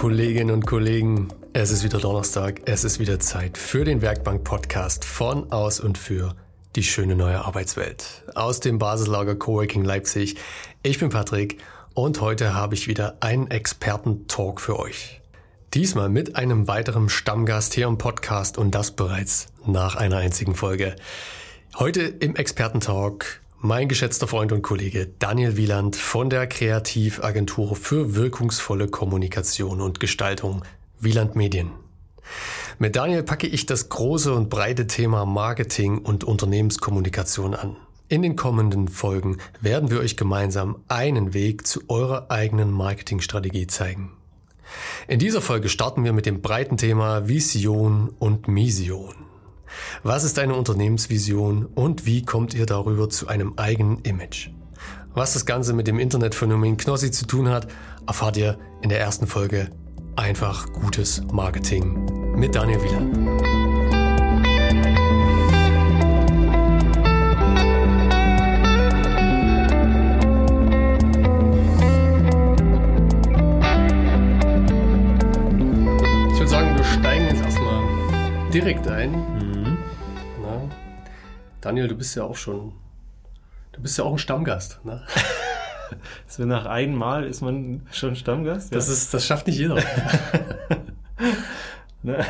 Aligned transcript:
Kolleginnen 0.00 0.54
und 0.54 0.66
Kollegen, 0.66 1.28
es 1.52 1.70
ist 1.70 1.84
wieder 1.84 1.98
Donnerstag, 1.98 2.62
es 2.64 2.84
ist 2.84 3.00
wieder 3.00 3.20
Zeit 3.20 3.58
für 3.58 3.84
den 3.84 4.00
Werkbank-Podcast 4.00 5.04
von, 5.04 5.52
aus 5.52 5.78
und 5.78 5.98
für 5.98 6.34
die 6.74 6.82
schöne 6.82 7.14
neue 7.14 7.44
Arbeitswelt. 7.44 8.24
Aus 8.34 8.60
dem 8.60 8.78
Basislager 8.78 9.34
Coworking 9.34 9.84
Leipzig. 9.84 10.36
Ich 10.82 10.98
bin 10.98 11.10
Patrick 11.10 11.58
und 11.92 12.22
heute 12.22 12.54
habe 12.54 12.76
ich 12.76 12.88
wieder 12.88 13.18
einen 13.20 13.50
Experten-Talk 13.50 14.62
für 14.62 14.78
euch. 14.78 15.20
Diesmal 15.74 16.08
mit 16.08 16.34
einem 16.34 16.66
weiteren 16.66 17.10
Stammgast 17.10 17.74
hier 17.74 17.86
im 17.86 17.98
Podcast 17.98 18.56
und 18.56 18.74
das 18.74 18.92
bereits 18.92 19.48
nach 19.66 19.96
einer 19.96 20.16
einzigen 20.16 20.54
Folge. 20.54 20.96
Heute 21.78 22.00
im 22.00 22.36
Experten-Talk 22.36 23.42
mein 23.62 23.88
geschätzter 23.88 24.26
Freund 24.26 24.52
und 24.52 24.62
Kollege 24.62 25.06
Daniel 25.18 25.56
Wieland 25.56 25.94
von 25.94 26.30
der 26.30 26.46
Kreativagentur 26.46 27.76
für 27.76 28.14
wirkungsvolle 28.14 28.88
Kommunikation 28.88 29.82
und 29.82 30.00
Gestaltung 30.00 30.62
Wieland 30.98 31.36
Medien. 31.36 31.70
Mit 32.78 32.96
Daniel 32.96 33.22
packe 33.22 33.46
ich 33.46 33.66
das 33.66 33.90
große 33.90 34.32
und 34.32 34.48
breite 34.48 34.86
Thema 34.86 35.26
Marketing 35.26 35.98
und 35.98 36.24
Unternehmenskommunikation 36.24 37.54
an. 37.54 37.76
In 38.08 38.22
den 38.22 38.34
kommenden 38.34 38.88
Folgen 38.88 39.36
werden 39.60 39.90
wir 39.90 40.00
euch 40.00 40.16
gemeinsam 40.16 40.76
einen 40.88 41.34
Weg 41.34 41.66
zu 41.66 41.82
eurer 41.88 42.30
eigenen 42.30 42.72
Marketingstrategie 42.72 43.66
zeigen. 43.66 44.12
In 45.06 45.18
dieser 45.18 45.42
Folge 45.42 45.68
starten 45.68 46.04
wir 46.04 46.14
mit 46.14 46.24
dem 46.24 46.40
breiten 46.40 46.78
Thema 46.78 47.28
Vision 47.28 48.08
und 48.18 48.48
Mission. 48.48 49.29
Was 50.02 50.24
ist 50.24 50.38
eine 50.38 50.54
Unternehmensvision 50.54 51.66
und 51.66 52.06
wie 52.06 52.22
kommt 52.22 52.54
ihr 52.54 52.66
darüber 52.66 53.08
zu 53.08 53.28
einem 53.28 53.54
eigenen 53.56 53.98
Image? 54.00 54.50
Was 55.14 55.32
das 55.32 55.44
Ganze 55.44 55.72
mit 55.72 55.86
dem 55.86 55.98
Internetphänomen 55.98 56.76
Knossi 56.76 57.10
zu 57.10 57.26
tun 57.26 57.48
hat, 57.48 57.66
erfahrt 58.06 58.36
ihr 58.36 58.58
in 58.82 58.88
der 58.88 59.00
ersten 59.00 59.26
Folge 59.26 59.70
Einfach 60.16 60.70
gutes 60.72 61.22
Marketing 61.32 62.36
mit 62.36 62.54
Daniel 62.54 62.82
Wieland. 62.82 63.16
Ich 76.32 76.38
würde 76.38 76.48
sagen, 76.48 76.76
wir 76.76 76.84
steigen 76.84 77.26
jetzt 77.26 77.42
erstmal 77.42 77.82
direkt 78.52 78.88
ein 78.88 79.39
Daniel, 81.60 81.88
du 81.88 81.94
bist 81.94 82.16
ja 82.16 82.24
auch 82.24 82.36
schon, 82.36 82.72
du 83.72 83.82
bist 83.82 83.98
ja 83.98 84.04
auch 84.04 84.12
ein 84.12 84.18
Stammgast. 84.18 84.84
Ne? 84.84 85.02
so 86.26 86.44
nach 86.44 86.66
einem 86.66 86.94
Mal 86.94 87.24
ist 87.24 87.42
man 87.42 87.86
schon 87.90 88.16
Stammgast? 88.16 88.70
Ja? 88.72 88.76
Das, 88.76 88.88
ist, 88.88 89.12
das 89.12 89.26
schafft 89.26 89.46
nicht 89.46 89.58
jeder. 89.58 89.76
ne? 92.02 92.24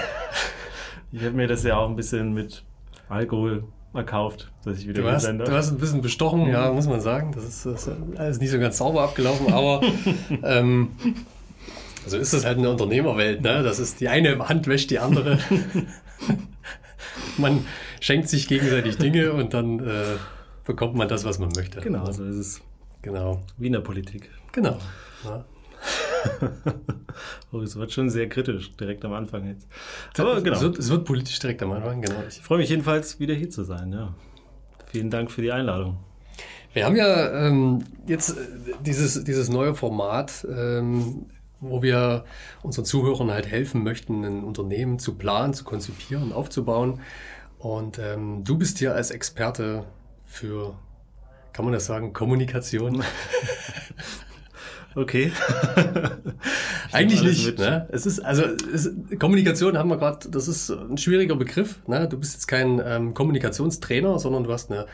Ich 1.12 1.23
habe 1.23 1.33
mir 1.33 1.47
das 1.47 1.62
ja 1.62 1.77
auch 1.77 1.89
ein 1.89 1.97
bisschen 1.97 2.34
mit 2.34 2.64
Alkohol 3.08 3.64
erkauft, 3.92 4.53
dass 4.64 4.78
ich 4.78 4.89
wieder 4.89 5.03
du 5.03 5.11
hast, 5.11 5.27
du 5.27 5.53
hast 5.53 5.70
ein 5.70 5.78
bisschen 5.78 6.01
bestochen, 6.01 6.47
ja, 6.47 6.73
muss 6.73 6.86
man 6.86 7.01
sagen. 7.01 7.33
Das 7.33 7.45
ist, 7.45 7.67
das 7.67 7.86
ist 7.86 7.97
alles 8.17 8.39
nicht 8.39 8.51
so 8.51 8.58
ganz 8.58 8.78
sauber 8.78 9.03
abgelaufen, 9.03 9.53
aber 9.53 9.83
ähm, 10.45 10.92
so 12.06 12.17
ist 12.17 12.33
es 12.33 12.45
halt 12.45 12.56
in 12.56 12.62
der 12.62 12.73
Unternehmerwelt. 12.73 13.42
Ne? 13.42 13.62
Das 13.62 13.78
ist 13.78 14.01
die 14.01 14.08
eine 14.08 14.48
Hand 14.48 14.67
wäscht 14.69 14.91
die 14.91 15.01
andere. 15.01 15.39
man, 17.36 17.64
schenkt 18.00 18.28
sich 18.28 18.48
gegenseitig 18.48 18.96
Dinge 18.98 19.32
und 19.32 19.54
dann 19.54 19.80
äh, 19.80 20.16
bekommt 20.64 20.94
man 20.94 21.08
das, 21.08 21.24
was 21.24 21.38
man 21.38 21.50
möchte. 21.54 21.80
Genau, 21.80 22.10
so 22.10 22.24
ist 22.24 22.36
es. 22.36 22.60
Genau. 23.02 23.40
Wie 23.56 23.68
in 23.68 23.72
der 23.72 23.80
Politik. 23.80 24.30
Genau. 24.52 24.78
Ja. 25.24 25.44
oh, 27.52 27.60
es 27.60 27.77
wird 27.77 27.92
schon 27.92 28.10
sehr 28.10 28.28
kritisch, 28.28 28.77
direkt 28.77 29.05
am 29.05 29.12
Anfang 29.12 29.46
jetzt. 29.46 29.66
Aber 30.18 30.40
genau. 30.42 30.56
Es 30.56 30.62
wird, 30.62 30.78
es 30.78 30.90
wird 30.90 31.05
politisch 31.05 31.39
direkt 31.39 31.62
am 31.62 31.72
Anfang, 31.72 32.02
genau. 32.02 32.22
Ich 32.28 32.40
freue 32.40 32.58
mich 32.58 32.68
jedenfalls, 32.68 33.20
wieder 33.20 33.34
hier 33.34 33.50
zu 33.50 33.64
sein, 33.64 33.92
ja. 33.92 34.14
Vielen 34.86 35.10
Dank 35.10 35.30
für 35.30 35.40
die 35.40 35.52
Einladung. 35.52 35.98
Wir 36.72 36.84
haben 36.84 36.96
ja 36.96 37.46
ähm, 37.46 37.84
jetzt 38.06 38.30
äh, 38.30 38.34
dieses, 38.84 39.24
dieses 39.24 39.48
neue 39.48 39.74
Format, 39.74 40.46
ähm, 40.48 41.27
wo 41.60 41.83
wir 41.83 42.24
unseren 42.62 42.84
Zuhörern 42.84 43.30
halt 43.30 43.46
helfen 43.46 43.83
möchten, 43.83 44.24
ein 44.24 44.44
Unternehmen 44.44 44.98
zu 44.98 45.14
planen, 45.14 45.52
zu 45.52 45.64
konzipieren, 45.64 46.33
aufzubauen. 46.33 47.00
Und 47.60 47.98
ähm, 47.98 48.42
du 48.42 48.56
bist 48.58 48.78
hier 48.78 48.94
als 48.94 49.10
Experte 49.10 49.84
für, 50.24 50.74
kann 51.52 51.64
man 51.64 51.74
das 51.74 51.86
sagen, 51.86 52.12
Kommunikation? 52.12 53.04
Okay. 54.96 55.30
Eigentlich 56.92 57.22
nicht. 57.22 57.58
Ne? 57.58 57.86
Es 57.92 58.06
ist, 58.06 58.18
also 58.18 58.42
es, 58.42 58.90
Kommunikation 59.20 59.78
haben 59.78 59.88
wir 59.88 59.98
gerade, 59.98 60.28
das 60.28 60.48
ist 60.48 60.68
ein 60.70 60.98
schwieriger 60.98 61.36
Begriff. 61.36 61.78
Ne? 61.86 62.08
Du 62.08 62.18
bist 62.18 62.34
jetzt 62.34 62.48
kein 62.48 62.82
ähm, 62.84 63.14
Kommunikationstrainer, 63.14 64.18
sondern 64.18 64.42
du 64.42 64.52
hast 64.52 64.70
eine 64.72 64.86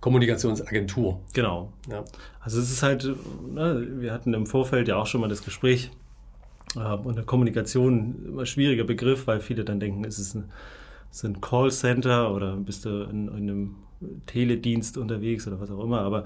Kommunikationsagentur. 0.00 1.20
Genau. 1.32 1.72
Ja. 1.90 2.04
Also 2.40 2.60
es 2.60 2.70
ist 2.70 2.82
halt, 2.82 3.08
ne, 3.48 3.86
wir 4.00 4.12
hatten 4.12 4.34
im 4.34 4.46
Vorfeld 4.46 4.88
ja 4.88 4.96
auch 4.96 5.06
schon 5.06 5.22
mal 5.22 5.28
das 5.28 5.42
Gespräch. 5.42 5.90
Äh, 6.76 6.80
und 6.80 7.16
eine 7.16 7.24
Kommunikation 7.24 8.26
immer 8.26 8.44
schwieriger 8.44 8.84
Begriff, 8.84 9.26
weil 9.26 9.40
viele 9.40 9.64
dann 9.64 9.80
denken, 9.80 10.04
es 10.04 10.18
ist 10.18 10.34
ein 10.34 10.50
sind 11.12 11.42
Callcenter 11.42 12.34
oder 12.34 12.56
bist 12.56 12.84
du 12.84 13.04
in, 13.04 13.28
in, 13.28 13.34
einem 13.34 13.74
Teledienst 14.26 14.96
unterwegs 14.98 15.46
oder 15.46 15.60
was 15.60 15.70
auch 15.70 15.84
immer. 15.84 16.00
Aber 16.00 16.24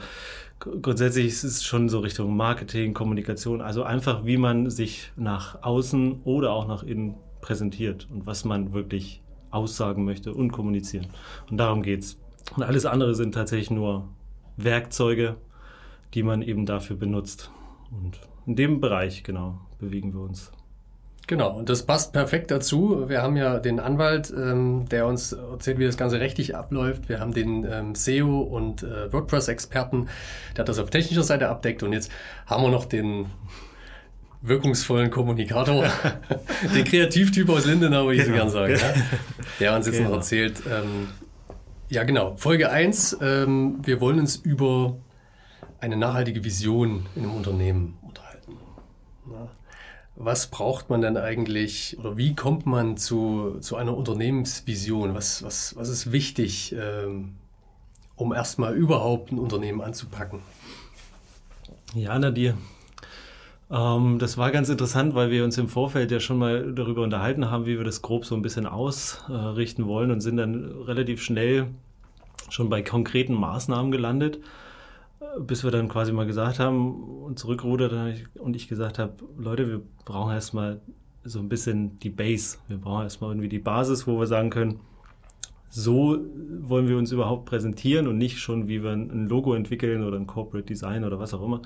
grundsätzlich 0.59 1.27
ist 1.27 1.45
es 1.45 1.65
schon 1.65 1.91
so 1.91 1.99
Richtung 1.99 2.35
Marketing, 2.35 2.95
Kommunikation, 2.95 3.61
also 3.61 3.83
einfach, 3.83 4.25
wie 4.25 4.39
man 4.39 4.71
sich 4.71 5.13
nach 5.17 5.63
außen 5.63 6.23
oder 6.25 6.53
auch 6.53 6.67
nach 6.67 6.83
innen 6.83 7.17
präsentiert 7.43 8.09
und 8.11 8.27
was 8.27 8.45
man 8.45 8.73
wirklich 8.73 9.21
aussagen 9.51 10.05
möchte 10.05 10.33
und 10.33 10.53
kommunizieren. 10.53 11.09
Und 11.51 11.59
darum 11.59 11.83
geht's. 11.83 12.19
Und 12.57 12.63
alles 12.63 12.87
andere 12.87 13.15
sind 13.15 13.35
tatsächlich 13.35 13.71
nur 13.71 14.09
Werkzeuge, 14.57 15.37
die 16.15 16.23
man 16.23 16.43
eben 16.43 16.65
dafür 16.65 16.97
benutzt. 16.97 17.51
Und 17.91 18.21
in 18.47 18.57
dem 18.57 18.81
Bereich, 18.81 19.25
genau, 19.25 19.61
bewegen 19.79 20.15
wir 20.15 20.21
uns. 20.21 20.53
Genau, 21.29 21.51
und 21.51 21.69
das 21.69 21.83
passt 21.83 22.13
perfekt 22.13 22.53
dazu. 22.53 23.09
Wir 23.09 23.21
haben 23.21 23.37
ja 23.37 23.59
den 23.59 23.81
Anwalt, 23.81 24.33
ähm, 24.37 24.89
der 24.89 25.07
uns 25.07 25.33
erzählt, 25.33 25.79
wie 25.79 25.85
das 25.85 25.97
Ganze 25.97 26.21
rechtlich 26.21 26.55
abläuft. 26.55 27.09
Wir 27.09 27.19
haben 27.19 27.35
den 27.35 27.67
ähm, 27.69 27.97
SEO 27.97 28.43
und 28.43 28.85
äh, 28.85 29.13
WordPress-Experten, 29.13 30.09
der 30.57 30.65
das 30.65 30.79
auf 30.79 30.89
technischer 30.91 31.25
Seite 31.25 31.49
abdeckt. 31.49 31.83
Und 31.83 31.93
jetzt 31.93 32.13
haben 32.47 32.63
wir 32.63 32.71
noch 32.71 32.85
den 32.85 33.27
wirkungsvollen 34.41 35.11
Kommunikator, 35.11 35.87
den 36.75 36.85
Kreativtyp 36.85 37.49
aus 37.49 37.67
Lindenau, 37.67 38.05
würde 38.05 38.21
ich 38.21 38.25
genau. 38.25 38.49
so 38.49 38.59
gern 38.61 38.77
sagen, 38.77 38.97
ja? 38.97 39.03
der 39.59 39.75
uns 39.75 39.87
jetzt 39.87 39.97
genau. 39.97 40.11
noch 40.11 40.17
erzählt. 40.19 40.63
Ähm, 40.71 41.09
ja, 41.89 42.05
genau. 42.05 42.37
Folge 42.37 42.71
1. 42.71 43.19
Ähm, 43.21 43.81
wir 43.83 44.01
wollen 44.01 44.21
uns 44.21 44.37
über 44.37 44.97
eine 45.81 45.97
nachhaltige 45.97 46.45
Vision 46.45 47.07
in 47.17 47.25
einem 47.25 47.35
Unternehmen 47.35 47.99
unterhalten. 48.03 48.53
Ja 49.29 49.49
was 50.17 50.47
braucht 50.49 50.89
man 50.89 51.03
denn 51.03 51.17
eigentlich 51.17 51.97
oder 51.99 52.17
wie 52.17 52.35
kommt 52.35 52.67
man 52.67 52.97
zu, 52.97 53.59
zu 53.61 53.77
einer 53.77 53.97
Unternehmensvision? 53.97 55.15
Was, 55.15 55.43
was, 55.43 55.77
was 55.77 55.89
ist 55.91 56.11
wichtig, 56.11 56.75
ähm, 56.77 57.35
um 58.17 58.33
erstmal 58.33 58.75
überhaupt 58.75 59.31
ein 59.31 59.39
Unternehmen 59.39 59.83
anzupacken? 59.83 60.41
Ja, 61.95 62.19
Nadir. 62.19 62.57
Ähm, 63.71 64.19
das 64.19 64.39
war 64.39 64.51
ganz 64.53 64.71
interessant, 64.71 65.15
weil 65.15 65.31
wir 65.31 65.45
uns 65.45 65.59
im 65.59 65.69
Vorfeld 65.69 66.11
ja 66.11 66.19
schon 66.19 66.39
mal 66.39 66.73
darüber 66.73 67.03
unterhalten 67.03 67.51
haben, 67.51 67.67
wie 67.67 67.77
wir 67.77 67.85
das 67.85 68.01
grob 68.01 68.25
so 68.25 68.35
ein 68.35 68.43
bisschen 68.43 68.67
ausrichten 68.67 69.87
wollen 69.87 70.11
und 70.11 70.21
sind 70.21 70.39
dann 70.39 70.83
relativ 70.87 71.23
schnell 71.23 71.67
schon 72.49 72.71
bei 72.71 72.81
konkreten 72.81 73.35
Maßnahmen 73.35 73.93
gelandet 73.93 74.41
bis 75.39 75.65
wir 75.65 75.71
dann 75.71 75.89
quasi 75.89 76.13
mal 76.13 76.27
gesagt 76.27 76.59
haben 76.59 77.23
und 77.23 77.39
zurückrudert 77.39 77.93
und 78.39 78.57
ich 78.57 78.69
gesagt 78.69 78.99
habe, 78.99 79.15
Leute, 79.39 79.69
wir 79.69 79.83
brauchen 80.05 80.33
erstmal 80.33 80.81
so 81.25 81.39
ein 81.39 81.49
bisschen 81.49 81.99
die 82.01 82.11
Base. 82.11 82.59
Wir 82.69 82.79
brauchen 82.79 83.03
erstmal 83.03 83.31
irgendwie 83.31 83.49
die 83.49 83.59
Basis, 83.59 84.07
wo 84.07 84.19
wir 84.19 84.27
sagen 84.27 84.51
können, 84.51 84.81
so 85.69 86.19
wollen 86.61 86.89
wir 86.89 86.97
uns 86.97 87.13
überhaupt 87.13 87.47
präsentieren 87.47 88.07
und 88.07 88.19
nicht 88.19 88.39
schon, 88.39 88.69
wie 88.69 88.83
wir 88.83 88.93
ein 88.93 89.29
Logo 89.29 89.55
entwickeln 89.55 90.05
oder 90.05 90.17
ein 90.17 90.27
Corporate 90.27 90.67
Design 90.67 91.05
oder 91.05 91.19
was 91.19 91.35
auch 91.35 91.43
immer, 91.43 91.61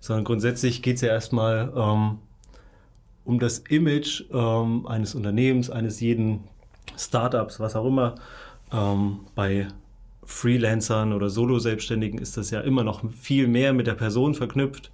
sondern 0.00 0.24
grundsätzlich 0.24 0.82
geht 0.82 0.96
es 0.96 1.02
ja 1.02 1.08
erstmal 1.08 1.72
ähm, 1.76 2.18
um 3.24 3.38
das 3.38 3.58
Image 3.58 4.24
ähm, 4.32 4.86
eines 4.86 5.14
Unternehmens, 5.14 5.70
eines 5.70 6.00
jeden 6.00 6.40
Startups, 6.96 7.60
was 7.60 7.76
auch 7.76 7.86
immer, 7.86 8.14
ähm, 8.72 9.20
bei 9.34 9.68
Freelancern 10.24 11.12
oder 11.12 11.30
Solo-Selbstständigen 11.30 12.18
ist 12.18 12.36
das 12.36 12.50
ja 12.50 12.60
immer 12.60 12.84
noch 12.84 13.02
viel 13.12 13.48
mehr 13.48 13.72
mit 13.72 13.86
der 13.86 13.94
Person 13.94 14.34
verknüpft. 14.34 14.90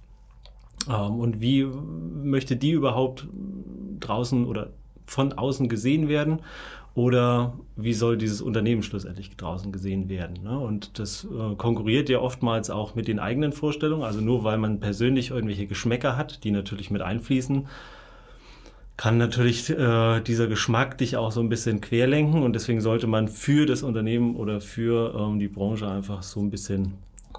Ähm, 0.89 1.19
und 1.19 1.41
wie 1.41 1.65
möchte 1.65 2.55
die 2.55 2.71
überhaupt 2.71 3.27
draußen 3.99 4.45
oder 4.45 4.71
von 5.05 5.33
außen 5.33 5.69
gesehen 5.69 6.07
werden? 6.07 6.39
Oder 6.95 7.53
wie 7.75 7.93
soll 7.93 8.17
dieses 8.17 8.41
Unternehmen 8.41 8.83
schlussendlich 8.83 9.35
draußen 9.37 9.71
gesehen 9.71 10.09
werden? 10.09 10.43
Ne? 10.43 10.57
Und 10.59 10.99
das 10.99 11.25
äh, 11.25 11.55
konkurriert 11.55 12.09
ja 12.09 12.19
oftmals 12.19 12.69
auch 12.69 12.95
mit 12.95 13.07
den 13.07 13.19
eigenen 13.19 13.53
Vorstellungen. 13.53 14.03
Also 14.03 14.21
nur 14.21 14.43
weil 14.43 14.57
man 14.57 14.79
persönlich 14.79 15.29
irgendwelche 15.29 15.67
Geschmäcker 15.67 16.17
hat, 16.17 16.43
die 16.43 16.51
natürlich 16.51 16.91
mit 16.91 17.01
einfließen, 17.01 17.67
kann 18.99 19.17
natürlich 19.17 19.69
äh, 19.69 20.19
dieser 20.19 20.47
Geschmack 20.47 20.97
dich 20.97 21.15
auch 21.15 21.31
so 21.31 21.39
ein 21.39 21.47
bisschen 21.47 21.79
querlenken 21.79 22.43
und 22.43 22.51
deswegen 22.51 22.81
sollte 22.81 23.07
man 23.07 23.29
für 23.29 23.65
das 23.65 23.81
Unternehmen 23.81 24.35
oder 24.35 24.59
für 24.59 25.15
ähm, 25.17 25.39
die 25.39 25.47
Branche 25.47 25.89
einfach 25.89 26.21
so 26.21 26.41
ein 26.41 26.49
bisschen 26.49 26.95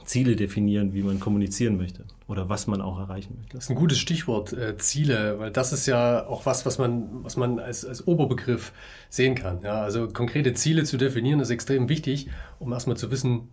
Ziele 0.07 0.37
definieren, 0.37 0.95
wie 0.95 1.03
man 1.03 1.21
kommunizieren 1.21 1.77
möchte 1.77 2.07
oder 2.29 2.49
was 2.49 2.67
man 2.67 2.81
auch 2.81 2.99
erreichen 2.99 3.35
möchte. 3.37 3.59
Das 3.59 3.65
ist 3.65 3.71
ein 3.71 3.77
gutes 3.77 3.99
Stichwort, 3.99 4.55
äh, 4.55 4.79
Ziele, 4.79 5.39
weil 5.39 5.51
das 5.51 5.75
ist 5.75 5.85
ja 5.85 6.27
auch 6.27 6.47
was, 6.47 6.65
was 6.65 6.79
man, 6.79 7.23
was 7.25 7.37
man 7.37 7.59
als, 7.59 7.85
als 7.85 8.09
Oberbegriff 8.09 8.73
sehen 9.11 9.35
kann. 9.35 9.61
Ja, 9.63 9.83
also 9.83 10.09
konkrete 10.09 10.55
Ziele 10.55 10.85
zu 10.85 10.97
definieren 10.97 11.41
ist 11.41 11.51
extrem 11.51 11.91
wichtig, 11.91 12.31
um 12.59 12.73
erstmal 12.73 12.97
zu 12.97 13.11
wissen, 13.11 13.49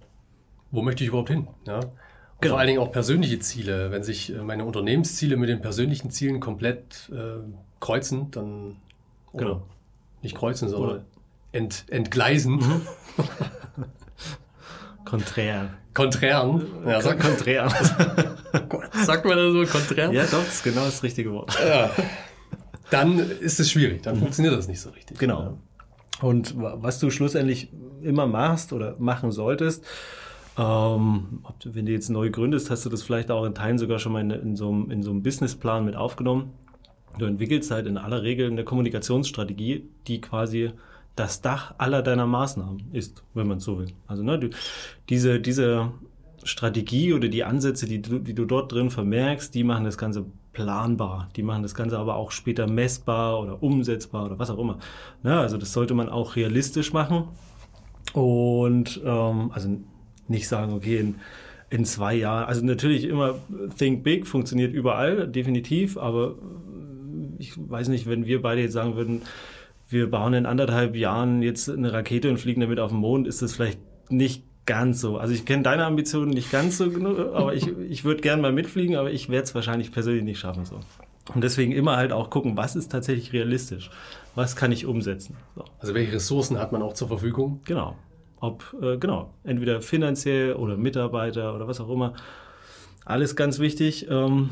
wo 0.71 0.81
möchte 0.81 1.03
ich 1.03 1.09
überhaupt 1.09 1.29
hin. 1.29 1.47
Ja? 1.67 1.81
Genau. 2.39 2.53
Vor 2.53 2.59
allen 2.59 2.67
Dingen 2.67 2.79
auch 2.79 2.91
persönliche 2.91 3.39
Ziele. 3.39 3.91
Wenn 3.91 4.03
sich 4.03 4.33
äh, 4.33 4.43
meine 4.43 4.65
Unternehmensziele 4.65 5.37
mit 5.37 5.49
den 5.49 5.61
persönlichen 5.61 6.11
Zielen 6.11 6.39
komplett 6.39 7.09
äh, 7.11 7.39
kreuzen, 7.79 8.29
dann 8.31 8.75
genau. 9.33 9.63
nicht 10.21 10.35
kreuzen, 10.35 10.69
sondern 10.69 11.05
ent, 11.51 11.85
entgleisen. 11.89 12.55
Mhm. 12.55 12.81
Konträr. 15.05 15.69
Konträren. 15.93 16.63
Ja, 16.85 17.01
sag, 17.01 17.19
Konträr. 17.19 17.69
sagt 19.05 19.25
man 19.25 19.37
da 19.37 19.51
so 19.51 19.65
konträr? 19.65 20.11
Ja, 20.11 20.25
doch, 20.25 20.43
das 20.43 20.55
ist 20.55 20.63
genau 20.63 20.85
das 20.85 21.01
richtige 21.01 21.31
Wort. 21.31 21.57
Ja. 21.65 21.89
Dann 22.91 23.17
ist 23.17 23.59
es 23.59 23.71
schwierig, 23.71 24.03
dann 24.03 24.15
mhm. 24.15 24.19
funktioniert 24.19 24.55
das 24.55 24.67
nicht 24.67 24.79
so 24.79 24.91
richtig. 24.91 25.17
Genau. 25.17 25.57
Und 26.21 26.53
was 26.57 26.99
du 26.99 27.09
schlussendlich 27.09 27.69
immer 28.03 28.27
machst 28.27 28.73
oder 28.73 28.95
machen 28.99 29.31
solltest, 29.31 29.83
ähm, 30.57 31.43
wenn 31.65 31.85
du 31.85 31.91
jetzt 31.91 32.09
neu 32.09 32.29
gründest, 32.31 32.71
hast 32.71 32.85
du 32.85 32.89
das 32.89 33.03
vielleicht 33.03 33.29
auch 33.29 33.45
in 33.45 33.53
Teilen 33.53 33.77
sogar 33.77 33.99
schon 33.99 34.13
mal 34.13 34.21
in, 34.21 34.31
in, 34.31 34.55
so, 34.55 34.69
einem, 34.69 34.89
in 34.89 35.03
so 35.03 35.11
einem 35.11 35.21
Businessplan 35.21 35.85
mit 35.85 35.95
aufgenommen. 35.95 36.51
Du 37.19 37.25
entwickelst 37.25 37.71
halt 37.71 37.87
in 37.87 37.97
aller 37.97 38.23
Regel 38.23 38.49
eine 38.49 38.63
Kommunikationsstrategie, 38.63 39.87
die 40.07 40.21
quasi 40.21 40.71
das 41.15 41.41
Dach 41.41 41.73
aller 41.77 42.01
deiner 42.01 42.27
Maßnahmen 42.27 42.93
ist, 42.93 43.23
wenn 43.33 43.47
man 43.47 43.59
so 43.59 43.79
will. 43.79 43.87
Also 44.07 44.23
ne, 44.23 44.39
du, 44.39 44.49
diese, 45.09 45.39
diese 45.39 45.91
Strategie 46.43 47.13
oder 47.13 47.27
die 47.27 47.43
Ansätze, 47.43 47.87
die 47.87 48.01
du, 48.01 48.19
die 48.19 48.33
du 48.33 48.45
dort 48.45 48.71
drin 48.71 48.89
vermerkst, 48.89 49.53
die 49.53 49.63
machen 49.63 49.83
das 49.83 49.97
Ganze 49.97 50.25
planbar. 50.53 51.29
Die 51.35 51.43
machen 51.43 51.63
das 51.63 51.75
Ganze 51.75 51.97
aber 51.99 52.15
auch 52.15 52.31
später 52.31 52.67
messbar 52.67 53.39
oder 53.39 53.61
umsetzbar 53.61 54.25
oder 54.25 54.39
was 54.39 54.49
auch 54.49 54.59
immer. 54.59 54.79
Ne, 55.23 55.39
also 55.39 55.57
das 55.57 55.73
sollte 55.73 55.93
man 55.93 56.09
auch 56.09 56.35
realistisch 56.35 56.93
machen. 56.93 57.27
Und 58.13 59.01
ähm, 59.03 59.51
also 59.53 59.77
nicht 60.29 60.47
sagen, 60.47 60.73
okay, 60.73 60.97
in, 60.97 61.15
in 61.69 61.85
zwei 61.85 62.15
Jahren, 62.15 62.45
also 62.45 62.63
natürlich 62.65 63.05
immer 63.05 63.35
Think 63.77 64.03
Big 64.03 64.27
funktioniert 64.27 64.73
überall, 64.73 65.27
definitiv, 65.27 65.97
aber 65.97 66.35
ich 67.37 67.53
weiß 67.57 67.89
nicht, 67.89 68.07
wenn 68.07 68.25
wir 68.25 68.41
beide 68.41 68.61
jetzt 68.61 68.73
sagen 68.73 68.95
würden, 68.95 69.21
wir 69.89 70.09
bauen 70.09 70.33
in 70.33 70.45
anderthalb 70.45 70.95
Jahren 70.95 71.41
jetzt 71.41 71.69
eine 71.69 71.93
Rakete 71.93 72.29
und 72.29 72.37
fliegen 72.37 72.61
damit 72.61 72.79
auf 72.79 72.91
den 72.91 72.99
Mond, 72.99 73.27
ist 73.27 73.41
das 73.41 73.53
vielleicht 73.53 73.79
nicht 74.09 74.43
ganz 74.65 75.01
so. 75.01 75.17
Also 75.17 75.33
ich 75.33 75.45
kenne 75.45 75.63
deine 75.63 75.85
Ambitionen 75.85 76.31
nicht 76.31 76.51
ganz 76.51 76.77
so 76.77 76.89
genug, 76.91 77.19
aber 77.19 77.55
ich, 77.55 77.67
ich 77.89 78.03
würde 78.03 78.21
gerne 78.21 78.41
mal 78.41 78.51
mitfliegen, 78.51 78.95
aber 78.95 79.11
ich 79.11 79.29
werde 79.29 79.43
es 79.43 79.55
wahrscheinlich 79.55 79.91
persönlich 79.91 80.23
nicht 80.23 80.39
schaffen 80.39 80.65
so. 80.65 80.79
Und 81.33 81.43
deswegen 81.43 81.73
immer 81.73 81.97
halt 81.97 82.11
auch 82.13 82.29
gucken, 82.29 82.55
was 82.55 82.75
ist 82.75 82.89
tatsächlich 82.89 83.33
realistisch? 83.33 83.89
Was 84.35 84.55
kann 84.55 84.71
ich 84.71 84.85
umsetzen? 84.85 85.35
So. 85.55 85.65
Also 85.79 85.93
welche 85.93 86.13
Ressourcen 86.13 86.57
hat 86.57 86.71
man 86.71 86.81
auch 86.81 86.93
zur 86.93 87.07
Verfügung? 87.07 87.61
Genau. 87.65 87.95
Ob, 88.39 88.75
äh, 88.81 88.97
genau, 88.97 89.33
entweder 89.43 89.81
finanziell 89.81 90.53
oder 90.53 90.77
Mitarbeiter 90.77 91.55
oder 91.55 91.67
was 91.67 91.79
auch 91.79 91.89
immer. 91.89 92.13
Alles 93.05 93.35
ganz 93.35 93.59
wichtig. 93.59 94.07
Ähm, 94.09 94.49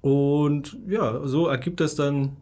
und 0.00 0.76
ja, 0.88 1.26
so 1.26 1.46
ergibt 1.46 1.80
das 1.80 1.94
dann 1.94 2.36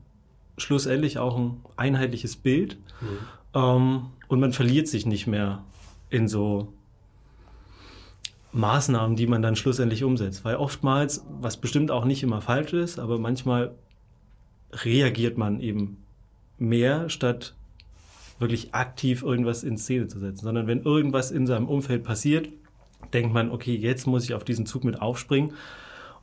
schlussendlich 0.58 1.18
auch 1.18 1.36
ein 1.36 1.60
einheitliches 1.76 2.36
Bild. 2.36 2.78
Mhm. 3.00 3.18
Ähm, 3.54 4.06
und 4.28 4.40
man 4.40 4.52
verliert 4.52 4.88
sich 4.88 5.06
nicht 5.06 5.26
mehr 5.26 5.62
in 6.08 6.28
so 6.28 6.72
Maßnahmen, 8.52 9.16
die 9.16 9.26
man 9.26 9.42
dann 9.42 9.56
schlussendlich 9.56 10.02
umsetzt. 10.02 10.44
Weil 10.44 10.56
oftmals, 10.56 11.24
was 11.40 11.58
bestimmt 11.58 11.90
auch 11.90 12.04
nicht 12.04 12.22
immer 12.22 12.40
falsch 12.40 12.72
ist, 12.72 12.98
aber 12.98 13.18
manchmal 13.18 13.74
reagiert 14.72 15.36
man 15.36 15.60
eben 15.60 15.98
mehr, 16.58 17.08
statt 17.10 17.54
wirklich 18.38 18.74
aktiv 18.74 19.22
irgendwas 19.22 19.64
in 19.64 19.78
Szene 19.78 20.08
zu 20.08 20.18
setzen, 20.18 20.44
sondern 20.44 20.66
wenn 20.66 20.82
irgendwas 20.82 21.30
in 21.30 21.46
seinem 21.46 21.68
Umfeld 21.68 22.04
passiert, 22.04 22.48
denkt 23.12 23.32
man, 23.32 23.50
okay, 23.50 23.74
jetzt 23.74 24.06
muss 24.06 24.24
ich 24.24 24.34
auf 24.34 24.44
diesen 24.44 24.66
Zug 24.66 24.84
mit 24.84 25.00
aufspringen. 25.00 25.52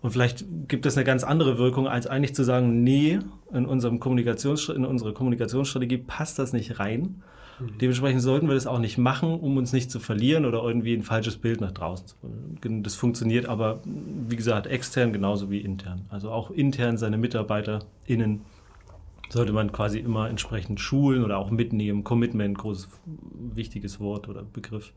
Und 0.02 0.12
vielleicht 0.12 0.46
gibt 0.68 0.86
es 0.86 0.98
eine 0.98 1.06
ganz 1.06 1.24
andere 1.24 1.58
Wirkung, 1.58 1.88
als 1.88 2.08
eigentlich 2.08 2.36
zu 2.36 2.44
sagen, 2.44 2.84
nee, 2.84 3.20
in, 3.54 3.66
unserem 3.66 4.00
Kommunikations 4.02 4.68
in 4.68 4.86
unsere 4.86 5.14
Kommunikationsstrategie 5.14 5.98
passt 5.98 6.38
das 6.40 6.52
nicht 6.52 6.80
rein. 6.80 7.24
Mhm. 7.60 7.78
Dementsprechend 7.80 8.22
sollten 8.22 8.48
wir 8.48 8.56
das 8.56 8.68
auch 8.68 8.80
nicht 8.80 8.98
machen, 8.98 9.40
um 9.40 9.56
uns 9.56 9.72
nicht 9.72 9.90
zu 9.90 10.02
verlieren 10.02 10.46
oder 10.46 10.62
irgendwie 10.62 10.94
ein 10.94 11.04
falsches 11.04 11.38
Bild 11.38 11.62
nach 11.62 11.72
draußen 11.72 12.08
zu 12.08 12.16
bringen. 12.60 12.84
Das 12.84 12.96
funktioniert 12.96 13.46
aber, 13.46 13.80
wie 13.86 14.36
gesagt, 14.36 14.68
extern 14.68 15.14
genauso 15.14 15.50
wie 15.50 15.60
intern. 15.60 16.02
Also 16.10 16.32
auch 16.32 16.52
intern 16.52 16.98
seine 16.98 17.18
MitarbeiterInnen 17.18 18.42
sollte 19.34 19.52
man 19.52 19.72
quasi 19.72 20.00
immer 20.00 20.30
entsprechend 20.30 20.80
schulen 20.80 21.24
oder 21.24 21.38
auch 21.38 21.52
mitnehmen. 21.52 22.04
Commitment, 22.04 22.58
großes, 22.58 22.88
wichtiges 23.06 24.00
Wort 24.00 24.30
oder 24.30 24.44
Begriff. 24.44 24.94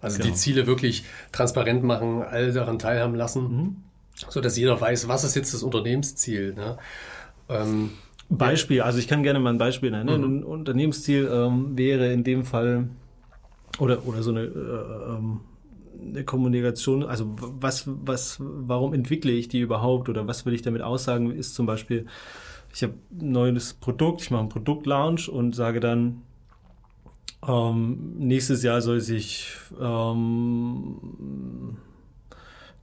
Also 0.00 0.18
genau. 0.18 0.30
die 0.30 0.36
Ziele 0.36 0.66
wirklich 0.66 1.04
transparent 1.32 1.82
machen, 1.82 2.22
alle 2.22 2.52
daran 2.52 2.78
teilhaben 2.78 3.14
lassen. 3.14 3.42
Mhm 3.42 3.76
so 4.14 4.40
dass 4.40 4.56
jeder 4.56 4.80
weiß, 4.80 5.08
was 5.08 5.24
ist 5.24 5.34
jetzt 5.34 5.54
das 5.54 5.62
Unternehmensziel. 5.62 6.54
Ne? 6.54 6.76
Ähm, 7.48 7.90
Beispiel, 8.28 8.82
also 8.82 8.98
ich 8.98 9.08
kann 9.08 9.22
gerne 9.22 9.40
mal 9.40 9.50
ein 9.50 9.58
Beispiel 9.58 9.90
nennen. 9.90 10.20
Mhm. 10.20 10.38
Ein 10.38 10.44
Unternehmensziel 10.44 11.28
ähm, 11.32 11.76
wäre 11.76 12.12
in 12.12 12.24
dem 12.24 12.44
Fall 12.44 12.88
oder, 13.78 14.06
oder 14.06 14.22
so 14.22 14.30
eine, 14.30 14.42
äh, 14.42 15.16
ähm, 15.16 15.40
eine 16.00 16.24
Kommunikation, 16.24 17.04
also 17.04 17.34
was, 17.36 17.84
was, 17.86 18.38
warum 18.40 18.94
entwickle 18.94 19.32
ich 19.32 19.48
die 19.48 19.60
überhaupt 19.60 20.08
oder 20.08 20.26
was 20.26 20.46
will 20.46 20.54
ich 20.54 20.62
damit 20.62 20.82
aussagen, 20.82 21.30
ist 21.30 21.54
zum 21.54 21.66
Beispiel, 21.66 22.06
ich 22.74 22.82
habe 22.82 22.94
ein 23.10 23.32
neues 23.32 23.74
Produkt, 23.74 24.22
ich 24.22 24.30
mache 24.30 24.40
einen 24.40 24.48
Produktlaunch 24.48 25.28
und 25.28 25.54
sage 25.54 25.80
dann, 25.80 26.22
ähm, 27.46 28.14
nächstes 28.18 28.62
Jahr 28.62 28.80
soll 28.80 29.00
sich 29.00 29.48
ähm, 29.80 31.76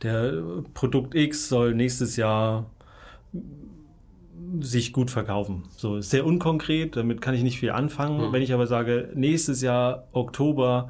der 0.04 0.34
Produkt 0.74 1.16
X 1.16 1.50
soll 1.50 1.74
nächstes 1.74 2.16
Jahr 2.16 2.66
sich 4.62 4.94
gut 4.94 5.12
verkaufen. 5.12 5.64
So 5.76 5.98
ist 5.98 6.10
sehr 6.10 6.26
unkonkret, 6.26 6.96
damit 6.96 7.22
kann 7.22 7.36
ich 7.36 7.44
nicht 7.44 7.60
viel 7.60 7.72
anfangen. 7.72 8.30
Mhm. 8.30 8.34
Wenn 8.34 8.42
ich 8.42 8.54
aber 8.54 8.68
sage, 8.68 9.10
nächstes 9.14 9.62
Jahr 9.62 10.08
Oktober 10.12 10.90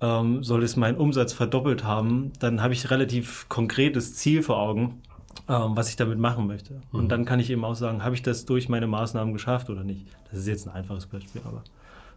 ähm, 0.00 0.42
soll 0.42 0.62
es 0.62 0.76
meinen 0.76 0.98
Umsatz 0.98 1.32
verdoppelt 1.32 1.84
haben, 1.84 2.32
dann 2.38 2.62
habe 2.62 2.74
ich 2.74 2.90
relativ 2.90 3.48
konkretes 3.48 4.14
Ziel 4.14 4.42
vor 4.42 4.58
Augen, 4.58 5.00
was 5.46 5.88
ich 5.88 5.96
damit 5.96 6.18
machen 6.18 6.46
möchte. 6.46 6.74
Mhm. 6.74 6.98
Und 6.98 7.08
dann 7.08 7.24
kann 7.24 7.40
ich 7.40 7.50
eben 7.50 7.64
auch 7.64 7.74
sagen, 7.74 8.04
habe 8.04 8.14
ich 8.14 8.22
das 8.22 8.44
durch 8.44 8.68
meine 8.68 8.86
Maßnahmen 8.86 9.32
geschafft 9.32 9.70
oder 9.70 9.84
nicht. 9.84 10.06
Das 10.30 10.40
ist 10.40 10.46
jetzt 10.46 10.66
ein 10.66 10.74
einfaches 10.74 11.06
Beispiel, 11.06 11.40
aber 11.44 11.62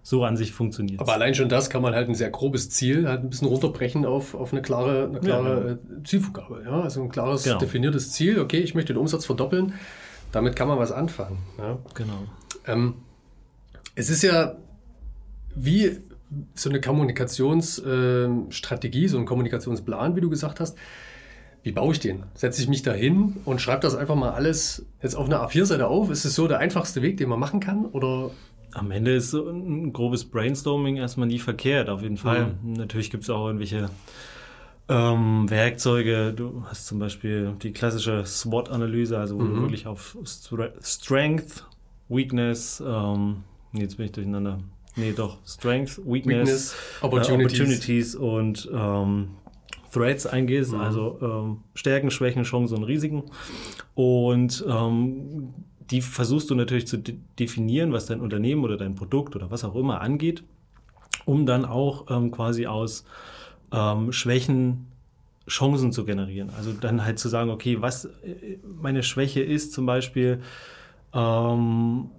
so 0.06 0.24
an 0.24 0.38
sich 0.38 0.52
funktioniert. 0.52 1.00
Aber 1.00 1.14
allein 1.14 1.34
schon 1.34 1.50
das 1.50 1.72
kann 1.72 1.82
man 1.82 1.96
halt 1.96 2.08
ein 2.08 2.14
sehr 2.14 2.30
grobes 2.30 2.70
Ziel 2.70 3.08
halt 3.08 3.24
ein 3.24 3.32
bisschen 3.32 3.48
runterbrechen 3.48 4.06
auf, 4.06 4.36
auf 4.36 4.52
eine 4.52 4.62
klare, 4.62 5.06
eine 5.06 5.20
klare 5.20 5.64
ja, 5.64 5.70
ja. 5.72 5.78
Zielvorgabe. 6.04 6.62
Ja? 6.64 6.82
Also 6.82 7.02
ein 7.02 7.10
klares, 7.10 7.44
genau. 7.44 7.58
definiertes 7.58 8.12
Ziel. 8.12 8.40
Okay, 8.40 8.60
ich 8.60 8.76
möchte 8.76 8.94
den 8.94 9.00
Umsatz 9.00 9.26
verdoppeln. 9.26 9.74
Damit 10.32 10.56
kann 10.56 10.68
man 10.68 10.78
was 10.78 10.92
anfangen. 10.92 11.40
Ja? 11.58 11.80
Genau. 11.96 12.28
Ähm, 12.68 12.94
es 13.96 14.12
ist 14.12 14.22
ja 14.22 14.58
wie 15.56 15.98
so 16.54 16.70
eine 16.70 16.80
Kommunikationsstrategie, 16.82 19.06
äh, 19.06 19.08
so 19.08 19.18
ein 19.18 19.26
Kommunikationsplan, 19.26 20.16
wie 20.16 20.22
du 20.22 20.30
gesagt 20.30 20.60
hast. 20.60 20.78
Wie 21.66 21.72
baue 21.72 21.94
ich 21.94 22.00
den? 22.00 22.22
Setze 22.36 22.62
ich 22.62 22.68
mich 22.68 22.84
da 22.84 22.94
hin 22.94 23.38
und 23.44 23.60
schreibe 23.60 23.82
das 23.82 23.96
einfach 23.96 24.14
mal 24.14 24.30
alles 24.30 24.86
jetzt 25.02 25.16
auf 25.16 25.26
einer 25.26 25.42
A4-Seite 25.42 25.88
auf? 25.88 26.12
Ist 26.12 26.24
es 26.24 26.36
so 26.36 26.48
der 26.48 26.60
einfachste 26.60 27.02
Weg, 27.02 27.18
den 27.18 27.28
man 27.28 27.40
machen 27.40 27.60
kann? 27.60 27.86
Oder 27.86 28.30
am 28.74 28.92
Ende 28.92 29.16
ist 29.16 29.32
so 29.32 29.50
ein 29.50 29.92
grobes 29.92 30.26
Brainstorming 30.26 30.98
erstmal 30.98 31.28
nie 31.28 31.40
verkehrt, 31.40 31.90
auf 31.90 32.04
jeden 32.04 32.18
Fall. 32.18 32.56
Mhm. 32.62 32.74
Natürlich 32.74 33.10
gibt 33.10 33.24
es 33.24 33.32
auch 33.32 33.48
irgendwelche 33.48 33.90
ähm, 34.90 35.50
Werkzeuge. 35.50 36.34
Du 36.34 36.66
hast 36.68 36.86
zum 36.86 37.00
Beispiel 37.00 37.56
die 37.64 37.74
klassische 37.74 38.24
SWOT-Analyse, 38.28 39.18
also 39.18 39.40
wo 39.40 39.42
mhm. 39.42 39.56
du 39.56 39.62
wirklich 39.62 39.88
auf 39.88 40.16
Strength, 40.84 41.66
Weakness, 42.10 42.84
ähm, 42.86 43.38
jetzt 43.74 43.98
bin 43.98 44.06
ich 44.06 44.12
durcheinander. 44.12 44.60
Nee, 44.98 45.14
doch, 45.14 45.40
Strength, 45.48 45.98
Weakness, 46.06 46.48
Weakness 46.48 46.76
Opportunities. 47.02 47.58
Äh, 47.58 47.58
Opportunities. 47.58 48.16
und 48.16 48.70
ähm, 48.72 49.30
Threats 49.96 50.26
eingehst, 50.26 50.74
mhm. 50.74 50.82
also 50.82 51.18
ähm, 51.22 51.58
Stärken, 51.74 52.12
Schwächen, 52.12 52.44
Chancen 52.44 52.78
und 52.78 52.84
Risiken. 52.84 53.24
Und 53.96 54.64
ähm, 54.68 55.54
die 55.90 56.02
versuchst 56.02 56.50
du 56.50 56.56
natürlich 56.56 56.88
zu 56.88 56.98
de 56.98 57.16
definieren, 57.40 57.92
was 57.92 58.06
dein 58.06 58.22
Unternehmen 58.22 58.64
oder 58.64 58.78
dein 58.78 58.96
Produkt 58.96 59.36
oder 59.36 59.50
was 59.50 59.64
auch 59.64 59.76
immer 59.76 60.02
angeht, 60.02 60.44
um 61.26 61.46
dann 61.46 61.66
auch 61.66 62.06
ähm, 62.10 62.32
quasi 62.32 62.68
aus 62.68 63.06
ähm, 63.72 64.12
Schwächen 64.12 64.88
Chancen 65.48 65.92
zu 65.92 66.06
generieren. 66.06 66.50
Also 66.58 66.74
dann 66.74 67.06
halt 67.06 67.20
zu 67.20 67.30
sagen, 67.30 67.50
okay, 67.50 67.82
was 67.82 68.06
äh, 68.06 68.58
meine 68.82 69.04
Schwäche 69.04 69.42
ist 69.42 69.74
zum 69.74 69.86
Beispiel, 69.86 70.42
Ähm, 71.18 72.10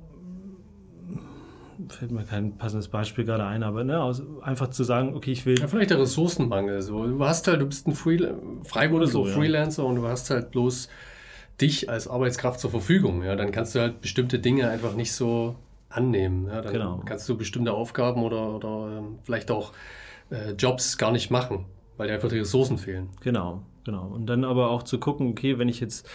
fällt 1.89 2.11
mir 2.11 2.25
kein 2.25 2.57
passendes 2.57 2.89
Beispiel 2.89 3.25
gerade 3.25 3.45
ein, 3.45 3.63
aber 3.63 3.85
ne, 3.85 4.03
aus, 4.03 4.23
einfach 4.43 4.71
zu 4.71 4.85
sagen, 4.85 5.15
okay, 5.15 5.33
ich 5.33 5.47
will. 5.47 5.59
Ja, 5.59 5.69
vielleicht 5.69 5.91
der 5.91 6.01
Ressourcenmangel. 6.01 6.83
So. 6.83 7.07
Du 7.07 7.25
hast 7.25 7.47
halt, 7.49 7.61
du 7.61 7.67
bist 7.67 7.87
ein 7.87 7.95
Free, 7.95 8.19
Freiberufler, 8.65 9.07
so, 9.07 9.25
Freelancer 9.25 9.83
ja. 9.83 9.89
und 9.89 9.97
du 9.97 10.07
hast 10.07 10.31
halt 10.31 10.51
bloß 10.51 10.89
dich 11.61 11.89
als 11.89 12.09
Arbeitskraft 12.09 12.61
zur 12.61 12.71
Verfügung. 12.71 13.23
Ja, 13.23 13.37
dann 13.37 13.53
kannst 13.53 13.75
du 13.75 13.81
halt 13.81 14.01
bestimmte 14.01 14.39
Dinge 14.39 14.69
einfach 14.69 14.95
nicht 14.95 15.13
so 15.13 15.57
annehmen. 15.89 16.47
Ja, 16.49 16.61
dann 16.61 16.73
genau. 16.73 17.03
kannst 17.05 17.29
du 17.29 17.37
bestimmte 17.37 17.73
Aufgaben 17.73 18.23
oder, 18.23 18.55
oder 18.55 18.99
ähm, 18.99 19.19
vielleicht 19.25 19.51
auch 19.51 19.73
äh, 20.31 20.53
Jobs 20.53 20.99
gar 20.99 21.13
nicht 21.13 21.31
machen, 21.31 21.67
weil 21.97 22.09
dir 22.09 22.15
einfach 22.15 22.29
die 22.29 22.39
Ressourcen 22.39 22.79
fehlen. 22.79 23.09
Genau, 23.21 23.63
genau. 23.85 24.07
Und 24.07 24.27
dann 24.27 24.45
aber 24.45 24.71
auch 24.71 24.83
zu 24.83 24.99
gucken, 24.99 25.31
okay, 25.31 25.59
wenn 25.59 25.69
ich 25.69 25.81
jetzt 25.81 26.09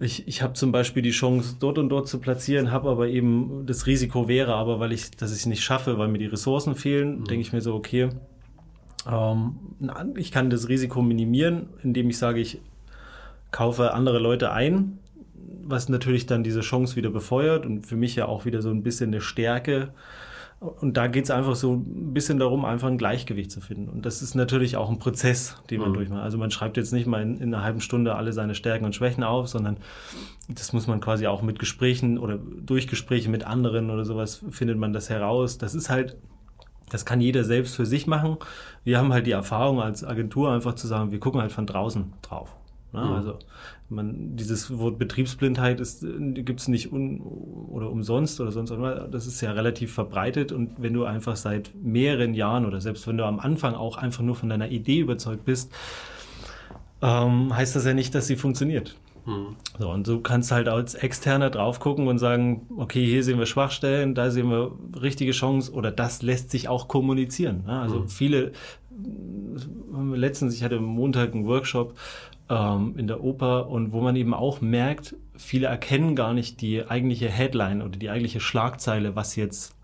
ich, 0.00 0.26
ich 0.26 0.42
habe 0.42 0.54
zum 0.54 0.72
Beispiel 0.72 1.02
die 1.02 1.10
Chance, 1.10 1.56
dort 1.60 1.78
und 1.78 1.88
dort 1.88 2.08
zu 2.08 2.18
platzieren, 2.18 2.72
habe 2.72 2.90
aber 2.90 3.08
eben 3.08 3.64
das 3.66 3.86
Risiko 3.86 4.28
wäre, 4.28 4.54
aber 4.54 4.80
weil 4.80 4.92
ich, 4.92 5.10
dass 5.12 5.32
ich 5.32 5.40
es 5.40 5.46
nicht 5.46 5.62
schaffe, 5.62 5.98
weil 5.98 6.08
mir 6.08 6.18
die 6.18 6.26
Ressourcen 6.26 6.74
fehlen, 6.74 7.20
mhm. 7.20 7.24
denke 7.24 7.42
ich 7.42 7.52
mir 7.52 7.60
so, 7.60 7.74
okay, 7.74 8.08
ähm, 9.10 9.56
ich 10.16 10.32
kann 10.32 10.50
das 10.50 10.68
Risiko 10.68 11.02
minimieren, 11.02 11.68
indem 11.82 12.10
ich 12.10 12.18
sage, 12.18 12.40
ich 12.40 12.60
kaufe 13.50 13.94
andere 13.94 14.18
Leute 14.18 14.52
ein, 14.52 14.98
was 15.64 15.88
natürlich 15.88 16.26
dann 16.26 16.42
diese 16.42 16.60
Chance 16.60 16.96
wieder 16.96 17.10
befeuert 17.10 17.66
und 17.66 17.86
für 17.86 17.96
mich 17.96 18.16
ja 18.16 18.26
auch 18.26 18.44
wieder 18.44 18.62
so 18.62 18.70
ein 18.70 18.82
bisschen 18.82 19.10
eine 19.10 19.20
Stärke 19.20 19.92
und 20.62 20.96
da 20.96 21.08
geht 21.08 21.24
es 21.24 21.30
einfach 21.30 21.56
so 21.56 21.74
ein 21.74 22.14
bisschen 22.14 22.38
darum, 22.38 22.64
einfach 22.64 22.86
ein 22.86 22.96
Gleichgewicht 22.96 23.50
zu 23.50 23.60
finden. 23.60 23.88
Und 23.88 24.06
das 24.06 24.22
ist 24.22 24.36
natürlich 24.36 24.76
auch 24.76 24.90
ein 24.90 25.00
Prozess, 25.00 25.56
den 25.70 25.80
man 25.80 25.90
mhm. 25.90 25.94
durchmacht. 25.94 26.22
Also 26.22 26.38
man 26.38 26.52
schreibt 26.52 26.76
jetzt 26.76 26.92
nicht 26.92 27.06
mal 27.06 27.20
in, 27.20 27.36
in, 27.38 27.52
einer 27.52 27.64
halben 27.64 27.80
Stunde 27.80 28.14
alle 28.14 28.32
seine 28.32 28.54
Stärken 28.54 28.84
und 28.84 28.94
Schwächen 28.94 29.24
auf, 29.24 29.48
sondern 29.48 29.78
das 30.48 30.72
muss 30.72 30.86
man 30.86 31.00
quasi 31.00 31.26
auch 31.26 31.42
mit 31.42 31.58
Gesprächen 31.58 32.16
oder 32.16 32.38
durch 32.38 32.86
Gespräche 32.86 33.28
mit 33.28 33.44
anderen 33.44 33.90
oder 33.90 34.04
sowas 34.04 34.44
findet 34.50 34.78
man 34.78 34.92
das 34.92 35.10
heraus. 35.10 35.58
Das 35.58 35.74
ist 35.74 35.90
halt, 35.90 36.16
das 36.90 37.04
kann 37.04 37.20
jeder 37.20 37.42
selbst 37.42 37.74
für 37.74 37.86
sich 37.86 38.06
machen. 38.06 38.36
Wir 38.84 38.98
haben 38.98 39.12
halt 39.12 39.26
die 39.26 39.32
Erfahrung 39.32 39.82
als 39.82 40.04
Agentur 40.04 40.52
einfach 40.52 40.74
zu 40.74 40.86
sagen, 40.86 41.10
wir 41.10 41.18
gucken 41.18 41.40
halt 41.40 41.50
von 41.50 41.66
draußen 41.66 42.12
drauf. 42.22 42.54
Ne? 42.92 43.04
Mhm. 43.04 43.12
Also 43.12 43.38
man, 43.94 44.36
dieses 44.36 44.76
Wort 44.78 44.98
Betriebsblindheit 44.98 45.78
gibt 45.78 46.60
es 46.60 46.68
nicht 46.68 46.92
un, 46.92 47.20
oder 47.20 47.90
umsonst 47.90 48.40
oder 48.40 48.52
sonst 48.52 48.70
was. 48.70 49.10
Das 49.10 49.26
ist 49.26 49.40
ja 49.40 49.52
relativ 49.52 49.92
verbreitet 49.92 50.52
und 50.52 50.70
wenn 50.78 50.92
du 50.94 51.04
einfach 51.04 51.36
seit 51.36 51.70
mehreren 51.74 52.34
Jahren 52.34 52.66
oder 52.66 52.80
selbst 52.80 53.06
wenn 53.06 53.16
du 53.16 53.24
am 53.24 53.38
Anfang 53.38 53.74
auch 53.74 53.96
einfach 53.96 54.22
nur 54.22 54.34
von 54.34 54.48
deiner 54.48 54.70
Idee 54.70 55.00
überzeugt 55.00 55.44
bist, 55.44 55.72
ähm, 57.02 57.54
heißt 57.54 57.76
das 57.76 57.84
ja 57.84 57.94
nicht, 57.94 58.14
dass 58.14 58.26
sie 58.26 58.36
funktioniert. 58.36 58.96
Mhm. 59.26 59.56
So, 59.78 59.90
und 59.90 60.06
du 60.06 60.20
kannst 60.20 60.50
halt 60.50 60.68
als 60.68 60.94
Externer 60.94 61.50
drauf 61.50 61.80
gucken 61.80 62.08
und 62.08 62.18
sagen, 62.18 62.66
okay, 62.76 63.04
hier 63.04 63.22
sehen 63.22 63.38
wir 63.38 63.46
Schwachstellen, 63.46 64.14
da 64.14 64.30
sehen 64.30 64.50
wir 64.50 64.72
richtige 65.00 65.32
Chancen 65.32 65.74
oder 65.74 65.90
das 65.90 66.22
lässt 66.22 66.50
sich 66.50 66.68
auch 66.68 66.88
kommunizieren. 66.88 67.64
Ne? 67.66 67.80
Also 67.80 68.00
mhm. 68.00 68.08
viele, 68.08 68.52
letztens, 70.14 70.54
ich 70.54 70.62
hatte 70.62 70.76
am 70.76 70.84
Montag 70.84 71.34
einen 71.34 71.46
Workshop 71.46 71.94
ähm, 72.52 72.94
in 72.98 73.06
der 73.06 73.24
Oper 73.24 73.68
und 73.68 73.92
wo 73.92 74.02
man 74.02 74.14
eben 74.14 74.34
auch 74.34 74.60
merkt, 74.60 75.16
viele 75.36 75.68
erkennen 75.68 76.14
gar 76.14 76.34
nicht 76.34 76.60
die 76.60 76.86
eigentliche 76.86 77.28
Headline 77.28 77.80
oder 77.80 77.98
die 77.98 78.10
eigentliche 78.10 78.40
Schlagzeile, 78.40 79.16
was 79.16 79.36
jetzt 79.36 79.74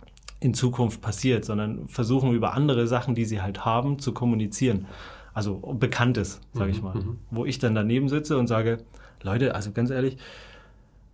in 0.40 0.52
Zukunft 0.52 1.00
passiert, 1.00 1.46
sondern 1.46 1.88
versuchen 1.88 2.32
über 2.32 2.52
andere 2.52 2.86
Sachen, 2.86 3.14
die 3.14 3.24
sie 3.24 3.40
halt 3.40 3.64
haben, 3.64 3.98
zu 3.98 4.12
kommunizieren. 4.12 4.86
Also 5.32 5.56
Bekanntes, 5.56 6.40
sage 6.52 6.70
ich 6.70 6.78
mhm, 6.78 6.84
mal. 6.84 6.94
Mhm. 6.96 7.18
Wo 7.30 7.46
ich 7.46 7.58
dann 7.58 7.74
daneben 7.74 8.08
sitze 8.08 8.36
und 8.36 8.48
sage, 8.48 8.84
Leute, 9.22 9.54
also 9.54 9.72
ganz 9.72 9.88
ehrlich, 9.90 10.18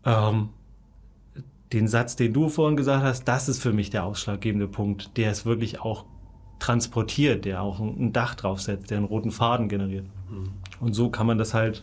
ähm, 0.04 0.48
den 1.72 1.86
Satz, 1.88 2.16
den 2.16 2.32
du 2.32 2.48
vorhin 2.48 2.76
gesagt 2.76 3.04
hast, 3.04 3.24
das 3.24 3.48
ist 3.48 3.62
für 3.62 3.72
mich 3.72 3.90
der 3.90 4.04
ausschlaggebende 4.04 4.66
Punkt, 4.66 5.16
der 5.16 5.30
es 5.30 5.46
wirklich 5.46 5.80
auch 5.80 6.04
transportiert, 6.58 7.44
der 7.44 7.62
auch 7.62 7.80
ein 7.80 8.12
Dach 8.12 8.34
draufsetzt, 8.34 8.90
der 8.90 8.98
einen 8.98 9.06
roten 9.06 9.30
Faden 9.30 9.68
generiert. 9.68 10.06
Mhm. 10.30 10.50
Und 10.84 10.92
so 10.92 11.08
kann 11.08 11.26
man 11.26 11.38
das 11.38 11.54
halt 11.54 11.82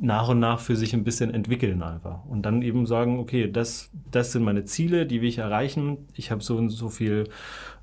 nach 0.00 0.30
und 0.30 0.40
nach 0.40 0.58
für 0.58 0.74
sich 0.74 0.94
ein 0.94 1.04
bisschen 1.04 1.34
entwickeln 1.34 1.82
einfach. 1.82 2.24
Und 2.24 2.42
dann 2.42 2.62
eben 2.62 2.86
sagen, 2.86 3.18
okay, 3.18 3.50
das, 3.50 3.90
das 4.10 4.32
sind 4.32 4.42
meine 4.42 4.64
Ziele, 4.64 5.04
die 5.04 5.20
will 5.20 5.28
ich 5.28 5.36
erreichen. 5.36 5.98
Ich 6.14 6.30
habe 6.30 6.42
so 6.42 6.56
und 6.56 6.70
so 6.70 6.88
viel 6.88 7.28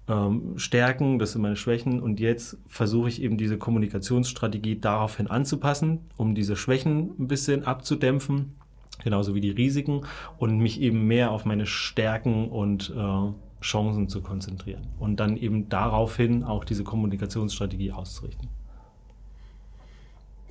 ähm, 0.07 0.57
Stärken, 0.57 1.19
das 1.19 1.33
sind 1.33 1.43
meine 1.43 1.55
Schwächen. 1.55 2.01
Und 2.01 2.19
jetzt 2.19 2.57
versuche 2.67 3.09
ich 3.09 3.21
eben 3.21 3.37
diese 3.37 3.59
Kommunikationsstrategie 3.59 4.79
daraufhin 4.79 5.27
anzupassen, 5.27 5.99
um 6.17 6.33
diese 6.33 6.55
Schwächen 6.55 7.11
ein 7.19 7.27
bisschen 7.27 7.63
abzudämpfen, 7.63 8.55
genauso 9.03 9.35
wie 9.35 9.41
die 9.41 9.51
Risiken 9.51 10.01
und 10.39 10.57
mich 10.57 10.81
eben 10.81 11.05
mehr 11.05 11.29
auf 11.29 11.45
meine 11.45 11.67
Stärken 11.67 12.49
und 12.49 12.91
äh, 12.95 13.61
Chancen 13.61 14.09
zu 14.09 14.21
konzentrieren. 14.21 14.87
Und 14.97 15.19
dann 15.19 15.37
eben 15.37 15.69
daraufhin 15.69 16.43
auch 16.43 16.65
diese 16.65 16.83
Kommunikationsstrategie 16.83 17.91
auszurichten. 17.91 18.49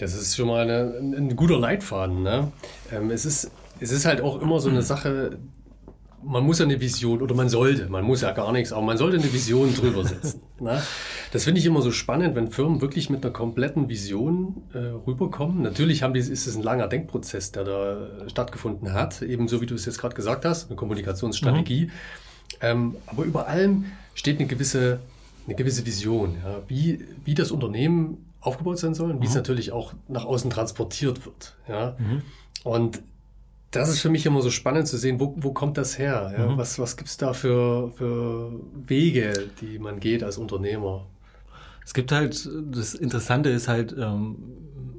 Das 0.03 0.15
ist 0.15 0.35
schon 0.35 0.49
mal 0.49 0.63
eine, 0.63 0.95
ein, 0.99 1.37
guter 1.37 1.61
Leitfaden. 1.61 2.25
Ne? 2.25 2.51
Ähm, 2.91 3.13
es, 3.13 3.25
ist, 3.25 3.53
es 3.79 3.93
ist 3.93 4.05
halt 4.05 4.21
auch 4.21 4.43
immer 4.43 4.59
so 4.59 4.69
eine 4.69 4.83
Sache, 4.83 5.39
man 6.25 6.43
muss 6.43 6.59
ja 6.59 6.65
eine 6.65 6.81
Vision, 6.81 7.23
oder 7.23 7.37
man 7.37 7.49
sollte, 7.49 7.89
man 7.89 8.03
muss 8.03 8.23
ja 8.23 8.33
gar 8.33 8.51
nichts, 8.51 8.73
aber 8.73 8.83
man 8.83 8.99
sollte 8.99 9.19
eine 9.19 9.33
Vision 9.33 9.73
drüber 9.73 10.05
setzen. 10.05 10.41
ne? 10.61 10.83
Das 11.31 11.45
finde 11.45 11.61
ich 11.61 11.67
immer 11.67 11.83
so 11.83 11.93
spannend, 11.93 12.35
wenn 12.35 12.51
Firmen 12.51 12.81
wirklich 12.81 13.11
mit 13.11 13.25
einer 13.25 13.33
kompletten 13.33 13.89
Vision 13.89 14.65
äh, 14.75 14.79
rüberkommen. 14.79 15.63
Natürlich 15.63 16.03
haben 16.03 16.15
die, 16.15 16.21
ist 16.21 16.49
es 16.49 16.57
ein 16.57 16.65
langer 16.65 16.89
Denkprozess, 16.89 17.53
der 17.53 17.63
da 17.63 18.09
stattgefunden 18.27 18.93
hat, 18.95 19.23
ebenso 19.23 19.61
wie 19.61 19.67
du 19.67 19.77
es 19.77 19.87
jetzt 19.87 20.01
gerade 20.01 20.17
gesagt 20.17 20.45
hast, 20.45 20.67
eine 20.69 20.75
Kommunikationsstrategie. 20.75 21.85
Mhm. 21.85 21.91
Ähm, 22.61 22.97
aber 23.07 23.23
über 23.23 23.47
allem 23.47 23.85
steht 24.15 24.41
eine 24.41 24.49
gewisse, 24.49 24.99
eine 25.47 25.55
gewisse 25.55 25.87
Vision, 25.87 26.39
ja? 26.45 26.61
wie, 26.67 27.07
wie 27.25 27.35
das 27.35 27.53
Unternehmen 27.53 28.32
aufgebaut 28.43 28.79
sein 28.79 28.95
soll 28.95 29.11
und 29.11 29.17
mhm. 29.17 29.23
wie 29.23 29.27
es 29.27 29.35
natürlich 29.35 29.73
auch 29.73 29.95
nach 30.09 30.25
außen 30.25 30.51
transportiert 30.51 31.25
wird. 31.25 31.57
Ja? 31.69 31.97
Mhm. 31.99 32.23
Und 32.65 33.03
das 33.71 33.89
ist 33.89 34.01
für 34.01 34.11
mich 34.11 34.27
immer 34.27 34.43
so 34.43 34.51
spannend 34.51 34.87
zu 34.87 34.99
sehen, 34.99 35.19
wo, 35.19 35.35
wo 35.39 35.53
kommt 35.53 35.79
das 35.79 35.99
her? 35.99 36.35
Ja? 36.37 36.51
Mhm. 36.51 36.59
Was, 36.59 36.79
was 36.79 36.97
gibt 36.97 37.09
es 37.09 37.17
da 37.17 37.33
für, 37.33 37.91
für 37.93 38.53
Wege, 38.75 39.49
die 39.61 39.79
man 39.79 40.01
geht 40.01 40.23
als 40.23 40.37
Unternehmer? 40.37 41.07
Es 41.85 41.95
gibt 41.95 42.13
halt, 42.13 42.49
das 42.71 42.95
Interessante 42.95 43.49
ist 43.49 43.69
halt, 43.69 43.95
ähm, 43.99 44.37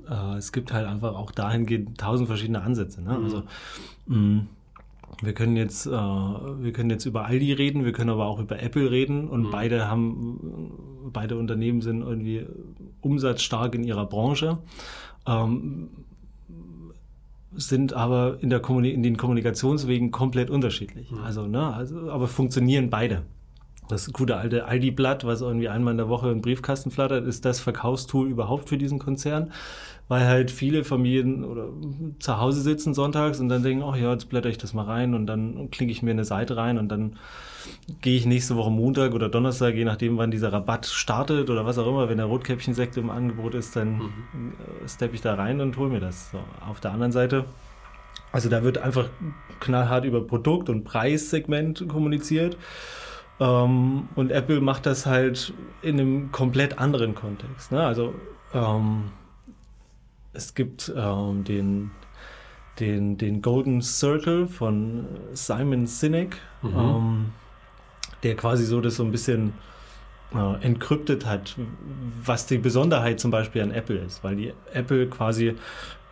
äh, 0.09 0.37
es 0.37 0.51
gibt 0.51 0.73
halt 0.73 0.87
einfach 0.87 1.15
auch 1.15 1.31
dahingehend 1.31 1.97
tausend 1.97 2.27
verschiedene 2.27 2.61
Ansätze. 2.61 3.01
Ne? 3.01 3.17
Mhm. 3.17 3.23
Also 3.23 3.43
mh, 4.07 4.17
mm, 4.17 4.49
wir 5.21 5.33
können 5.33 5.55
jetzt, 5.55 5.85
äh, 5.85 5.91
wir 5.91 6.73
können 6.73 6.89
jetzt 6.89 7.05
über 7.05 7.25
Aldi 7.25 7.53
reden, 7.53 7.85
wir 7.85 7.91
können 7.91 8.09
aber 8.09 8.25
auch 8.25 8.39
über 8.39 8.61
Apple 8.61 8.91
reden 8.91 9.27
und 9.27 9.43
mhm. 9.43 9.51
beide 9.51 9.87
haben, 9.87 10.71
beide 11.11 11.37
Unternehmen 11.37 11.81
sind 11.81 12.01
irgendwie 12.01 12.45
umsatzstark 13.01 13.75
in 13.75 13.83
ihrer 13.83 14.05
Branche, 14.05 14.57
ähm, 15.27 15.89
sind 17.55 17.93
aber 17.93 18.37
in, 18.41 18.49
der 18.49 18.59
Kommuni 18.59 18.89
in 18.89 19.03
den 19.03 19.17
Kommunikationswegen 19.17 20.11
komplett 20.11 20.49
unterschiedlich. 20.49 21.11
Mhm. 21.11 21.19
Also, 21.19 21.47
ne, 21.47 21.73
also, 21.73 22.09
aber 22.09 22.27
funktionieren 22.27 22.89
beide. 22.89 23.23
Das 23.93 24.11
gute 24.11 24.37
alte 24.37 24.65
Aldi-Blatt, 24.65 25.23
was 25.25 25.41
irgendwie 25.41 25.69
einmal 25.69 25.91
in 25.91 25.97
der 25.97 26.09
Woche 26.09 26.31
im 26.31 26.41
Briefkasten 26.41 26.91
flattert, 26.91 27.25
ist 27.25 27.45
das 27.45 27.59
Verkaufstool 27.59 28.27
überhaupt 28.27 28.69
für 28.69 28.77
diesen 28.77 28.99
Konzern 28.99 29.51
weil 30.07 30.27
halt 30.27 30.51
viele 30.51 30.83
Familien 30.83 31.43
oder 31.43 31.69
zu 32.19 32.37
Hause 32.37 32.61
sitzen 32.61 32.93
sonntags 32.93 33.39
und 33.39 33.49
dann 33.49 33.63
denken, 33.63 33.83
ach 33.83 33.95
ja, 33.95 34.11
jetzt 34.11 34.29
blätter 34.29 34.49
ich 34.49 34.57
das 34.57 34.73
mal 34.73 34.83
rein 34.83 35.13
und 35.13 35.27
dann 35.27 35.71
klicke 35.71 35.91
ich 35.91 36.03
mir 36.03 36.11
eine 36.11 36.25
Seite 36.25 36.57
rein 36.57 36.77
und 36.77 36.89
dann 36.89 37.17
gehe 38.01 38.17
ich 38.17 38.25
nächste 38.25 38.57
Woche 38.57 38.69
Montag 38.69 39.13
oder 39.13 39.29
Donnerstag, 39.29 39.75
je 39.75 39.85
nachdem, 39.85 40.17
wann 40.17 40.31
dieser 40.31 40.51
Rabatt 40.51 40.85
startet 40.85 41.49
oder 41.49 41.65
was 41.65 41.77
auch 41.77 41.87
immer, 41.87 42.09
wenn 42.09 42.17
der 42.17 42.25
Rotkäppchensekt 42.25 42.97
im 42.97 43.09
Angebot 43.09 43.55
ist, 43.55 43.75
dann 43.75 43.93
mhm. 43.93 44.53
Äh, 44.83 44.89
steppe 44.89 45.15
ich 45.15 45.21
da 45.21 45.35
rein 45.35 45.61
und 45.61 45.77
hole 45.77 45.89
mir 45.89 46.01
das. 46.01 46.31
So, 46.31 46.39
auf 46.67 46.81
der 46.81 46.91
anderen 46.91 47.13
Seite, 47.13 47.45
also 48.33 48.49
da 48.49 48.63
wird 48.63 48.79
einfach 48.79 49.07
knallhart 49.61 50.03
über 50.03 50.21
Produkt- 50.21 50.69
und 50.69 50.83
Preissegment 50.83 51.87
kommuniziert. 51.87 52.57
Ähm, 53.43 54.07
und 54.15 54.31
Apple 54.31 54.61
macht 54.61 54.85
das 54.85 55.05
halt 55.05 55.53
in 55.81 55.99
einem 55.99 56.31
komplett 56.31 56.79
anderen 56.79 57.13
Kontext. 57.13 57.71
Ne? 57.71 57.83
Also 57.83 58.15
ähm, 58.53 59.11
es 60.31 60.55
gibt 60.55 60.93
ähm, 60.95 61.43
den, 61.43 61.91
den, 62.79 63.17
den 63.17 63.41
Golden 63.41 63.81
Circle 63.81 64.47
von 64.47 65.07
Simon 65.33 65.87
Sinek, 65.87 66.37
mhm. 66.61 66.73
ähm, 66.77 67.25
der 68.23 68.35
quasi 68.35 68.63
so 68.63 68.79
das 68.79 68.95
so 68.95 69.03
ein 69.03 69.11
bisschen 69.11 69.53
äh, 70.33 70.63
entkryptet 70.63 71.25
hat, 71.25 71.55
was 72.23 72.45
die 72.45 72.59
Besonderheit 72.59 73.19
zum 73.19 73.29
Beispiel 73.29 73.61
an 73.61 73.71
Apple 73.71 73.97
ist, 73.97 74.23
weil 74.23 74.37
die 74.37 74.53
Apple 74.71 75.07
quasi 75.07 75.55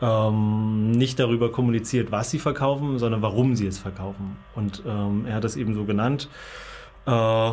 ähm, 0.01 0.91
nicht 0.91 1.17
darüber 1.17 1.49
kommuniziert, 1.51 2.11
was 2.11 2.29
sie 2.29 2.39
verkaufen, 2.39 2.99
sondern 2.99 3.21
warum 3.21 3.55
sie 3.55 3.67
es 3.67 3.79
verkaufen. 3.79 4.35
Und 4.53 4.83
ähm, 4.85 5.25
er 5.27 5.35
hat 5.35 5.45
das 5.45 5.55
eben 5.55 5.73
so 5.73 5.85
genannt. 5.85 6.27
Äh, 7.05 7.51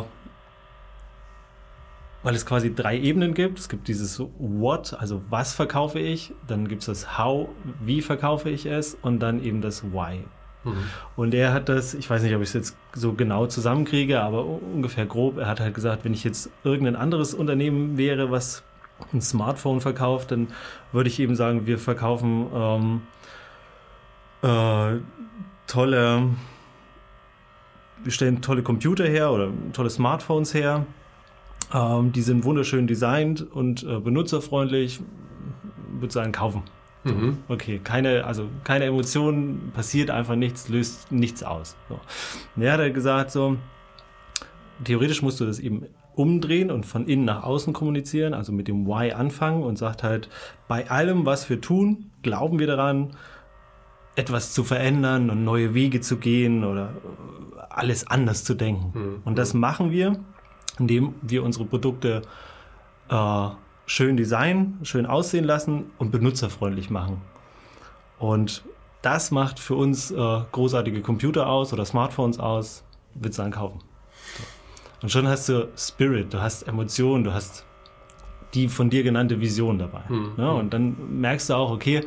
weil 2.23 2.35
es 2.35 2.45
quasi 2.45 2.73
drei 2.73 2.97
Ebenen 2.97 3.33
gibt. 3.33 3.59
Es 3.59 3.69
gibt 3.69 3.87
dieses 3.87 4.19
What, 4.37 4.93
also 4.99 5.21
was 5.29 5.53
verkaufe 5.53 5.99
ich, 5.99 6.33
dann 6.47 6.67
gibt 6.67 6.81
es 6.81 6.87
das 6.87 7.17
How, 7.17 7.49
wie 7.79 8.01
verkaufe 8.01 8.49
ich 8.49 8.65
es 8.65 8.97
und 9.01 9.19
dann 9.19 9.43
eben 9.43 9.61
das 9.61 9.83
Why. 9.93 10.25
Mhm. 10.63 10.83
Und 11.15 11.33
er 11.33 11.53
hat 11.53 11.69
das, 11.69 11.93
ich 11.93 12.09
weiß 12.09 12.21
nicht, 12.23 12.35
ob 12.35 12.41
ich 12.41 12.49
es 12.49 12.53
jetzt 12.53 12.77
so 12.93 13.13
genau 13.13 13.45
zusammenkriege, 13.47 14.21
aber 14.21 14.45
ungefähr 14.45 15.05
grob, 15.05 15.37
er 15.37 15.47
hat 15.47 15.59
halt 15.59 15.73
gesagt, 15.73 16.03
wenn 16.03 16.13
ich 16.13 16.23
jetzt 16.23 16.49
irgendein 16.63 16.95
anderes 16.97 17.33
Unternehmen 17.33 17.97
wäre, 17.97 18.31
was 18.31 18.63
ein 19.13 19.21
Smartphone 19.21 19.79
verkauft, 19.79 20.31
dann 20.31 20.49
würde 20.91 21.09
ich 21.09 21.19
eben 21.21 21.35
sagen, 21.35 21.65
wir 21.65 21.79
verkaufen 21.79 22.47
ähm, 22.53 23.01
äh, 24.41 24.99
tolle, 25.67 26.29
wir 28.03 28.11
stellen 28.11 28.41
tolle 28.41 28.63
Computer 28.63 29.05
her 29.05 29.31
oder 29.31 29.51
tolle 29.73 29.89
Smartphones 29.89 30.53
her. 30.53 30.85
Ähm, 31.73 32.11
die 32.11 32.21
sind 32.21 32.43
wunderschön 32.43 32.87
designt 32.87 33.45
und 33.51 33.83
äh, 33.83 33.99
benutzerfreundlich. 33.99 35.01
Würde 35.99 36.13
sagen, 36.13 36.31
kaufen. 36.31 36.63
Mhm. 37.03 37.37
Okay, 37.47 37.79
keine, 37.83 38.25
also 38.25 38.47
keine 38.63 38.85
Emotionen, 38.85 39.71
passiert 39.73 40.09
einfach 40.09 40.35
nichts, 40.35 40.69
löst 40.69 41.11
nichts 41.11 41.43
aus. 41.43 41.75
So. 41.87 41.99
Er 42.61 42.73
hat 42.73 42.79
halt 42.79 42.93
gesagt, 42.93 43.31
so, 43.31 43.57
theoretisch 44.83 45.21
musst 45.21 45.39
du 45.39 45.45
das 45.45 45.59
eben 45.59 45.85
umdrehen 46.15 46.69
und 46.69 46.85
von 46.85 47.07
innen 47.07 47.25
nach 47.25 47.43
außen 47.43 47.71
kommunizieren, 47.71 48.33
also 48.33 48.51
mit 48.51 48.67
dem 48.67 48.85
Why 48.85 49.13
anfangen 49.13 49.63
und 49.63 49.77
sagt 49.77 50.03
halt, 50.03 50.29
bei 50.67 50.89
allem, 50.89 51.25
was 51.25 51.49
wir 51.49 51.61
tun, 51.61 52.11
glauben 52.21 52.59
wir 52.59 52.67
daran, 52.67 53.11
etwas 54.15 54.53
zu 54.53 54.63
verändern 54.63 55.29
und 55.29 55.43
neue 55.43 55.73
Wege 55.73 56.01
zu 56.01 56.17
gehen 56.17 56.63
oder 56.63 56.93
alles 57.69 58.07
anders 58.07 58.43
zu 58.43 58.53
denken. 58.53 58.91
Mhm. 58.93 59.21
Und 59.25 59.37
das 59.37 59.53
machen 59.53 59.91
wir, 59.91 60.19
indem 60.77 61.15
wir 61.21 61.43
unsere 61.43 61.65
Produkte 61.65 62.21
äh, 63.09 63.47
schön 63.85 64.17
designen, 64.17 64.79
schön 64.83 65.05
aussehen 65.05 65.45
lassen 65.45 65.91
und 65.97 66.11
benutzerfreundlich 66.11 66.89
machen. 66.89 67.21
Und 68.17 68.63
das 69.01 69.31
macht 69.31 69.59
für 69.59 69.75
uns 69.75 70.11
äh, 70.11 70.15
großartige 70.51 71.01
Computer 71.01 71.47
aus 71.47 71.71
oder 71.73 71.85
Smartphones 71.85 72.39
aus, 72.39 72.83
willst 73.15 73.39
du 73.39 73.43
dann 73.43 73.51
kaufen. 73.51 73.79
Und 75.01 75.09
schon 75.09 75.27
hast 75.27 75.47
du 75.47 75.69
Spirit, 75.77 76.33
du 76.33 76.41
hast 76.41 76.63
Emotionen, 76.63 77.23
du 77.23 77.33
hast 77.33 77.65
die 78.53 78.67
von 78.67 78.89
dir 78.89 79.03
genannte 79.03 79.39
Vision 79.39 79.79
dabei. 79.79 80.01
Mhm. 80.09 80.33
Ja, 80.37 80.51
und 80.51 80.73
dann 80.73 81.21
merkst 81.21 81.49
du 81.49 81.53
auch, 81.53 81.71
okay, 81.71 82.05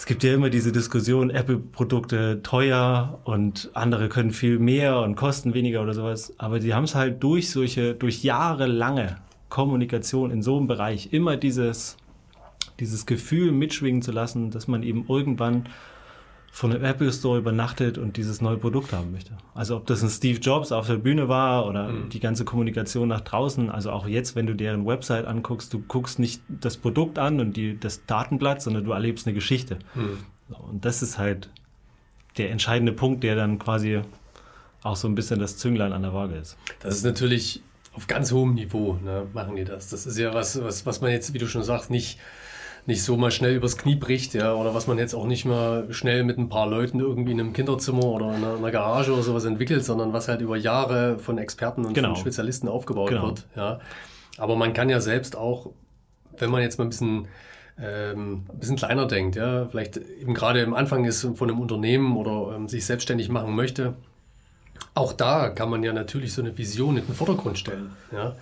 es 0.00 0.06
gibt 0.06 0.24
ja 0.24 0.32
immer 0.32 0.48
diese 0.48 0.72
Diskussion, 0.72 1.28
Apple-Produkte 1.28 2.40
teuer 2.42 3.20
und 3.24 3.70
andere 3.74 4.08
können 4.08 4.30
viel 4.30 4.58
mehr 4.58 5.00
und 5.00 5.14
kosten 5.14 5.52
weniger 5.52 5.82
oder 5.82 5.92
sowas. 5.92 6.32
Aber 6.38 6.58
die 6.58 6.72
haben 6.72 6.84
es 6.84 6.94
halt 6.94 7.22
durch 7.22 7.50
solche, 7.50 7.92
durch 7.92 8.24
jahrelange 8.24 9.16
Kommunikation 9.50 10.30
in 10.30 10.40
so 10.40 10.56
einem 10.56 10.68
Bereich 10.68 11.12
immer 11.12 11.36
dieses, 11.36 11.98
dieses 12.80 13.04
Gefühl 13.04 13.52
mitschwingen 13.52 14.00
zu 14.00 14.10
lassen, 14.10 14.50
dass 14.50 14.68
man 14.68 14.82
eben 14.84 15.04
irgendwann 15.06 15.66
von 16.52 16.72
dem 16.72 16.84
Apple 16.84 17.12
Store 17.12 17.38
übernachtet 17.38 17.96
und 17.96 18.16
dieses 18.16 18.40
neue 18.40 18.56
Produkt 18.56 18.92
haben 18.92 19.12
möchte. 19.12 19.36
Also 19.54 19.76
ob 19.76 19.86
das 19.86 20.02
ein 20.02 20.10
Steve 20.10 20.40
Jobs 20.40 20.72
auf 20.72 20.86
der 20.86 20.96
Bühne 20.96 21.28
war 21.28 21.66
oder 21.66 21.88
mhm. 21.88 22.08
die 22.08 22.20
ganze 22.20 22.44
Kommunikation 22.44 23.08
nach 23.08 23.20
draußen, 23.20 23.70
also 23.70 23.90
auch 23.92 24.06
jetzt, 24.06 24.34
wenn 24.34 24.46
du 24.46 24.54
deren 24.54 24.84
Website 24.84 25.26
anguckst, 25.26 25.72
du 25.72 25.80
guckst 25.80 26.18
nicht 26.18 26.42
das 26.48 26.76
Produkt 26.76 27.18
an 27.18 27.40
und 27.40 27.56
die, 27.56 27.78
das 27.78 28.04
Datenblatt, 28.04 28.62
sondern 28.62 28.84
du 28.84 28.92
erlebst 28.92 29.26
eine 29.26 29.34
Geschichte. 29.34 29.78
Mhm. 29.94 30.18
Und 30.70 30.84
das 30.84 31.02
ist 31.02 31.18
halt 31.18 31.50
der 32.36 32.50
entscheidende 32.50 32.92
Punkt, 32.92 33.22
der 33.22 33.36
dann 33.36 33.58
quasi 33.58 34.02
auch 34.82 34.96
so 34.96 35.06
ein 35.08 35.14
bisschen 35.14 35.38
das 35.38 35.56
Zünglein 35.56 35.92
an 35.92 36.02
der 36.02 36.14
Waage 36.14 36.34
ist. 36.34 36.56
Das 36.80 36.96
ist 36.96 37.04
natürlich 37.04 37.62
auf 37.92 38.06
ganz 38.06 38.32
hohem 38.32 38.54
Niveau, 38.54 38.98
ne, 39.02 39.26
machen 39.32 39.56
die 39.56 39.64
das. 39.64 39.88
Das 39.88 40.06
ist 40.06 40.18
ja 40.18 40.32
was, 40.32 40.62
was, 40.62 40.86
was 40.86 41.00
man 41.00 41.10
jetzt, 41.10 41.34
wie 41.34 41.38
du 41.38 41.46
schon 41.46 41.62
sagst, 41.62 41.90
nicht 41.90 42.18
nicht 42.86 43.02
so 43.02 43.16
mal 43.16 43.30
schnell 43.30 43.54
übers 43.54 43.76
Knie 43.76 43.96
bricht, 43.96 44.34
ja, 44.34 44.54
oder 44.54 44.74
was 44.74 44.86
man 44.86 44.98
jetzt 44.98 45.14
auch 45.14 45.26
nicht 45.26 45.44
mal 45.44 45.92
schnell 45.92 46.24
mit 46.24 46.38
ein 46.38 46.48
paar 46.48 46.66
Leuten 46.66 47.00
irgendwie 47.00 47.32
in 47.32 47.40
einem 47.40 47.52
Kinderzimmer 47.52 48.04
oder 48.04 48.28
in 48.28 48.36
einer, 48.36 48.52
in 48.52 48.58
einer 48.58 48.70
Garage 48.70 49.12
oder 49.12 49.22
sowas 49.22 49.44
entwickelt, 49.44 49.84
sondern 49.84 50.12
was 50.12 50.28
halt 50.28 50.40
über 50.40 50.56
Jahre 50.56 51.18
von 51.18 51.38
Experten 51.38 51.84
und 51.84 51.94
genau. 51.94 52.08
von 52.08 52.16
Spezialisten 52.16 52.68
aufgebaut 52.68 53.10
genau. 53.10 53.26
wird, 53.26 53.46
ja. 53.56 53.80
Aber 54.38 54.56
man 54.56 54.72
kann 54.72 54.88
ja 54.88 55.00
selbst 55.00 55.36
auch, 55.36 55.70
wenn 56.38 56.50
man 56.50 56.62
jetzt 56.62 56.78
mal 56.78 56.84
ein 56.84 56.90
bisschen 56.90 57.28
ähm, 57.82 58.44
ein 58.52 58.58
bisschen 58.58 58.76
kleiner 58.76 59.06
denkt, 59.06 59.36
ja, 59.36 59.66
vielleicht 59.68 59.96
eben 59.96 60.34
gerade 60.34 60.62
am 60.62 60.74
Anfang 60.74 61.04
ist 61.04 61.22
von 61.34 61.50
einem 61.50 61.60
Unternehmen 61.60 62.16
oder 62.16 62.54
ähm, 62.54 62.68
sich 62.68 62.84
selbstständig 62.84 63.28
machen 63.28 63.54
möchte, 63.54 63.94
auch 64.94 65.12
da 65.12 65.48
kann 65.48 65.70
man 65.70 65.82
ja 65.82 65.92
natürlich 65.92 66.32
so 66.32 66.42
eine 66.42 66.56
Vision 66.56 66.96
in 66.96 67.06
den 67.06 67.14
Vordergrund 67.14 67.58
stellen, 67.58 67.90
ja. 68.12 68.34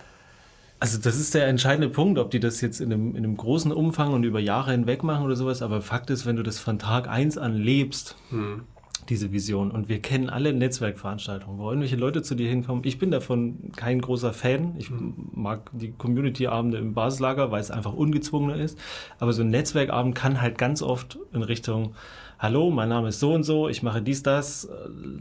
Also 0.79 0.97
das 0.97 1.19
ist 1.19 1.33
der 1.33 1.47
entscheidende 1.47 1.89
Punkt, 1.89 2.19
ob 2.19 2.31
die 2.31 2.39
das 2.39 2.61
jetzt 2.61 2.79
in 2.79 2.93
einem, 2.93 3.09
in 3.11 3.17
einem 3.17 3.35
großen 3.35 3.71
Umfang 3.71 4.13
und 4.13 4.23
über 4.23 4.39
Jahre 4.39 4.71
hinweg 4.71 5.03
machen 5.03 5.25
oder 5.25 5.35
sowas. 5.35 5.61
Aber 5.61 5.81
Fakt 5.81 6.09
ist, 6.09 6.25
wenn 6.25 6.37
du 6.37 6.43
das 6.43 6.57
von 6.57 6.79
Tag 6.79 7.09
eins 7.09 7.37
an 7.37 7.55
lebst, 7.55 8.15
hm. 8.29 8.61
diese 9.09 9.33
Vision, 9.33 9.71
und 9.71 9.89
wir 9.89 10.01
kennen 10.01 10.29
alle 10.29 10.53
Netzwerkveranstaltungen, 10.53 11.59
wo 11.59 11.67
irgendwelche 11.67 11.97
Leute 11.97 12.21
zu 12.21 12.33
dir 12.33 12.47
hinkommen. 12.47 12.83
Ich 12.85 12.97
bin 12.97 13.11
davon 13.11 13.71
kein 13.75 13.99
großer 13.99 14.31
Fan. 14.31 14.75
Ich 14.77 14.89
hm. 14.89 15.13
mag 15.33 15.69
die 15.73 15.91
Community-Abende 15.91 16.77
im 16.77 16.93
Basislager, 16.93 17.51
weil 17.51 17.59
es 17.59 17.71
einfach 17.71 17.91
ungezwungener 17.91 18.55
ist. 18.55 18.79
Aber 19.19 19.33
so 19.33 19.41
ein 19.41 19.49
Netzwerkabend 19.49 20.15
kann 20.15 20.41
halt 20.41 20.57
ganz 20.57 20.81
oft 20.81 21.19
in 21.33 21.43
Richtung 21.43 21.93
hallo, 22.41 22.71
mein 22.71 22.87
Name 22.87 23.09
ist 23.09 23.19
so 23.19 23.33
und 23.33 23.43
so, 23.43 23.67
ich 23.67 23.83
mache 23.83 24.01
dies, 24.01 24.23
das, 24.23 24.63
äh, 24.63 24.69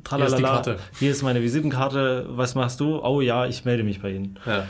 tralalala, 0.05 0.63
hier 0.63 0.75
ist, 0.75 0.99
hier 1.01 1.11
ist 1.11 1.23
meine 1.25 1.43
Visitenkarte, 1.43 2.27
was 2.29 2.55
machst 2.55 2.79
du? 2.79 3.05
Oh 3.05 3.21
ja, 3.21 3.47
ich 3.47 3.65
melde 3.65 3.83
mich 3.83 4.01
bei 4.01 4.13
Ihnen. 4.13 4.39
Ja. 4.47 4.67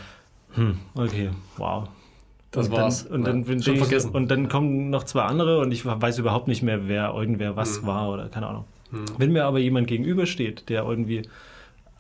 Hm, 0.55 0.79
okay, 0.95 1.31
wow. 1.57 1.89
Das 2.51 2.69
und 2.69 2.77
war's. 2.77 3.05
Dann, 3.05 3.13
und, 3.13 3.27
dann 3.27 3.45
ja, 3.45 3.63
schon 3.63 3.75
ich, 3.75 3.81
vergessen. 3.81 4.11
und 4.13 4.31
dann 4.31 4.49
kommen 4.49 4.91
noch 4.91 5.05
zwei 5.05 5.23
andere 5.23 5.61
und 5.61 5.71
ich 5.73 5.85
weiß 5.85 6.19
überhaupt 6.19 6.49
nicht 6.49 6.63
mehr, 6.63 6.89
wer 6.89 7.13
irgendwer 7.15 7.57
was 7.57 7.81
hm. 7.81 7.87
war 7.87 8.11
oder 8.11 8.29
keine 8.29 8.47
Ahnung. 8.47 8.65
Hm. 8.91 9.05
Wenn 9.19 9.33
mir 9.33 9.45
aber 9.45 9.59
jemand 9.59 9.87
gegenübersteht, 9.87 10.69
der 10.69 10.85
irgendwie 10.85 11.29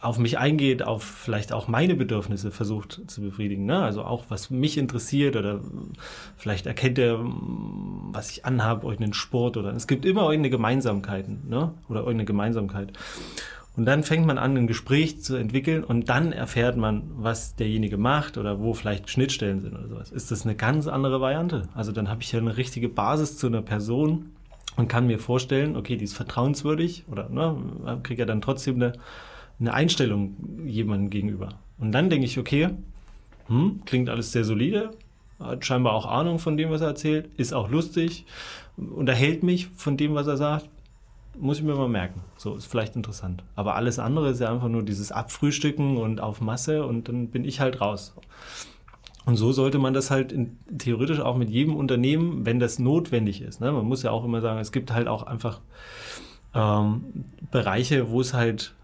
auf 0.00 0.18
mich 0.18 0.38
eingeht, 0.38 0.82
auf 0.84 1.02
vielleicht 1.02 1.52
auch 1.52 1.66
meine 1.66 1.96
Bedürfnisse 1.96 2.52
versucht 2.52 3.00
zu 3.08 3.20
befriedigen, 3.20 3.66
ne? 3.66 3.82
also 3.82 4.04
auch 4.04 4.26
was 4.28 4.48
mich 4.48 4.78
interessiert 4.78 5.34
oder 5.34 5.60
vielleicht 6.36 6.66
erkennt 6.66 6.98
er, 6.98 7.18
was 7.20 8.30
ich 8.30 8.44
anhabe, 8.44 8.86
irgendeinen 8.86 9.14
Sport 9.14 9.56
oder 9.56 9.74
es 9.74 9.88
gibt 9.88 10.04
immer 10.04 10.22
irgendeine 10.22 10.50
Gemeinsamkeiten 10.50 11.48
ne? 11.48 11.72
oder 11.88 12.00
irgendeine 12.00 12.26
Gemeinsamkeit. 12.26 12.92
Und 13.78 13.84
dann 13.84 14.02
fängt 14.02 14.26
man 14.26 14.38
an, 14.38 14.56
ein 14.56 14.66
Gespräch 14.66 15.22
zu 15.22 15.36
entwickeln 15.36 15.84
und 15.84 16.08
dann 16.08 16.32
erfährt 16.32 16.76
man, 16.76 17.04
was 17.14 17.54
derjenige 17.54 17.96
macht 17.96 18.36
oder 18.36 18.58
wo 18.58 18.74
vielleicht 18.74 19.08
Schnittstellen 19.08 19.60
sind 19.60 19.72
oder 19.72 19.86
sowas. 19.86 20.10
Ist 20.10 20.32
das 20.32 20.44
eine 20.44 20.56
ganz 20.56 20.88
andere 20.88 21.20
Variante? 21.20 21.68
Also 21.74 21.92
dann 21.92 22.08
habe 22.08 22.20
ich 22.20 22.32
ja 22.32 22.40
eine 22.40 22.56
richtige 22.56 22.88
Basis 22.88 23.38
zu 23.38 23.46
einer 23.46 23.62
Person 23.62 24.32
und 24.76 24.88
kann 24.88 25.06
mir 25.06 25.20
vorstellen, 25.20 25.76
okay, 25.76 25.96
die 25.96 26.02
ist 26.06 26.14
vertrauenswürdig 26.14 27.04
oder 27.08 27.28
ne, 27.28 27.56
kriege 28.02 28.22
ja 28.22 28.26
dann 28.26 28.40
trotzdem 28.40 28.74
eine, 28.74 28.94
eine 29.60 29.72
Einstellung 29.72 30.34
jemandem 30.66 31.08
gegenüber. 31.10 31.50
Und 31.78 31.92
dann 31.92 32.10
denke 32.10 32.26
ich, 32.26 32.36
okay, 32.36 32.70
hm, 33.46 33.82
klingt 33.84 34.08
alles 34.08 34.32
sehr 34.32 34.42
solide, 34.42 34.90
hat 35.38 35.64
scheinbar 35.64 35.92
auch 35.92 36.06
Ahnung 36.06 36.40
von 36.40 36.56
dem, 36.56 36.70
was 36.70 36.80
er 36.80 36.88
erzählt, 36.88 37.30
ist 37.36 37.54
auch 37.54 37.70
lustig, 37.70 38.26
unterhält 38.76 39.44
mich 39.44 39.68
von 39.68 39.96
dem, 39.96 40.16
was 40.16 40.26
er 40.26 40.36
sagt 40.36 40.68
muss 41.40 41.58
ich 41.58 41.64
mir 41.64 41.74
mal 41.74 41.88
merken. 41.88 42.22
So, 42.36 42.56
ist 42.56 42.66
vielleicht 42.66 42.96
interessant. 42.96 43.44
Aber 43.54 43.74
alles 43.74 43.98
andere 43.98 44.30
ist 44.30 44.40
ja 44.40 44.52
einfach 44.52 44.68
nur 44.68 44.82
dieses 44.82 45.12
Abfrühstücken 45.12 45.96
und 45.96 46.20
auf 46.20 46.40
Masse 46.40 46.84
und 46.84 47.08
dann 47.08 47.28
bin 47.28 47.44
ich 47.44 47.60
halt 47.60 47.80
raus. 47.80 48.14
Und 49.24 49.36
so 49.36 49.52
sollte 49.52 49.78
man 49.78 49.92
das 49.92 50.10
halt 50.10 50.32
in, 50.32 50.56
theoretisch 50.78 51.20
auch 51.20 51.36
mit 51.36 51.50
jedem 51.50 51.76
Unternehmen, 51.76 52.46
wenn 52.46 52.58
das 52.58 52.78
notwendig 52.78 53.42
ist. 53.42 53.60
Ne? 53.60 53.70
Man 53.72 53.84
muss 53.84 54.02
ja 54.02 54.10
auch 54.10 54.24
immer 54.24 54.40
sagen, 54.40 54.58
es 54.58 54.72
gibt 54.72 54.92
halt 54.92 55.06
auch 55.06 55.22
einfach 55.22 55.60
ähm, 56.54 57.24
Bereiche, 57.50 58.10
wo 58.10 58.20
es 58.20 58.32
halt 58.32 58.74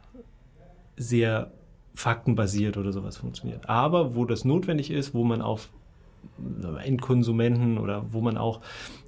sehr 0.96 1.50
faktenbasiert 1.94 2.76
oder 2.76 2.92
sowas 2.92 3.16
funktioniert. 3.16 3.68
Aber 3.68 4.14
wo 4.14 4.24
das 4.26 4.44
notwendig 4.44 4.90
ist, 4.90 5.14
wo 5.14 5.24
man 5.24 5.40
auf 5.40 5.70
Endkonsumenten 6.82 7.78
oder 7.78 8.12
wo 8.12 8.20
man 8.20 8.36
auch 8.36 8.60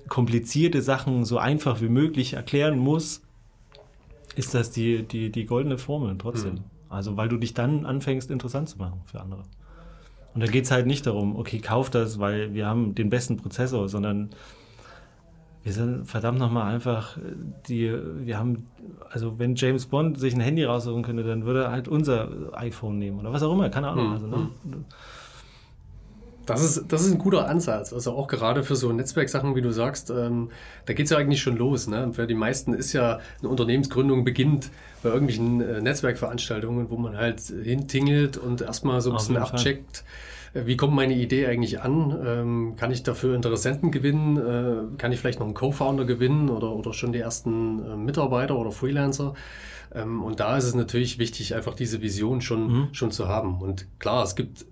komplizierte 0.08 0.82
Sachen 0.82 1.24
so 1.24 1.38
einfach 1.38 1.80
wie 1.80 1.88
möglich 1.88 2.34
erklären 2.34 2.78
muss, 2.78 3.25
ist 4.36 4.54
das 4.54 4.70
die, 4.70 5.02
die, 5.02 5.30
die 5.30 5.46
goldene 5.46 5.78
Formel 5.78 6.16
trotzdem. 6.18 6.54
Mhm. 6.54 6.64
Also 6.88 7.16
weil 7.16 7.28
du 7.28 7.36
dich 7.36 7.54
dann 7.54 7.84
anfängst, 7.84 8.30
interessant 8.30 8.68
zu 8.68 8.78
machen 8.78 9.00
für 9.06 9.20
andere. 9.20 9.42
Und 10.34 10.42
da 10.42 10.46
geht 10.46 10.64
es 10.64 10.70
halt 10.70 10.86
nicht 10.86 11.06
darum, 11.06 11.36
okay, 11.36 11.58
kauf 11.58 11.90
das, 11.90 12.18
weil 12.18 12.54
wir 12.54 12.66
haben 12.66 12.94
den 12.94 13.08
besten 13.08 13.38
Prozessor, 13.38 13.88
sondern 13.88 14.30
wir 15.62 15.72
sind 15.72 16.06
verdammt 16.06 16.38
nochmal 16.38 16.72
einfach 16.72 17.18
die, 17.66 17.92
wir 18.20 18.38
haben, 18.38 18.68
also 19.10 19.38
wenn 19.38 19.56
James 19.56 19.86
Bond 19.86 20.20
sich 20.20 20.34
ein 20.34 20.40
Handy 20.40 20.62
raussuchen 20.62 21.02
könnte, 21.02 21.24
dann 21.24 21.44
würde 21.44 21.64
er 21.64 21.70
halt 21.72 21.88
unser 21.88 22.28
iPhone 22.52 22.98
nehmen 22.98 23.18
oder 23.18 23.32
was 23.32 23.42
auch 23.42 23.52
immer, 23.52 23.68
keine 23.70 23.88
Ahnung. 23.88 24.08
Mhm. 24.08 24.12
Also, 24.12 24.26
ne? 24.26 24.48
Das 26.46 26.62
ist, 26.62 26.84
das 26.88 27.04
ist 27.04 27.12
ein 27.12 27.18
guter 27.18 27.48
Ansatz. 27.48 27.92
Also 27.92 28.12
auch 28.12 28.28
gerade 28.28 28.62
für 28.62 28.76
so 28.76 28.92
Netzwerksachen, 28.92 29.54
wie 29.56 29.62
du 29.62 29.72
sagst, 29.72 30.10
ähm, 30.10 30.50
da 30.86 30.92
geht's 30.92 31.10
ja 31.10 31.18
eigentlich 31.18 31.42
schon 31.42 31.56
los. 31.56 31.88
Ne? 31.88 32.12
Für 32.12 32.26
die 32.26 32.34
meisten 32.34 32.72
ist 32.72 32.92
ja 32.92 33.20
eine 33.40 33.48
Unternehmensgründung 33.48 34.24
beginnt 34.24 34.70
bei 35.02 35.10
irgendwelchen 35.10 35.60
äh, 35.60 35.80
Netzwerkveranstaltungen, 35.80 36.88
wo 36.90 36.96
man 36.96 37.16
halt 37.16 37.40
hintingelt 37.40 38.36
und 38.36 38.62
erstmal 38.62 39.00
so 39.00 39.10
ein 39.10 39.16
bisschen 39.16 39.36
abcheckt, 39.36 40.04
wie 40.64 40.76
kommt 40.76 40.94
meine 40.94 41.14
Idee 41.14 41.46
eigentlich 41.46 41.80
an? 41.82 42.16
Ähm, 42.24 42.74
kann 42.76 42.90
ich 42.90 43.02
dafür 43.02 43.34
Interessenten 43.34 43.90
gewinnen? 43.90 44.36
Äh, 44.36 44.96
kann 44.96 45.12
ich 45.12 45.20
vielleicht 45.20 45.38
noch 45.38 45.46
einen 45.46 45.54
Co-Founder 45.54 46.04
gewinnen 46.04 46.48
oder, 46.48 46.72
oder 46.72 46.92
schon 46.92 47.12
die 47.12 47.18
ersten 47.18 47.84
äh, 47.84 47.96
Mitarbeiter 47.96 48.56
oder 48.56 48.70
Freelancer? 48.70 49.34
Ähm, 49.94 50.22
und 50.22 50.40
da 50.40 50.56
ist 50.56 50.64
es 50.64 50.74
natürlich 50.74 51.18
wichtig, 51.18 51.54
einfach 51.54 51.74
diese 51.74 52.00
Vision 52.00 52.40
schon, 52.40 52.68
mhm. 52.68 52.88
schon 52.92 53.10
zu 53.10 53.28
haben. 53.28 53.60
Und 53.60 53.86
klar, 53.98 54.24
es 54.24 54.34
gibt, 54.34 54.64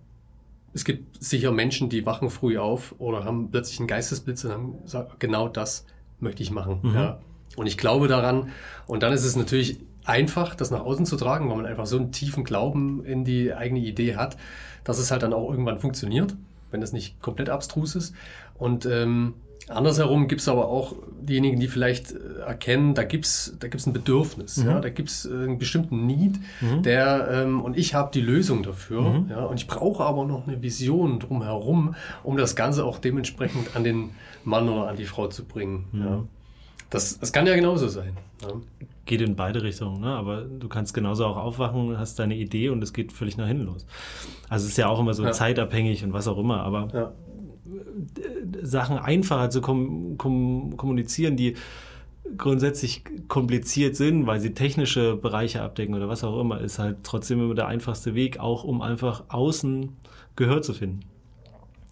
es 0.74 0.84
gibt 0.84 1.22
sicher 1.22 1.52
Menschen, 1.52 1.88
die 1.88 2.04
wachen 2.04 2.28
früh 2.30 2.58
auf 2.58 2.94
oder 2.98 3.24
haben 3.24 3.50
plötzlich 3.50 3.78
einen 3.78 3.87
Geistesblitz 3.87 4.44
und 4.44 4.52
haben 4.52 4.82
gesagt, 4.82 5.20
genau 5.20 5.48
das 5.48 5.87
möchte 6.18 6.42
ich 6.42 6.50
machen. 6.50 6.80
Mhm. 6.82 6.94
Ja. 6.94 7.20
Und 7.56 7.66
ich 7.66 7.78
glaube 7.78 8.08
daran. 8.08 8.50
Und 8.87 9.04
dann 9.04 9.12
ist 9.12 9.24
es 9.24 9.37
natürlich 9.37 9.78
einfach, 10.04 10.56
das 10.56 10.72
nach 10.72 10.80
außen 10.80 11.06
zu 11.06 11.16
tragen, 11.16 11.48
weil 11.48 11.56
man 11.56 11.66
einfach 11.66 11.87
so 11.87 11.96
einen 11.96 12.10
tiefen 12.10 12.42
Glauben 12.42 13.04
in 13.04 13.24
die 13.24 13.54
eigene 13.54 13.80
Idee 13.80 14.16
hat, 14.16 14.37
dass 14.82 14.98
es 14.98 15.12
halt 15.12 15.22
dann 15.22 15.32
auch 15.32 15.48
irgendwann 15.48 15.78
funktioniert, 15.78 16.34
wenn 16.72 16.80
das 16.80 16.92
nicht 16.92 17.22
komplett 17.22 17.50
abstrus 17.50 17.94
ist. 17.94 18.14
Und 18.54 18.84
ähm, 18.84 19.34
andersherum 19.68 20.29
gibt 20.29 20.40
es 20.40 20.48
aber 20.48 20.68
auch 20.68 20.94
diejenigen, 21.20 21.59
die 21.59 21.68
vielleicht 21.68 22.12
äh, 22.12 22.40
erkennen, 22.46 22.94
da 22.94 23.05
gibt's 23.05 23.57
da 23.59 23.68
gibt's 23.68 23.87
ein 23.87 23.92
Bedürfnis, 23.92 24.59
mhm. 24.59 24.66
ja, 24.66 24.81
da 24.81 24.88
gibt's 24.88 25.24
äh, 25.24 25.31
einen 25.31 25.59
bestimmten 25.59 26.07
Need, 26.07 26.38
mhm. 26.61 26.83
der 26.83 27.29
ähm, 27.31 27.62
und 27.62 27.77
ich 27.77 27.94
habe 27.94 28.11
die 28.12 28.20
Lösung 28.20 28.62
dafür, 28.62 29.03
mhm. 29.03 29.31
ja, 29.31 29.44
und 29.44 29.57
ich 29.57 29.66
brauche 29.66 30.05
aber 30.05 30.24
noch 30.24 30.46
eine 30.46 30.62
Vision 30.62 31.18
drumherum, 31.20 31.94
um 32.22 32.37
das 32.37 32.57
Ganze 32.57 32.85
auch 32.85 32.98
dementsprechend 32.98 33.74
an 33.77 33.85
den 33.85 34.11
Mann 34.44 34.68
oder 34.68 34.88
an 34.88 34.96
die 34.96 35.07
Frau 35.07 35.29
zu 35.29 35.44
bringen. 35.44 35.87
Ja. 35.92 36.16
Mhm. 36.16 36.29
Das, 36.90 37.18
das 37.18 37.33
kann 37.33 37.46
ja 37.46 37.55
genauso 37.57 37.88
sein. 37.88 38.12
Ja 38.42 38.53
geht 39.07 39.20
in 39.20 39.37
beide 39.37 39.62
Richtungen, 39.62 40.00
ne? 40.00 40.09
aber 40.09 40.42
du 40.42 40.68
kannst 40.68 40.94
genauso 40.94 41.27
auch 41.27 41.37
aufwachen, 41.37 41.98
hast 41.98 42.18
deine 42.18 42.37
Idee 42.37 42.70
und 42.70 42.83
es 42.83 42.92
geht 42.92 43.12
völlig 43.12 43.37
nach 43.37 43.46
hinten 43.46 43.64
los. 43.64 43.87
Also 44.48 44.64
es 44.64 44.72
ist 44.72 44.79
ja 44.79 44.88
auch 44.88 44.98
immer 44.98 45.14
so 45.14 45.24
ja. 45.24 45.33
zeitabhängig 45.33 46.05
und 46.05 46.12
was 46.12 46.27
auch 46.27 46.38
immer, 46.38 46.62
aber 46.62 46.88
ja. 46.92 47.12
Sachen 48.62 48.98
einfacher 48.98 49.50
zu 49.50 49.61
kom 49.61 50.18
kom 50.18 50.77
kommunizieren, 50.77 51.37
die 51.37 51.55
grundsätzlich 52.38 53.05
kompliziert 53.29 53.96
sind, 53.96 54.27
weil 54.27 54.40
sie 54.40 54.55
technische 54.55 55.16
Bereiche 55.16 55.62
abdecken 55.62 55.94
oder 55.94 56.09
was 56.09 56.24
auch 56.24 56.40
immer, 56.40 56.61
ist 56.61 56.79
halt 56.79 56.98
trotzdem 57.03 57.40
immer 57.40 57.55
der 57.55 57.66
einfachste 57.66 58.14
Weg, 58.14 58.40
auch 58.40 58.64
um 58.64 58.81
einfach 58.81 59.24
außen 59.29 59.90
Gehör 60.37 60.62
zu 60.62 60.72
finden 60.72 61.00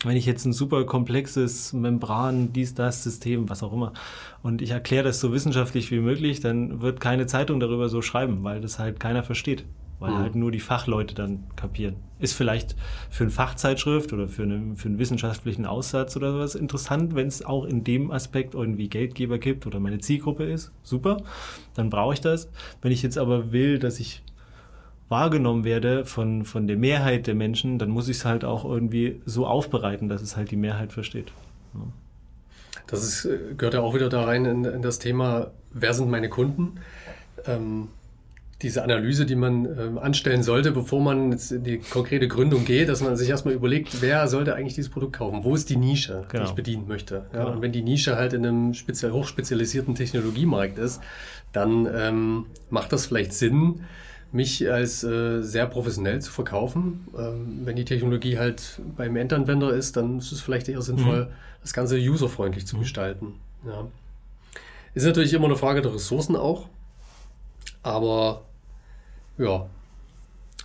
wenn 0.04 0.16
ich 0.16 0.26
jetzt 0.26 0.44
ein 0.44 0.52
super 0.52 0.84
komplexes 0.84 1.72
Membran, 1.72 2.52
dies, 2.52 2.74
das 2.74 3.02
System, 3.02 3.48
was 3.48 3.62
auch 3.62 3.72
immer, 3.72 3.92
und 4.42 4.62
ich 4.62 4.70
erkläre 4.70 5.04
das 5.04 5.20
so 5.20 5.32
wissenschaftlich 5.32 5.90
wie 5.90 6.00
möglich, 6.00 6.40
dann 6.40 6.82
wird 6.82 7.00
keine 7.00 7.26
Zeitung 7.26 7.60
darüber 7.60 7.88
so 7.88 8.02
schreiben, 8.02 8.42
weil 8.42 8.60
das 8.60 8.78
halt 8.78 9.00
keiner 9.00 9.22
versteht. 9.22 9.64
Weil 10.02 10.10
mhm. 10.10 10.18
halt 10.18 10.34
nur 10.34 10.50
die 10.50 10.58
Fachleute 10.58 11.14
dann 11.14 11.44
kapieren. 11.54 11.94
Ist 12.18 12.34
vielleicht 12.34 12.74
für 13.08 13.22
eine 13.22 13.30
Fachzeitschrift 13.30 14.12
oder 14.12 14.26
für, 14.26 14.42
eine, 14.42 14.74
für 14.74 14.88
einen 14.88 14.98
wissenschaftlichen 14.98 15.64
Aussatz 15.64 16.16
oder 16.16 16.32
sowas 16.32 16.56
interessant, 16.56 17.14
wenn 17.14 17.28
es 17.28 17.44
auch 17.44 17.64
in 17.64 17.84
dem 17.84 18.10
Aspekt 18.10 18.54
irgendwie 18.54 18.88
Geldgeber 18.88 19.38
gibt 19.38 19.64
oder 19.64 19.78
meine 19.78 20.00
Zielgruppe 20.00 20.42
ist. 20.42 20.72
Super, 20.82 21.18
dann 21.74 21.88
brauche 21.88 22.14
ich 22.14 22.20
das. 22.20 22.50
Wenn 22.80 22.90
ich 22.90 23.02
jetzt 23.02 23.16
aber 23.16 23.52
will, 23.52 23.78
dass 23.78 24.00
ich 24.00 24.24
wahrgenommen 25.08 25.62
werde 25.62 26.04
von, 26.04 26.44
von 26.44 26.66
der 26.66 26.76
Mehrheit 26.76 27.28
der 27.28 27.36
Menschen, 27.36 27.78
dann 27.78 27.90
muss 27.90 28.08
ich 28.08 28.16
es 28.16 28.24
halt 28.24 28.44
auch 28.44 28.64
irgendwie 28.64 29.20
so 29.24 29.46
aufbereiten, 29.46 30.08
dass 30.08 30.20
es 30.20 30.36
halt 30.36 30.50
die 30.50 30.56
Mehrheit 30.56 30.92
versteht. 30.92 31.30
Ja. 31.74 31.80
Das 32.88 33.04
ist, 33.04 33.24
äh, 33.24 33.54
gehört 33.56 33.74
ja 33.74 33.82
auch 33.82 33.94
wieder 33.94 34.08
da 34.08 34.24
rein 34.24 34.46
in, 34.46 34.64
in 34.64 34.82
das 34.82 34.98
Thema, 34.98 35.52
wer 35.72 35.94
sind 35.94 36.10
meine 36.10 36.28
Kunden? 36.28 36.80
Ähm, 37.46 37.88
diese 38.62 38.82
Analyse, 38.82 39.26
die 39.26 39.34
man 39.34 39.66
ähm, 39.78 39.98
anstellen 39.98 40.42
sollte, 40.42 40.72
bevor 40.72 41.00
man 41.00 41.32
jetzt 41.32 41.52
in 41.52 41.64
die 41.64 41.78
konkrete 41.78 42.28
Gründung 42.28 42.64
geht, 42.64 42.88
dass 42.88 43.02
man 43.02 43.16
sich 43.16 43.28
erstmal 43.28 43.54
überlegt, 43.54 44.00
wer 44.00 44.28
sollte 44.28 44.54
eigentlich 44.54 44.74
dieses 44.74 44.90
Produkt 44.90 45.14
kaufen? 45.14 45.44
Wo 45.44 45.54
ist 45.54 45.68
die 45.68 45.76
Nische, 45.76 46.22
genau. 46.28 46.44
die 46.44 46.50
ich 46.50 46.54
bedienen 46.54 46.86
möchte? 46.88 47.26
Ja, 47.32 47.40
genau. 47.40 47.52
Und 47.52 47.62
wenn 47.62 47.72
die 47.72 47.82
Nische 47.82 48.16
halt 48.16 48.32
in 48.32 48.46
einem 48.46 48.74
speziell 48.74 49.12
hochspezialisierten 49.12 49.94
Technologiemarkt 49.94 50.78
ist, 50.78 51.00
dann 51.52 51.88
ähm, 51.92 52.46
macht 52.70 52.92
das 52.92 53.06
vielleicht 53.06 53.32
Sinn, 53.32 53.80
mich 54.32 54.70
als 54.70 55.04
äh, 55.04 55.42
sehr 55.42 55.66
professionell 55.66 56.20
zu 56.22 56.32
verkaufen. 56.32 57.06
Ähm, 57.16 57.60
wenn 57.64 57.76
die 57.76 57.84
Technologie 57.84 58.38
halt 58.38 58.80
beim 58.96 59.16
Endanwender 59.16 59.72
ist, 59.72 59.96
dann 59.96 60.18
ist 60.18 60.32
es 60.32 60.40
vielleicht 60.40 60.68
eher 60.68 60.80
sinnvoll, 60.80 61.26
mhm. 61.26 61.32
das 61.60 61.74
Ganze 61.74 61.98
userfreundlich 61.98 62.66
zu 62.66 62.76
mhm. 62.76 62.80
gestalten. 62.80 63.34
Ja. 63.66 63.86
Ist 64.94 65.04
natürlich 65.04 65.34
immer 65.34 65.46
eine 65.46 65.56
Frage 65.56 65.82
der 65.82 65.94
Ressourcen 65.94 66.36
auch, 66.36 66.66
aber 67.82 68.42
ja. 69.42 69.66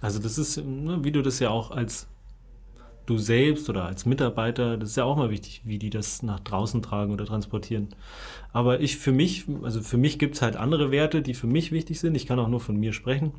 Also 0.01 0.19
das 0.19 0.37
ist, 0.37 0.57
ne, 0.57 1.03
wie 1.03 1.11
du 1.11 1.21
das 1.21 1.39
ja 1.39 1.49
auch 1.49 1.71
als 1.71 2.07
du 3.07 3.17
selbst 3.17 3.69
oder 3.69 3.85
als 3.85 4.05
Mitarbeiter, 4.05 4.77
das 4.77 4.89
ist 4.89 4.97
ja 4.97 5.05
auch 5.05 5.15
mal 5.15 5.31
wichtig, 5.31 5.61
wie 5.63 5.79
die 5.79 5.89
das 5.89 6.21
nach 6.23 6.39
draußen 6.41 6.81
tragen 6.81 7.13
oder 7.13 7.25
transportieren. 7.25 7.87
Aber 8.53 8.81
ich 8.81 8.97
für 8.97 9.11
mich, 9.11 9.45
also 9.63 9.81
für 9.81 9.97
mich 9.97 10.19
gibt 10.19 10.35
es 10.35 10.41
halt 10.41 10.55
andere 10.57 10.91
Werte, 10.91 11.21
die 11.21 11.33
für 11.33 11.47
mich 11.47 11.71
wichtig 11.71 11.99
sind. 11.99 12.15
Ich 12.15 12.27
kann 12.27 12.37
auch 12.37 12.49
nur 12.49 12.59
von 12.59 12.77
mir 12.77 12.93
sprechen. 12.93 13.31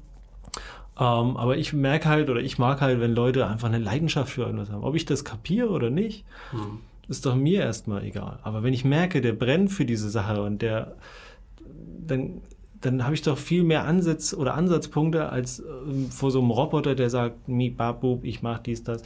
Ähm, 0.98 1.36
aber 1.36 1.58
ich 1.58 1.72
merke 1.72 2.08
halt 2.08 2.30
oder 2.30 2.40
ich 2.40 2.58
mag 2.58 2.80
halt, 2.80 2.98
wenn 2.98 3.14
Leute 3.14 3.46
einfach 3.46 3.68
eine 3.68 3.78
Leidenschaft 3.78 4.32
für 4.32 4.42
irgendwas 4.42 4.70
haben. 4.70 4.82
Ob 4.82 4.96
ich 4.96 5.04
das 5.04 5.24
kapiere 5.24 5.68
oder 5.68 5.90
nicht, 5.90 6.24
mhm. 6.52 6.80
ist 7.08 7.26
doch 7.26 7.36
mir 7.36 7.60
erstmal 7.60 8.04
egal. 8.04 8.38
Aber 8.42 8.62
wenn 8.62 8.72
ich 8.72 8.84
merke, 8.84 9.20
der 9.20 9.32
brennt 9.32 9.70
für 9.70 9.84
diese 9.84 10.08
Sache 10.08 10.42
und 10.42 10.62
der, 10.62 10.96
dann, 12.06 12.40
dann 12.80 13.04
habe 13.04 13.14
ich 13.14 13.22
doch 13.22 13.38
viel 13.38 13.64
mehr 13.64 13.84
Ansatz 13.84 14.32
oder 14.34 14.54
Ansatzpunkte 14.54 15.30
als 15.30 15.60
äh, 15.60 15.64
vor 16.10 16.30
so 16.30 16.40
einem 16.40 16.50
Roboter, 16.50 16.94
der 16.94 17.10
sagt, 17.10 17.48
mi 17.48 17.70
babub, 17.70 18.24
ich 18.24 18.42
mache 18.42 18.62
dies, 18.66 18.84
das. 18.84 19.02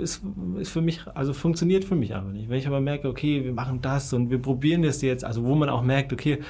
Ist, 0.00 0.22
ist 0.58 0.70
für 0.70 0.80
mich, 0.80 1.06
also 1.14 1.32
funktioniert 1.32 1.84
für 1.84 1.96
mich 1.96 2.14
aber 2.14 2.30
nicht. 2.30 2.48
Wenn 2.48 2.58
ich 2.58 2.66
aber 2.66 2.80
merke, 2.80 3.08
okay, 3.08 3.44
wir 3.44 3.52
machen 3.52 3.80
das 3.82 4.12
und 4.12 4.30
wir 4.30 4.38
probieren 4.38 4.82
das 4.82 5.02
jetzt, 5.02 5.24
also 5.24 5.44
wo 5.44 5.54
man 5.54 5.68
auch 5.68 5.82
merkt, 5.82 6.12
okay, 6.12 6.40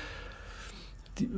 die, 1.18 1.28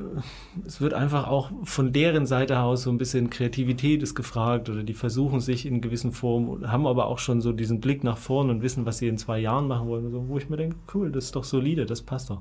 es 0.67 0.81
wird 0.81 0.93
einfach 0.93 1.29
auch 1.29 1.51
von 1.65 1.93
deren 1.93 2.27
Seite 2.27 2.59
aus 2.59 2.83
so 2.83 2.91
ein 2.91 2.99
bisschen 2.99 3.31
Kreativität 3.31 4.03
ist 4.03 4.15
gefragt 4.15 4.69
oder 4.69 4.83
die 4.83 4.95
versuchen 4.95 5.41
sich 5.41 5.67
in 5.67 5.81
gewissen 5.81 6.13
Formen, 6.13 6.71
haben 6.71 6.87
aber 6.87 7.07
auch 7.07 7.19
schon 7.19 7.41
so 7.41 7.53
diesen 7.53 7.81
Blick 7.81 8.03
nach 8.03 8.19
vorn 8.19 8.51
und 8.51 8.63
wissen, 8.63 8.87
was 8.87 8.99
sie 8.99 9.09
in 9.09 9.19
zwei 9.19 9.39
Jahren 9.39 9.69
machen 9.69 9.89
wollen, 9.89 10.11
so, 10.11 10.29
wo 10.29 10.37
ich 10.39 10.49
mir 10.51 10.57
denke, 10.57 10.77
cool, 10.95 11.13
das 11.13 11.27
ist 11.27 11.37
doch 11.37 11.45
solide, 11.45 11.87
das 11.87 12.03
passt 12.03 12.31
doch. 12.31 12.41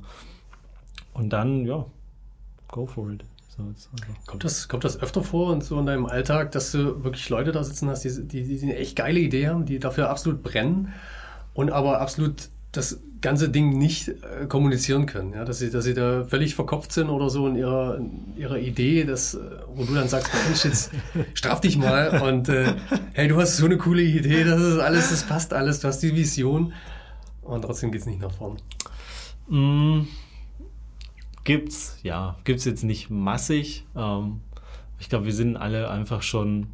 Und 1.14 1.32
dann, 1.32 1.66
ja, 1.66 1.86
go 2.68 2.86
for 2.86 3.12
it. 3.12 3.24
So, 3.58 3.64
kommt, 4.28 4.44
das, 4.44 4.68
kommt 4.68 4.84
das 4.84 5.02
öfter 5.02 5.24
vor 5.24 5.52
und 5.52 5.64
so 5.64 5.80
in 5.80 5.88
deinem 5.88 6.06
Alltag, 6.06 6.52
dass 6.52 6.72
du 6.72 7.04
wirklich 7.04 7.28
Leute 7.30 7.52
da 7.52 7.64
sitzen 7.64 7.90
hast, 7.90 8.04
die, 8.04 8.28
die, 8.28 8.44
die 8.44 8.62
eine 8.62 8.76
echt 8.76 8.96
geile 8.96 9.20
Idee 9.20 9.48
haben, 9.48 9.66
die 9.66 9.80
dafür 9.80 10.10
absolut 10.10 10.44
brennen 10.44 10.94
und 11.54 11.72
aber 11.72 12.00
absolut 12.00 12.50
das 12.72 13.00
ganze 13.22 13.50
Ding 13.50 13.78
nicht 13.78 14.10
äh, 14.10 14.46
kommunizieren 14.48 15.08
können. 15.08 15.34
Ja? 15.34 15.44
Dass, 15.44 15.60
sie, 15.60 15.72
dass 15.72 15.86
sie 15.86 15.96
da 15.96 16.24
völlig 16.26 16.54
verkopft 16.54 16.92
sind 16.92 17.10
oder 17.10 17.32
so 17.32 17.48
in 17.48 17.56
ihrer, 17.56 17.98
in 17.98 18.38
ihrer 18.38 18.60
Idee, 18.60 19.06
dass, 19.06 19.34
äh, 19.34 19.40
wo 19.74 19.84
du 19.84 19.96
dann 19.96 20.08
sagst, 20.08 20.32
Mensch, 20.46 20.64
jetzt 20.66 20.92
straff 21.34 21.60
dich 21.60 21.78
mal 21.78 22.22
und 22.22 22.50
äh, 22.50 22.76
hey, 23.14 23.28
du 23.28 23.38
hast 23.38 23.58
so 23.58 23.66
eine 23.66 23.78
coole 23.78 24.04
Idee, 24.04 24.44
das 24.44 24.62
ist 24.62 24.80
alles, 24.80 25.10
das 25.10 25.24
passt 25.24 25.54
alles, 25.54 25.80
du 25.80 25.88
hast 25.88 26.00
die 26.04 26.16
Vision 26.16 26.74
und 27.42 27.64
trotzdem 27.64 27.92
geht 27.92 28.02
es 28.02 28.08
nicht 28.08 28.22
nach 28.22 28.32
vorn. 28.32 28.58
Mm, 29.48 30.08
gibt's, 31.48 31.98
ja, 32.04 32.36
gibt's 32.44 32.66
jetzt 32.66 32.84
nicht 32.84 33.10
massig. 33.10 33.86
Ähm, 33.96 34.42
ich 35.00 35.08
glaube, 35.08 35.26
wir 35.26 35.34
sind 35.34 35.56
alle 35.56 35.90
einfach 35.90 36.22
schon 36.22 36.68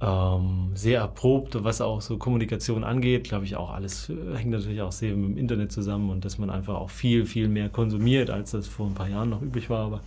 ähm, 0.00 0.70
sehr 0.74 1.00
erprobt, 1.00 1.64
was 1.64 1.80
auch 1.80 2.00
so 2.00 2.16
Kommunikation 2.16 2.84
angeht. 2.84 3.24
Glaube 3.24 3.44
ich 3.44 3.56
auch 3.56 3.72
alles 3.72 4.08
hängt 4.36 4.52
natürlich 4.52 4.82
auch 4.82 4.92
sehr 4.92 5.16
mit 5.16 5.30
dem 5.30 5.36
Internet 5.36 5.72
zusammen 5.72 6.10
und 6.10 6.24
dass 6.24 6.38
man 6.38 6.48
einfach 6.48 6.76
auch 6.76 6.90
viel, 6.90 7.26
viel 7.26 7.48
mehr 7.48 7.68
konsumiert, 7.68 8.30
als 8.30 8.52
das 8.52 8.68
vor 8.68 8.86
ein 8.86 8.94
paar 8.94 9.08
Jahren 9.08 9.30
noch 9.30 9.42
üblich 9.42 9.68
war. 9.68 9.86
Aber, 9.86 10.00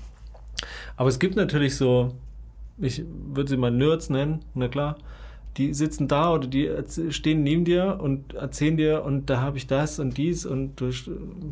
aber 0.96 1.10
es 1.10 1.20
gibt 1.20 1.36
natürlich 1.36 1.76
so, 1.76 2.16
ich 2.78 3.04
würde 3.34 3.50
sie 3.50 3.58
mal 3.58 3.72
Nerds 3.72 4.10
nennen, 4.10 4.46
na 4.56 4.70
klar. 4.70 4.98
Die 5.58 5.74
sitzen 5.74 6.08
da 6.08 6.32
oder 6.32 6.48
die 6.48 6.72
stehen 7.10 7.44
neben 7.44 7.66
dir 7.66 8.00
und 8.02 8.36
erzählen 8.36 8.78
dir 8.78 9.04
und 9.04 9.30
da 9.30 9.42
habe 9.42 9.58
ich 9.58 9.68
das 9.68 10.00
und 10.00 10.18
dies 10.18 10.46
und 10.46 10.80
du 10.80 10.92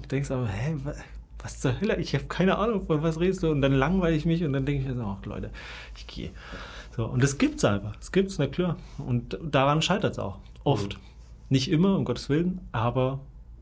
denkst 0.09 0.31
aber, 0.31 0.47
hä, 0.47 0.77
was 1.41 1.59
zur 1.59 1.79
Hölle? 1.79 1.97
Ich 1.97 2.13
habe 2.13 2.25
keine 2.25 2.57
Ahnung, 2.57 2.85
von 2.85 3.03
was 3.03 3.19
redest 3.19 3.43
du? 3.43 3.51
Und 3.51 3.61
dann 3.61 3.73
langweile 3.73 4.15
ich 4.15 4.25
mich 4.25 4.43
und 4.43 4.53
dann 4.53 4.65
denke 4.65 4.81
ich 4.81 4.87
mir 4.87 4.95
so, 4.95 5.03
ach 5.03 5.25
Leute, 5.25 5.51
ich 5.95 6.07
gehe. 6.07 6.31
So, 6.95 7.05
und 7.05 7.21
das 7.21 7.37
gibt's 7.37 7.63
einfach. 7.63 7.95
Das 7.95 8.11
gibt's, 8.11 8.39
na 8.39 8.47
klar. 8.47 8.77
Und 8.97 9.37
daran 9.43 9.81
scheitert 9.81 10.13
es 10.13 10.19
auch. 10.19 10.39
Oft. 10.63 10.95
Mhm. 10.95 11.01
Nicht 11.49 11.71
immer, 11.71 11.95
um 11.95 12.05
Gottes 12.05 12.27
Willen, 12.29 12.61
aber 12.71 13.19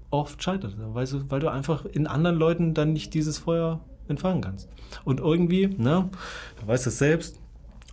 oft 0.10 0.42
scheitert 0.42 0.74
es. 0.74 0.78
Weil, 0.80 1.06
du, 1.06 1.30
weil 1.30 1.40
du 1.40 1.52
einfach 1.52 1.86
in 1.86 2.08
anderen 2.08 2.38
Leuten 2.38 2.74
dann 2.74 2.94
nicht 2.94 3.14
dieses 3.14 3.38
Feuer 3.38 3.82
entfangen 4.08 4.42
kannst. 4.42 4.70
Und 5.04 5.20
irgendwie, 5.20 5.68
ne, 5.68 6.10
du 6.62 6.68
weißt 6.68 6.88
es 6.88 6.98
selbst, 6.98 7.40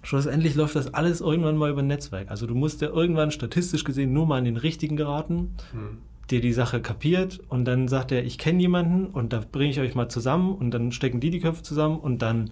schlussendlich 0.03 0.55
läuft 0.55 0.77
das 0.77 0.95
alles 0.95 1.21
irgendwann 1.21 1.57
mal 1.57 1.71
über 1.71 1.83
ein 1.83 1.87
Netzwerk. 1.87 2.31
Also 2.31 2.47
du 2.47 2.55
musst 2.55 2.81
ja 2.81 2.89
irgendwann 2.89 3.31
statistisch 3.31 3.85
gesehen 3.85 4.13
nur 4.13 4.27
mal 4.27 4.39
an 4.39 4.45
den 4.45 4.57
richtigen 4.57 4.97
geraten, 4.97 5.55
mhm. 5.73 5.99
Der 6.31 6.41
die 6.41 6.53
Sache 6.53 6.81
kapiert 6.81 7.41
und 7.49 7.65
dann 7.65 7.89
sagt 7.89 8.13
er, 8.13 8.25
ich 8.25 8.39
kenne 8.39 8.61
jemanden 8.61 9.07
und 9.07 9.33
da 9.33 9.43
bringe 9.51 9.71
ich 9.71 9.81
euch 9.81 9.95
mal 9.95 10.09
zusammen 10.09 10.55
und 10.55 10.71
dann 10.71 10.93
stecken 10.93 11.21
die 11.21 11.31
die 11.31 11.41
Köpfe 11.41 11.63
zusammen 11.63 11.99
und 11.99 12.23
dann, 12.23 12.51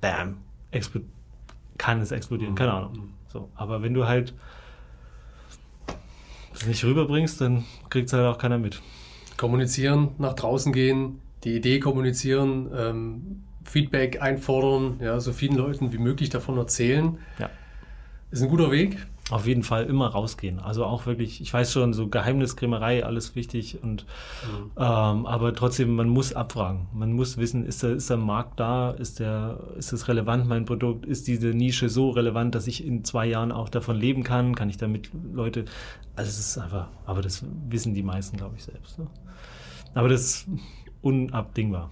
bam, 0.00 0.38
kann 1.78 2.00
es 2.00 2.12
explodieren, 2.12 2.54
keine 2.54 2.72
Ahnung. 2.72 3.10
So, 3.28 3.48
aber 3.54 3.82
wenn 3.82 3.94
du 3.94 4.06
halt 4.06 4.34
das 6.52 6.66
nicht 6.66 6.84
rüberbringst, 6.84 7.40
dann 7.40 7.64
kriegt 7.88 8.08
es 8.08 8.12
halt 8.12 8.26
auch 8.26 8.38
keiner 8.38 8.58
mit. 8.58 8.82
Kommunizieren, 9.36 10.10
nach 10.18 10.34
draußen 10.34 10.72
gehen, 10.72 11.20
die 11.44 11.56
Idee 11.56 11.80
kommunizieren, 11.80 12.70
ähm, 12.76 13.42
Feedback 13.64 14.20
einfordern, 14.20 14.98
ja, 15.00 15.20
so 15.20 15.32
vielen 15.32 15.56
Leuten 15.56 15.92
wie 15.92 15.98
möglich 15.98 16.28
davon 16.28 16.58
erzählen. 16.58 17.18
Ja. 17.38 17.48
Ist 18.30 18.42
ein 18.42 18.48
guter 18.48 18.70
Weg. 18.70 18.98
Auf 19.30 19.46
jeden 19.46 19.62
Fall 19.62 19.84
immer 19.84 20.08
rausgehen. 20.08 20.58
Also 20.58 20.84
auch 20.84 21.06
wirklich, 21.06 21.40
ich 21.40 21.52
weiß 21.52 21.72
schon, 21.72 21.92
so 21.92 22.08
Geheimniskrämerei, 22.08 23.04
alles 23.04 23.36
wichtig 23.36 23.80
und 23.80 24.04
mhm. 24.42 24.70
ähm, 24.76 25.26
aber 25.26 25.54
trotzdem, 25.54 25.94
man 25.94 26.08
muss 26.08 26.32
abfragen. 26.32 26.88
Man 26.92 27.12
muss 27.12 27.36
wissen, 27.36 27.64
ist 27.64 27.84
der, 27.84 27.90
ist 27.90 28.10
der 28.10 28.16
Markt 28.16 28.58
da, 28.58 28.90
ist 28.90 29.20
der, 29.20 29.60
ist 29.78 29.92
es 29.92 30.08
relevant, 30.08 30.48
mein 30.48 30.64
Produkt, 30.64 31.06
ist 31.06 31.28
diese 31.28 31.48
Nische 31.48 31.88
so 31.88 32.10
relevant, 32.10 32.56
dass 32.56 32.66
ich 32.66 32.84
in 32.84 33.04
zwei 33.04 33.26
Jahren 33.26 33.52
auch 33.52 33.68
davon 33.68 33.96
leben 33.96 34.24
kann? 34.24 34.56
Kann 34.56 34.68
ich 34.68 34.78
damit 34.78 35.10
Leute. 35.32 35.64
Also 36.16 36.28
es 36.28 36.40
ist 36.40 36.58
einfach, 36.58 36.88
aber 37.06 37.22
das 37.22 37.44
wissen 37.68 37.94
die 37.94 38.02
meisten, 38.02 38.36
glaube 38.36 38.56
ich, 38.56 38.64
selbst. 38.64 38.98
Ne? 38.98 39.06
Aber 39.94 40.08
das 40.08 40.20
ist 40.20 40.48
unabdingbar. 41.02 41.90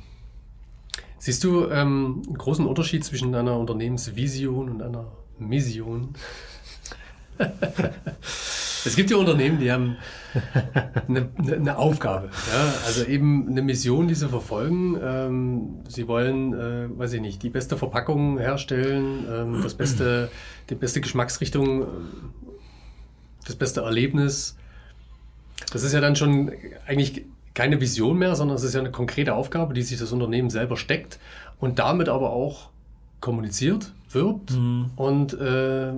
Siehst 1.19 1.43
du 1.45 1.67
ähm, 1.69 2.23
einen 2.27 2.39
großen 2.39 2.67
Unterschied 2.67 3.05
zwischen 3.05 3.35
einer 3.35 3.59
Unternehmensvision 3.59 4.69
und 4.69 4.83
einer 4.83 5.07
Mission? 5.39 6.15
es 8.85 8.97
gibt 8.97 9.11
ja 9.11 9.17
Unternehmen, 9.17 9.59
die 9.59 9.71
haben 9.71 9.97
eine, 11.09 11.29
eine 11.39 11.79
Aufgabe. 11.79 12.31
Ja? 12.53 12.75
Also 12.87 13.05
eben 13.05 13.49
eine 13.49 13.63
Mission, 13.63 14.09
die 14.09 14.15
sie 14.15 14.29
verfolgen. 14.29 14.97
Ähm, 15.03 15.81
sie 15.89 16.09
wollen, 16.09 16.53
äh, 16.53 16.99
weiß 16.99 17.15
ich 17.15 17.21
nicht, 17.21 17.43
die 17.43 17.51
beste 17.51 17.77
Verpackung 17.77 18.39
herstellen, 18.39 19.27
ähm, 19.31 19.63
das 19.63 19.75
beste, 19.75 20.31
die 20.71 20.75
beste 20.75 21.01
Geschmacksrichtung, 21.01 21.87
das 23.47 23.57
beste 23.57 23.83
Erlebnis. 23.83 24.57
Das 25.73 25.83
ist 25.83 25.93
ja 25.93 26.01
dann 26.01 26.17
schon 26.17 26.53
eigentlich 26.87 27.25
keine 27.55 27.81
Vision 27.81 28.19
mehr, 28.19 28.37
sondern 28.37 28.57
es 28.57 28.63
ist 28.63 28.75
ja 28.75 28.81
eine 28.81 28.93
konkrete 28.93 29.35
Aufgabe, 29.35 29.75
die 29.75 29.83
sich 29.83 29.99
das 29.99 30.13
Unternehmen 30.13 30.51
selber 30.51 30.77
steckt 30.77 31.19
und 31.59 31.79
damit 31.79 32.09
aber 32.09 32.31
auch 32.31 32.71
kommuniziert, 33.21 33.93
wirbt 34.11 34.53
mhm. 34.53 34.91
und 34.95 35.33
äh, 35.35 35.93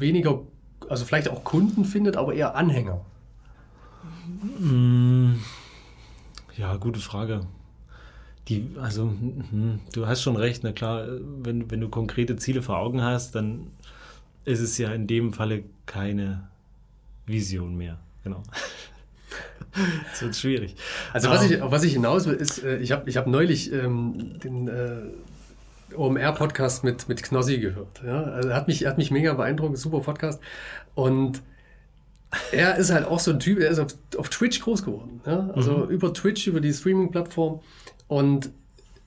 weniger, 0.00 0.40
also 0.88 1.04
vielleicht 1.04 1.28
auch 1.28 1.44
Kunden 1.44 1.84
findet, 1.84 2.16
aber 2.16 2.34
eher 2.34 2.54
Anhänger? 2.54 3.00
Mm, 4.58 5.34
ja, 6.56 6.76
gute 6.76 7.00
Frage. 7.00 7.46
Die, 8.48 8.68
also, 8.80 9.04
hm, 9.04 9.80
du 9.92 10.06
hast 10.06 10.22
schon 10.22 10.36
recht, 10.36 10.64
na 10.64 10.72
klar, 10.72 11.06
wenn, 11.42 11.70
wenn 11.70 11.80
du 11.80 11.88
konkrete 11.88 12.36
Ziele 12.36 12.62
vor 12.62 12.78
Augen 12.78 13.02
hast, 13.02 13.34
dann 13.34 13.68
ist 14.44 14.60
es 14.60 14.76
ja 14.78 14.92
in 14.92 15.06
dem 15.06 15.32
Falle 15.32 15.62
keine 15.86 16.48
Vision 17.26 17.76
mehr. 17.76 17.98
Genau. 18.24 18.42
das 20.10 20.22
wird 20.22 20.36
schwierig. 20.36 20.74
Also, 21.12 21.30
was, 21.30 21.44
um, 21.44 21.52
ich, 21.52 21.62
auf 21.62 21.70
was 21.70 21.84
ich 21.84 21.92
hinaus 21.92 22.26
will, 22.26 22.34
ist, 22.34 22.62
äh, 22.64 22.78
ich 22.78 22.90
habe 22.90 23.08
ich 23.08 23.16
hab 23.16 23.26
neulich 23.26 23.72
ähm, 23.72 24.40
den 24.40 24.68
äh, 24.68 25.02
OMR-Podcast 25.96 26.84
mit, 26.84 27.08
mit 27.08 27.22
Knossi 27.22 27.58
gehört. 27.58 28.02
Ja? 28.04 28.22
Also 28.22 28.54
hat, 28.54 28.68
mich, 28.68 28.86
hat 28.86 28.98
mich 28.98 29.10
mega 29.10 29.34
beeindruckt, 29.34 29.78
super 29.78 30.00
Podcast. 30.00 30.40
Und 30.94 31.42
er 32.50 32.76
ist 32.76 32.90
halt 32.90 33.06
auch 33.06 33.18
so 33.18 33.32
ein 33.32 33.40
Typ, 33.40 33.58
er 33.58 33.70
ist 33.70 33.78
auf, 33.78 33.94
auf 34.16 34.28
Twitch 34.28 34.60
groß 34.60 34.84
geworden. 34.84 35.20
Ja? 35.26 35.50
Also 35.54 35.78
mhm. 35.78 35.90
über 35.90 36.14
Twitch, 36.14 36.46
über 36.46 36.60
die 36.60 36.72
Streaming-Plattform. 36.72 37.60
Und 38.08 38.50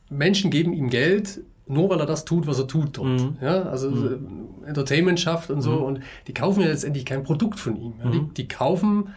Menschen 0.09 0.51
geben 0.51 0.73
ihm 0.73 0.89
Geld, 0.89 1.41
nur 1.67 1.89
weil 1.89 1.99
er 1.99 2.05
das 2.05 2.25
tut, 2.25 2.47
was 2.47 2.59
er 2.59 2.67
tut 2.67 2.97
dort. 2.97 3.21
Mhm. 3.21 3.37
Ja? 3.41 3.63
Also 3.63 3.89
mhm. 3.89 4.63
Entertainment 4.65 5.19
schafft 5.19 5.49
und 5.49 5.61
so. 5.61 5.71
Mhm. 5.71 5.83
Und 5.83 5.99
die 6.27 6.33
kaufen 6.33 6.61
ja 6.61 6.67
letztendlich 6.67 7.05
kein 7.05 7.23
Produkt 7.23 7.59
von 7.59 7.75
ihm. 7.75 7.93
Ja? 8.03 8.09
Die, 8.11 8.19
mhm. 8.19 8.33
die 8.33 8.47
kaufen 8.47 9.09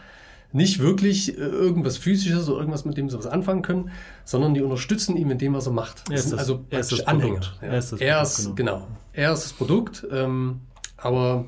nicht 0.51 0.79
wirklich 0.79 1.37
äh, 1.37 1.41
irgendwas 1.41 1.97
Physisches 1.97 2.49
oder 2.49 2.59
irgendwas, 2.59 2.85
mit 2.85 2.97
dem 2.97 3.09
sie 3.09 3.17
was 3.17 3.27
anfangen 3.27 3.61
können, 3.61 3.91
sondern 4.25 4.53
die 4.53 4.61
unterstützen 4.61 5.15
ihn 5.15 5.27
mit 5.27 5.41
dem, 5.41 5.53
was 5.53 5.67
er 5.67 5.73
macht. 5.73 6.03
Er 6.09 6.15
ist 6.15 6.31
das, 6.31 6.39
also 6.39 6.65
er 6.69 6.79
ist 6.79 6.91
das 6.91 7.07
Anhänger. 7.07 7.41
Ja. 7.61 7.67
Er 7.67 7.77
ist, 7.77 7.91
das 7.91 8.01
er 8.01 8.21
ist 8.21 8.55
genau. 8.55 8.55
genau. 8.55 8.87
Er 9.13 9.33
ist 9.33 9.43
das 9.43 9.53
Produkt, 9.53 10.07
ähm, 10.11 10.61
aber 10.97 11.45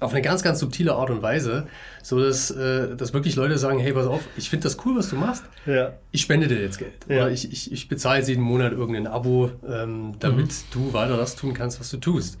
auf 0.00 0.12
eine 0.12 0.22
ganz, 0.22 0.42
ganz 0.42 0.60
subtile 0.60 0.94
Art 0.94 1.10
und 1.10 1.22
Weise, 1.22 1.66
so 2.02 2.20
dass, 2.22 2.50
äh, 2.50 2.96
dass 2.96 3.14
wirklich 3.14 3.36
Leute 3.36 3.56
sagen, 3.56 3.78
hey, 3.78 3.92
pass 3.92 4.06
auf, 4.06 4.20
ich 4.36 4.50
finde 4.50 4.64
das 4.64 4.84
cool, 4.84 4.96
was 4.96 5.08
du 5.08 5.16
machst. 5.16 5.44
Ja. 5.64 5.94
Ich 6.10 6.22
spende 6.22 6.48
dir 6.48 6.60
jetzt 6.60 6.78
Geld. 6.78 6.92
Ja. 7.08 7.22
Oder 7.22 7.30
ich, 7.30 7.50
ich, 7.50 7.72
ich 7.72 7.88
bezahle 7.88 8.22
jeden 8.22 8.42
Monat 8.42 8.72
irgendein 8.72 9.06
Abo, 9.06 9.50
ähm, 9.66 10.14
damit 10.18 10.48
mhm. 10.48 10.52
du 10.72 10.92
weiter 10.92 11.16
das 11.16 11.36
tun 11.36 11.54
kannst, 11.54 11.80
was 11.80 11.90
du 11.90 11.96
tust. 11.96 12.38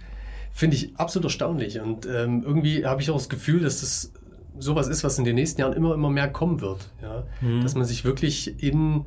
Finde 0.52 0.76
ich 0.76 0.96
absolut 0.96 1.26
erstaunlich. 1.26 1.80
Und 1.80 2.06
ähm, 2.06 2.42
irgendwie 2.44 2.84
habe 2.84 3.00
ich 3.00 3.10
auch 3.10 3.16
das 3.16 3.28
Gefühl, 3.28 3.60
dass 3.60 3.80
das 3.80 4.12
sowas 4.58 4.88
ist, 4.88 5.04
was 5.04 5.18
in 5.18 5.24
den 5.24 5.34
nächsten 5.34 5.60
Jahren 5.60 5.72
immer, 5.72 5.94
immer 5.94 6.10
mehr 6.10 6.28
kommen 6.28 6.60
wird. 6.60 6.90
Ja? 7.02 7.24
Mhm. 7.40 7.62
Dass 7.62 7.74
man 7.74 7.84
sich 7.84 8.04
wirklich 8.04 8.62
in 8.62 9.06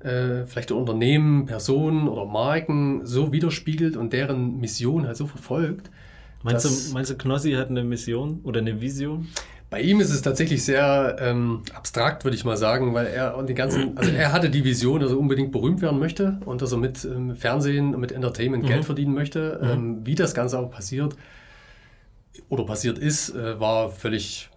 äh, 0.00 0.44
vielleicht 0.44 0.70
Unternehmen, 0.70 1.46
Personen 1.46 2.08
oder 2.08 2.24
Marken 2.24 3.04
so 3.04 3.32
widerspiegelt 3.32 3.96
und 3.96 4.12
deren 4.12 4.60
Mission 4.60 5.06
halt 5.06 5.16
so 5.16 5.26
verfolgt. 5.26 5.90
Meinst, 6.42 6.64
du, 6.64 6.94
meinst 6.94 7.10
du, 7.10 7.16
Knossi 7.16 7.52
hat 7.52 7.68
eine 7.68 7.82
Mission 7.82 8.40
oder 8.44 8.60
eine 8.60 8.80
Vision? 8.80 9.26
Bei 9.70 9.82
ihm 9.82 10.00
ist 10.00 10.10
es 10.10 10.22
tatsächlich 10.22 10.64
sehr 10.64 11.16
ähm, 11.20 11.62
abstrakt, 11.74 12.24
würde 12.24 12.36
ich 12.36 12.44
mal 12.44 12.56
sagen, 12.56 12.94
weil 12.94 13.06
er 13.06 13.36
und 13.36 13.50
die 13.50 13.54
ganzen, 13.54 13.98
also 13.98 14.10
er 14.10 14.32
hatte 14.32 14.48
die 14.48 14.64
Vision, 14.64 15.00
dass 15.00 15.10
er 15.10 15.18
unbedingt 15.18 15.52
berühmt 15.52 15.82
werden 15.82 15.98
möchte 15.98 16.40
und 16.46 16.62
dass 16.62 16.72
er 16.72 16.78
mit 16.78 17.04
ähm, 17.04 17.34
Fernsehen 17.36 17.94
und 17.94 18.00
mit 18.00 18.12
Entertainment 18.12 18.62
mhm. 18.62 18.68
Geld 18.68 18.84
verdienen 18.86 19.12
möchte. 19.12 19.58
Mhm. 19.60 19.68
Ähm, 19.68 20.06
wie 20.06 20.14
das 20.14 20.32
Ganze 20.32 20.58
auch 20.58 20.70
passiert 20.70 21.16
oder 22.48 22.64
passiert 22.64 22.98
ist, 22.98 23.34
äh, 23.34 23.60
war 23.60 23.90
völlig 23.90 24.48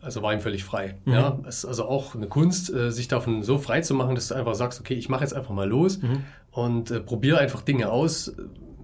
also 0.00 0.22
war 0.22 0.32
ihm 0.32 0.40
völlig 0.40 0.64
frei. 0.64 0.96
Mhm. 1.04 1.12
Ja, 1.12 1.38
es 1.46 1.58
ist 1.58 1.64
also 1.64 1.86
auch 1.86 2.14
eine 2.14 2.26
Kunst, 2.26 2.72
äh, 2.72 2.90
sich 2.90 3.08
davon 3.08 3.42
so 3.42 3.58
frei 3.58 3.80
zu 3.80 3.94
machen, 3.94 4.14
dass 4.14 4.28
du 4.28 4.34
einfach 4.34 4.54
sagst, 4.54 4.80
okay, 4.80 4.94
ich 4.94 5.08
mache 5.08 5.22
jetzt 5.22 5.34
einfach 5.34 5.54
mal 5.54 5.68
los 5.68 6.00
mhm. 6.00 6.24
und 6.50 6.90
äh, 6.90 7.00
probiere 7.00 7.38
einfach 7.38 7.62
Dinge 7.62 7.90
aus. 7.90 8.32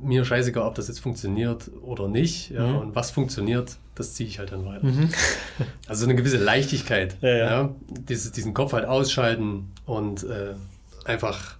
Mir 0.02 0.24
scheißegal, 0.24 0.64
ob 0.64 0.74
das 0.74 0.88
jetzt 0.88 1.00
funktioniert 1.00 1.70
oder 1.82 2.08
nicht. 2.08 2.50
Ja, 2.50 2.66
mhm. 2.66 2.76
Und 2.76 2.94
was 2.94 3.10
funktioniert, 3.10 3.76
das 3.94 4.14
ziehe 4.14 4.28
ich 4.28 4.38
halt 4.38 4.52
dann 4.52 4.64
weiter. 4.66 4.86
Mhm. 4.86 5.08
Also 5.88 6.04
eine 6.04 6.14
gewisse 6.14 6.38
Leichtigkeit. 6.38 7.16
Ja, 7.20 7.28
ja. 7.28 7.50
ja 7.50 7.74
dieses, 7.88 8.32
diesen 8.32 8.52
Kopf 8.52 8.72
halt 8.72 8.84
ausschalten 8.84 9.70
und 9.86 10.24
äh, 10.24 10.54
einfach, 11.04 11.56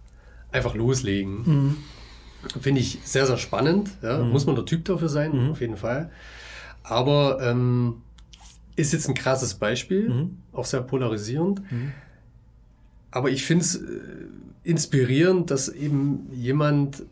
einfach 0.53 0.75
loslegen. 0.75 1.43
Mhm. 1.45 1.77
Finde 2.61 2.81
ich 2.81 2.99
sehr, 3.05 3.27
sehr 3.27 3.39
spannend. 3.39 3.91
Ja. 4.03 4.19
Mhm. 4.19 4.31
Muss 4.31 4.47
man 4.47 4.55
der 4.55 4.67
Typ 4.67 4.85
dafür 4.85 5.09
sein, 5.09 5.51
auf 5.51 5.61
jeden 5.61 5.77
Fall. 5.77 6.11
Aber 6.83 7.39
ähm, 7.41 8.03
ist 8.77 8.93
jetzt 8.93 9.09
ein 9.09 9.15
krasses 9.15 9.55
Beispiel, 9.55 10.09
mhm. 10.09 10.39
auch 10.53 10.65
sehr 10.65 10.83
polarisierend. 10.83 11.61
Mhm. 11.71 11.93
Aber 13.11 13.31
ich 13.31 13.45
finde 13.45 13.65
es 13.65 13.77
äh, 13.77 13.81
inspirierend, 14.65 15.51
dass 15.51 15.69
eben 15.69 16.29
jemand 16.33 17.05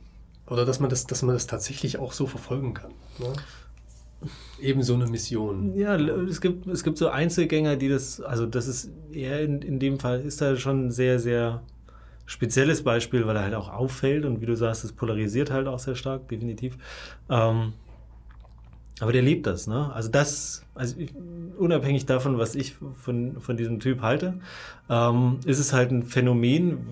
oder 0.46 0.64
dass 0.64 0.80
man 0.80 0.90
das, 0.90 1.06
dass 1.06 1.22
man 1.22 1.34
das 1.34 1.46
tatsächlich 1.46 1.98
auch 1.98 2.12
so 2.12 2.26
verfolgen 2.26 2.74
kann. 2.74 2.90
Ne? 3.18 3.32
Eben 4.60 4.82
so 4.82 4.94
eine 4.94 5.06
Mission. 5.06 5.76
Ja, 5.76 5.96
es 5.96 6.40
gibt, 6.40 6.66
es 6.66 6.84
gibt 6.84 6.98
so 6.98 7.08
Einzelgänger, 7.08 7.76
die 7.76 7.88
das, 7.88 8.20
also 8.20 8.46
das 8.46 8.68
ist 8.68 8.90
eher 9.12 9.40
in, 9.40 9.62
in 9.62 9.78
dem 9.78 9.98
Fall 9.98 10.20
ist 10.20 10.40
da 10.40 10.56
schon 10.56 10.86
ein 10.86 10.90
sehr, 10.90 11.18
sehr 11.18 11.62
spezielles 12.26 12.82
Beispiel, 12.82 13.26
weil 13.26 13.36
er 13.36 13.42
halt 13.42 13.54
auch 13.54 13.68
auffällt 13.68 14.24
und 14.24 14.40
wie 14.40 14.46
du 14.46 14.54
sagst, 14.54 14.84
es 14.84 14.92
polarisiert 14.92 15.50
halt 15.50 15.66
auch 15.66 15.78
sehr 15.78 15.96
stark, 15.96 16.28
definitiv. 16.28 16.78
Ähm, 17.28 17.72
aber 19.02 19.10
der 19.10 19.22
liebt 19.22 19.48
das, 19.48 19.66
ne? 19.66 19.92
Also 19.92 20.08
das, 20.08 20.64
also 20.76 20.94
ich, 20.96 21.12
unabhängig 21.58 22.06
davon, 22.06 22.38
was 22.38 22.54
ich 22.54 22.76
von, 23.00 23.40
von 23.40 23.56
diesem 23.56 23.80
Typ 23.80 24.00
halte, 24.00 24.34
ähm, 24.88 25.40
ist 25.44 25.58
es 25.58 25.72
halt 25.72 25.90
ein 25.90 26.04
Phänomen. 26.04 26.86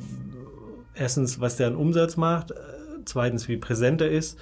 Erstens, 0.92 1.40
was 1.40 1.56
der 1.56 1.68
an 1.68 1.76
Umsatz 1.76 2.16
macht, 2.16 2.50
äh, 2.50 2.54
zweitens, 3.04 3.46
wie 3.46 3.56
präsent 3.58 4.00
er 4.00 4.10
ist. 4.10 4.36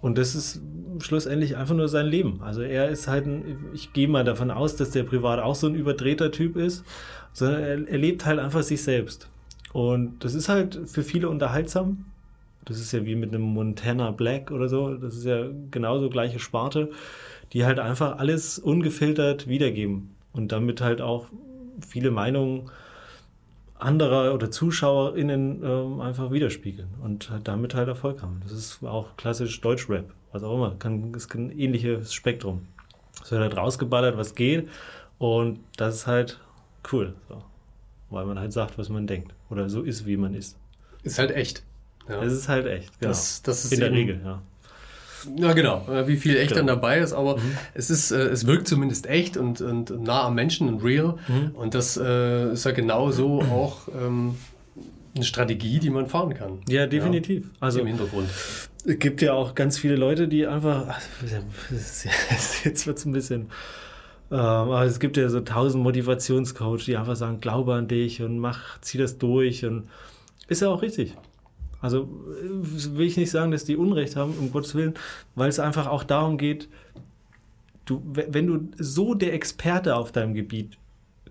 Und 0.00 0.18
das 0.18 0.36
ist 0.36 0.62
schlussendlich 1.00 1.56
einfach 1.56 1.74
nur 1.74 1.88
sein 1.88 2.06
Leben. 2.06 2.42
Also 2.44 2.62
er 2.62 2.90
ist 2.90 3.08
halt 3.08 3.26
ein, 3.26 3.58
ich 3.74 3.92
gehe 3.92 4.06
mal 4.06 4.22
davon 4.22 4.52
aus, 4.52 4.76
dass 4.76 4.92
der 4.92 5.02
privat 5.02 5.40
auch 5.40 5.56
so 5.56 5.66
ein 5.66 5.74
überdrehter 5.74 6.30
Typ 6.30 6.54
ist, 6.54 6.84
sondern 7.32 7.60
er, 7.60 7.88
er 7.88 7.98
lebt 7.98 8.24
halt 8.24 8.38
einfach 8.38 8.62
sich 8.62 8.84
selbst. 8.84 9.28
Und 9.72 10.24
das 10.24 10.36
ist 10.36 10.48
halt 10.48 10.78
für 10.86 11.02
viele 11.02 11.28
unterhaltsam, 11.28 12.04
das 12.64 12.78
ist 12.78 12.92
ja 12.92 13.04
wie 13.04 13.16
mit 13.16 13.30
einem 13.30 13.42
Montana 13.42 14.10
Black 14.10 14.50
oder 14.50 14.68
so. 14.68 14.94
Das 14.94 15.16
ist 15.16 15.24
ja 15.24 15.46
genauso 15.70 16.10
gleiche 16.10 16.38
Sparte, 16.38 16.90
die 17.52 17.64
halt 17.64 17.78
einfach 17.78 18.18
alles 18.18 18.58
ungefiltert 18.58 19.48
wiedergeben 19.48 20.14
und 20.32 20.52
damit 20.52 20.80
halt 20.80 21.00
auch 21.00 21.26
viele 21.86 22.10
Meinungen 22.10 22.70
anderer 23.78 24.34
oder 24.34 24.50
ZuschauerInnen 24.50 25.62
ähm, 25.64 26.00
einfach 26.00 26.30
widerspiegeln 26.30 26.88
und 27.02 27.32
damit 27.44 27.74
halt 27.74 27.88
Erfolg 27.88 28.22
haben. 28.22 28.40
Das 28.42 28.52
ist 28.52 28.84
auch 28.84 29.16
klassisch 29.16 29.60
Deutschrap, 29.60 30.12
was 30.32 30.42
auch 30.42 30.54
immer. 30.54 30.76
Kann, 30.78 31.14
ist 31.14 31.34
ein 31.34 31.50
ähnliches 31.50 32.12
Spektrum. 32.12 32.66
Es 33.22 33.30
wird 33.30 33.40
halt 33.40 33.56
rausgeballert, 33.56 34.16
was 34.16 34.34
geht 34.34 34.68
und 35.18 35.60
das 35.76 35.94
ist 35.94 36.06
halt 36.06 36.40
cool. 36.92 37.14
So. 37.28 37.42
Weil 38.10 38.26
man 38.26 38.38
halt 38.38 38.52
sagt, 38.52 38.76
was 38.78 38.88
man 38.88 39.06
denkt 39.06 39.34
oder 39.48 39.68
so 39.68 39.82
ist, 39.82 40.06
wie 40.06 40.16
man 40.16 40.34
ist. 40.34 40.58
Ist 41.02 41.18
halt 41.18 41.30
echt. 41.30 41.62
Ja. 42.10 42.22
Es 42.22 42.32
ist 42.32 42.48
halt 42.48 42.66
echt, 42.66 42.98
genau. 42.98 43.10
Das, 43.10 43.42
das 43.42 43.64
ist 43.64 43.72
In 43.72 43.80
der 43.80 43.92
Regel, 43.92 44.20
ja. 44.24 44.42
Ja, 45.36 45.52
genau, 45.52 45.86
äh, 45.88 46.08
wie 46.08 46.16
viel 46.16 46.36
echt 46.36 46.48
genau. 46.48 46.58
dann 46.58 46.66
dabei 46.66 46.98
ist, 46.98 47.12
aber 47.12 47.36
mhm. 47.36 47.56
es 47.74 47.90
ist, 47.90 48.10
äh, 48.10 48.28
es 48.28 48.46
wirkt 48.46 48.66
zumindest 48.68 49.06
echt 49.06 49.36
und, 49.36 49.60
und 49.60 49.90
nah 50.02 50.24
am 50.24 50.34
Menschen 50.34 50.68
und 50.68 50.82
real. 50.82 51.18
Mhm. 51.28 51.50
Und 51.54 51.74
das 51.74 51.96
äh, 51.96 52.52
ist 52.52 52.64
ja 52.64 52.72
genau 52.72 53.10
so 53.10 53.42
auch 53.50 53.88
ähm, 53.88 54.36
eine 55.14 55.24
Strategie, 55.24 55.78
die 55.78 55.90
man 55.90 56.06
fahren 56.06 56.34
kann. 56.34 56.58
Ja, 56.68 56.86
definitiv. 56.86 57.44
Ja, 57.44 57.50
also 57.60 57.80
im 57.80 57.86
Hintergrund. 57.86 58.28
Es 58.84 58.98
gibt 58.98 59.20
ja 59.20 59.34
auch 59.34 59.54
ganz 59.54 59.78
viele 59.78 59.96
Leute, 59.96 60.26
die 60.26 60.46
einfach, 60.46 60.98
jetzt 62.64 62.86
wird 62.86 62.96
es 62.96 63.04
ein 63.04 63.12
bisschen, 63.12 63.50
ähm, 64.30 64.38
aber 64.38 64.84
es 64.84 65.00
gibt 65.00 65.16
ja 65.16 65.28
so 65.28 65.40
tausend 65.40 65.82
Motivationscoach, 65.82 66.84
die 66.86 66.96
einfach 66.96 67.16
sagen, 67.16 67.40
glaube 67.40 67.74
an 67.74 67.88
dich 67.88 68.22
und 68.22 68.38
mach, 68.38 68.80
zieh 68.80 68.96
das 68.96 69.18
durch 69.18 69.66
und 69.66 69.88
ist 70.48 70.62
ja 70.62 70.68
auch 70.68 70.82
richtig. 70.82 71.14
Also 71.80 72.08
will 72.10 73.06
ich 73.06 73.16
nicht 73.16 73.30
sagen, 73.30 73.50
dass 73.50 73.64
die 73.64 73.76
Unrecht 73.76 74.16
haben, 74.16 74.34
um 74.38 74.52
Gottes 74.52 74.74
Willen, 74.74 74.94
weil 75.34 75.48
es 75.48 75.58
einfach 75.58 75.86
auch 75.86 76.04
darum 76.04 76.36
geht, 76.36 76.68
du, 77.86 78.02
wenn 78.04 78.46
du 78.46 78.68
so 78.78 79.14
der 79.14 79.34
Experte 79.34 79.96
auf 79.96 80.12
deinem 80.12 80.34
Gebiet 80.34 80.76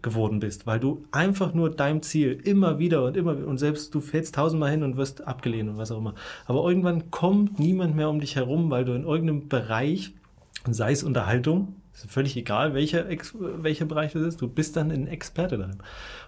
geworden 0.01 0.39
bist, 0.39 0.65
weil 0.65 0.79
du 0.79 1.03
einfach 1.12 1.53
nur 1.53 1.69
deinem 1.69 2.01
Ziel 2.01 2.39
immer 2.43 2.79
wieder 2.79 3.03
und 3.03 3.17
immer 3.17 3.31
und 3.31 3.57
selbst 3.57 3.93
du 3.93 3.99
fällst 3.99 4.35
tausendmal 4.35 4.71
hin 4.71 4.83
und 4.83 4.97
wirst 4.97 5.27
abgelehnt 5.27 5.69
und 5.69 5.77
was 5.77 5.91
auch 5.91 5.97
immer. 5.97 6.15
Aber 6.45 6.67
irgendwann 6.67 7.12
kommt 7.12 7.59
niemand 7.59 7.95
mehr 7.95 8.09
um 8.09 8.19
dich 8.19 8.35
herum, 8.35 8.71
weil 8.71 8.85
du 8.85 8.93
in 8.93 9.03
irgendeinem 9.03 9.47
Bereich, 9.47 10.13
sei 10.69 10.91
es 10.91 11.03
Unterhaltung, 11.03 11.75
ist 11.93 12.09
völlig 12.09 12.38
egal, 12.38 12.73
welcher, 12.73 13.05
welcher 13.41 13.85
Bereich 13.85 14.13
das 14.13 14.21
ist, 14.21 14.41
du 14.41 14.47
bist 14.47 14.77
dann 14.77 14.91
ein 14.91 15.07
Experte 15.07 15.57
darin. 15.57 15.79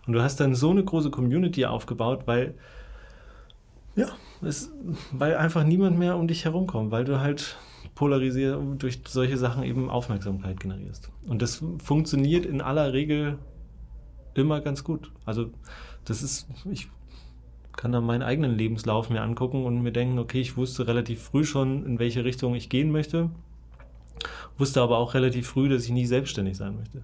Und 0.05 0.13
du 0.13 0.21
hast 0.21 0.39
dann 0.39 0.55
so 0.55 0.71
eine 0.71 0.83
große 0.83 1.11
Community 1.11 1.65
aufgebaut, 1.65 2.23
weil 2.25 2.55
ja, 3.95 4.07
es, 4.41 4.71
weil 5.11 5.35
einfach 5.35 5.63
niemand 5.63 5.97
mehr 5.97 6.17
um 6.17 6.27
dich 6.27 6.45
herumkommt, 6.45 6.91
weil 6.91 7.05
du 7.05 7.19
halt 7.19 7.57
polarisiert 7.95 8.59
durch 8.79 9.01
solche 9.07 9.37
Sachen 9.37 9.63
eben 9.63 9.89
Aufmerksamkeit 9.89 10.59
generierst. 10.59 11.11
Und 11.27 11.41
das 11.41 11.63
funktioniert 11.83 12.45
in 12.45 12.61
aller 12.61 12.93
Regel 12.93 13.37
immer 14.33 14.61
ganz 14.61 14.83
gut. 14.83 15.11
Also 15.25 15.51
das 16.05 16.23
ist, 16.23 16.47
ich 16.71 16.89
kann 17.75 17.91
da 17.91 18.01
meinen 18.01 18.23
eigenen 18.23 18.55
Lebenslauf 18.55 19.09
mir 19.09 19.21
angucken 19.21 19.65
und 19.65 19.81
mir 19.81 19.91
denken, 19.91 20.19
okay, 20.19 20.41
ich 20.41 20.57
wusste 20.57 20.87
relativ 20.87 21.21
früh 21.21 21.43
schon, 21.43 21.85
in 21.85 21.99
welche 21.99 22.23
Richtung 22.23 22.55
ich 22.55 22.69
gehen 22.69 22.91
möchte, 22.91 23.29
wusste 24.57 24.81
aber 24.81 24.97
auch 24.97 25.13
relativ 25.13 25.47
früh, 25.47 25.69
dass 25.69 25.85
ich 25.85 25.91
nie 25.91 26.05
selbstständig 26.05 26.57
sein 26.57 26.75
möchte. 26.75 27.03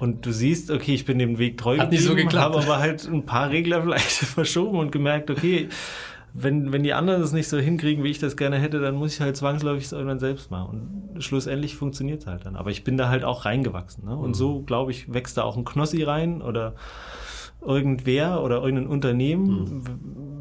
Und 0.00 0.24
du 0.24 0.32
siehst, 0.32 0.70
okay, 0.70 0.94
ich 0.94 1.04
bin 1.04 1.18
dem 1.18 1.36
Weg 1.36 1.58
treu 1.58 1.76
Hat 1.76 1.90
nicht 1.90 2.04
so 2.04 2.14
geklappt. 2.14 2.56
habe 2.56 2.58
aber 2.64 2.78
halt 2.78 3.06
ein 3.06 3.26
paar 3.26 3.50
Regler 3.50 3.82
vielleicht 3.82 4.10
verschoben 4.10 4.78
und 4.78 4.92
gemerkt, 4.92 5.30
okay, 5.30 5.68
wenn, 6.32 6.72
wenn 6.72 6.82
die 6.82 6.94
anderen 6.94 7.20
das 7.20 7.32
nicht 7.32 7.48
so 7.48 7.58
hinkriegen, 7.58 8.02
wie 8.02 8.08
ich 8.08 8.18
das 8.18 8.38
gerne 8.38 8.58
hätte, 8.58 8.80
dann 8.80 8.94
muss 8.94 9.12
ich 9.12 9.20
halt 9.20 9.36
zwangsläufig 9.36 9.84
es 9.84 9.92
irgendwann 9.92 10.18
selbst 10.18 10.50
machen. 10.50 11.10
Und 11.12 11.22
schlussendlich 11.22 11.76
funktioniert 11.76 12.22
es 12.22 12.26
halt 12.26 12.46
dann. 12.46 12.56
Aber 12.56 12.70
ich 12.70 12.82
bin 12.82 12.96
da 12.96 13.10
halt 13.10 13.24
auch 13.24 13.44
reingewachsen. 13.44 14.06
Ne? 14.06 14.16
Und 14.16 14.30
mhm. 14.30 14.34
so, 14.34 14.62
glaube 14.62 14.90
ich, 14.90 15.12
wächst 15.12 15.36
da 15.36 15.42
auch 15.42 15.58
ein 15.58 15.66
Knossi 15.66 16.02
rein 16.02 16.40
oder 16.40 16.76
irgendwer 17.60 18.42
oder 18.42 18.62
irgendein 18.62 18.86
Unternehmen, 18.86 19.48
mhm. 19.48 19.82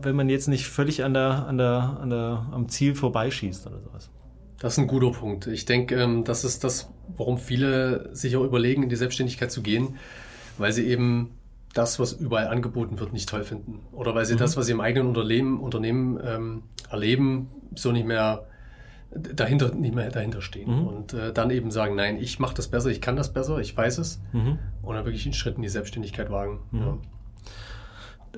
wenn 0.03 0.15
man 0.15 0.29
jetzt 0.29 0.47
nicht 0.47 0.67
völlig 0.67 1.03
an 1.03 1.13
der, 1.13 1.47
an 1.47 1.57
der, 1.57 1.97
an 2.01 2.09
der, 2.09 2.45
am 2.51 2.69
Ziel 2.69 2.95
vorbeischießt 2.95 3.67
oder 3.67 3.81
sowas. 3.81 4.09
Das 4.59 4.73
ist 4.73 4.79
ein 4.79 4.87
guter 4.87 5.11
Punkt. 5.11 5.47
Ich 5.47 5.65
denke, 5.65 5.95
ähm, 5.95 6.23
das 6.23 6.43
ist 6.43 6.63
das, 6.63 6.89
warum 7.15 7.37
viele 7.37 8.13
sich 8.13 8.35
auch 8.35 8.43
überlegen, 8.43 8.83
in 8.83 8.89
die 8.89 8.95
Selbstständigkeit 8.95 9.51
zu 9.51 9.61
gehen, 9.61 9.97
weil 10.57 10.73
sie 10.73 10.85
eben 10.85 11.31
das, 11.73 11.99
was 11.99 12.13
überall 12.13 12.47
angeboten 12.47 12.99
wird, 12.99 13.13
nicht 13.13 13.29
toll 13.29 13.43
finden. 13.43 13.79
Oder 13.91 14.15
weil 14.15 14.25
sie 14.25 14.33
mhm. 14.33 14.39
das, 14.39 14.57
was 14.57 14.65
sie 14.65 14.73
im 14.73 14.81
eigenen 14.81 15.07
Unternehmen, 15.07 15.59
Unternehmen 15.59 16.19
ähm, 16.23 16.63
erleben, 16.89 17.49
so 17.75 17.91
nicht 17.91 18.05
mehr 18.05 18.45
dahinter 19.11 19.73
nicht 19.73 19.95
mehr 19.95 20.11
dahinter 20.11 20.41
stehen 20.41 20.81
mhm. 20.81 20.87
und 20.87 21.13
äh, 21.13 21.33
dann 21.33 21.49
eben 21.49 21.71
sagen, 21.71 21.95
nein, 21.95 22.17
ich 22.17 22.39
mache 22.39 22.53
das 22.53 22.67
besser, 22.67 22.89
ich 22.89 23.01
kann 23.01 23.15
das 23.15 23.33
besser, 23.33 23.57
ich 23.57 23.75
weiß 23.75 23.97
es 23.97 24.21
mhm. 24.33 24.59
und 24.83 24.95
dann 24.95 25.05
wirklich 25.05 25.25
einen 25.25 25.33
Schritt 25.33 25.55
in 25.55 25.63
die 25.63 25.69
Selbstständigkeit 25.69 26.29
wagen. 26.29 26.59
Mhm. 26.71 26.79
Ja. 26.79 26.97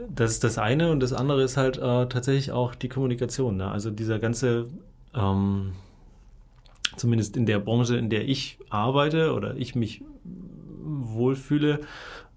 Das 0.10 0.32
ist 0.32 0.46
das 0.46 0.58
eine 0.58 0.92
und 0.92 1.02
das 1.02 1.12
andere 1.12 1.44
ist 1.44 1.58
halt 1.58 1.78
äh, 1.78 2.08
tatsächlich 2.08 2.54
auch 2.54 2.74
die 2.76 2.88
Kommunikation. 2.88 3.58
Ne? 3.58 3.70
Also 3.70 3.92
dieser 3.92 4.20
ganze, 4.20 4.68
ähm, 5.14 5.74
zumindest 6.96 7.38
in 7.38 7.46
der 7.46 7.60
Branche, 7.60 7.98
in 7.98 8.10
der 8.10 8.28
ich 8.28 8.60
arbeite 8.70 9.34
oder 9.34 9.56
ich 9.56 9.76
mich 9.76 10.04
wohlfühle, 10.84 11.82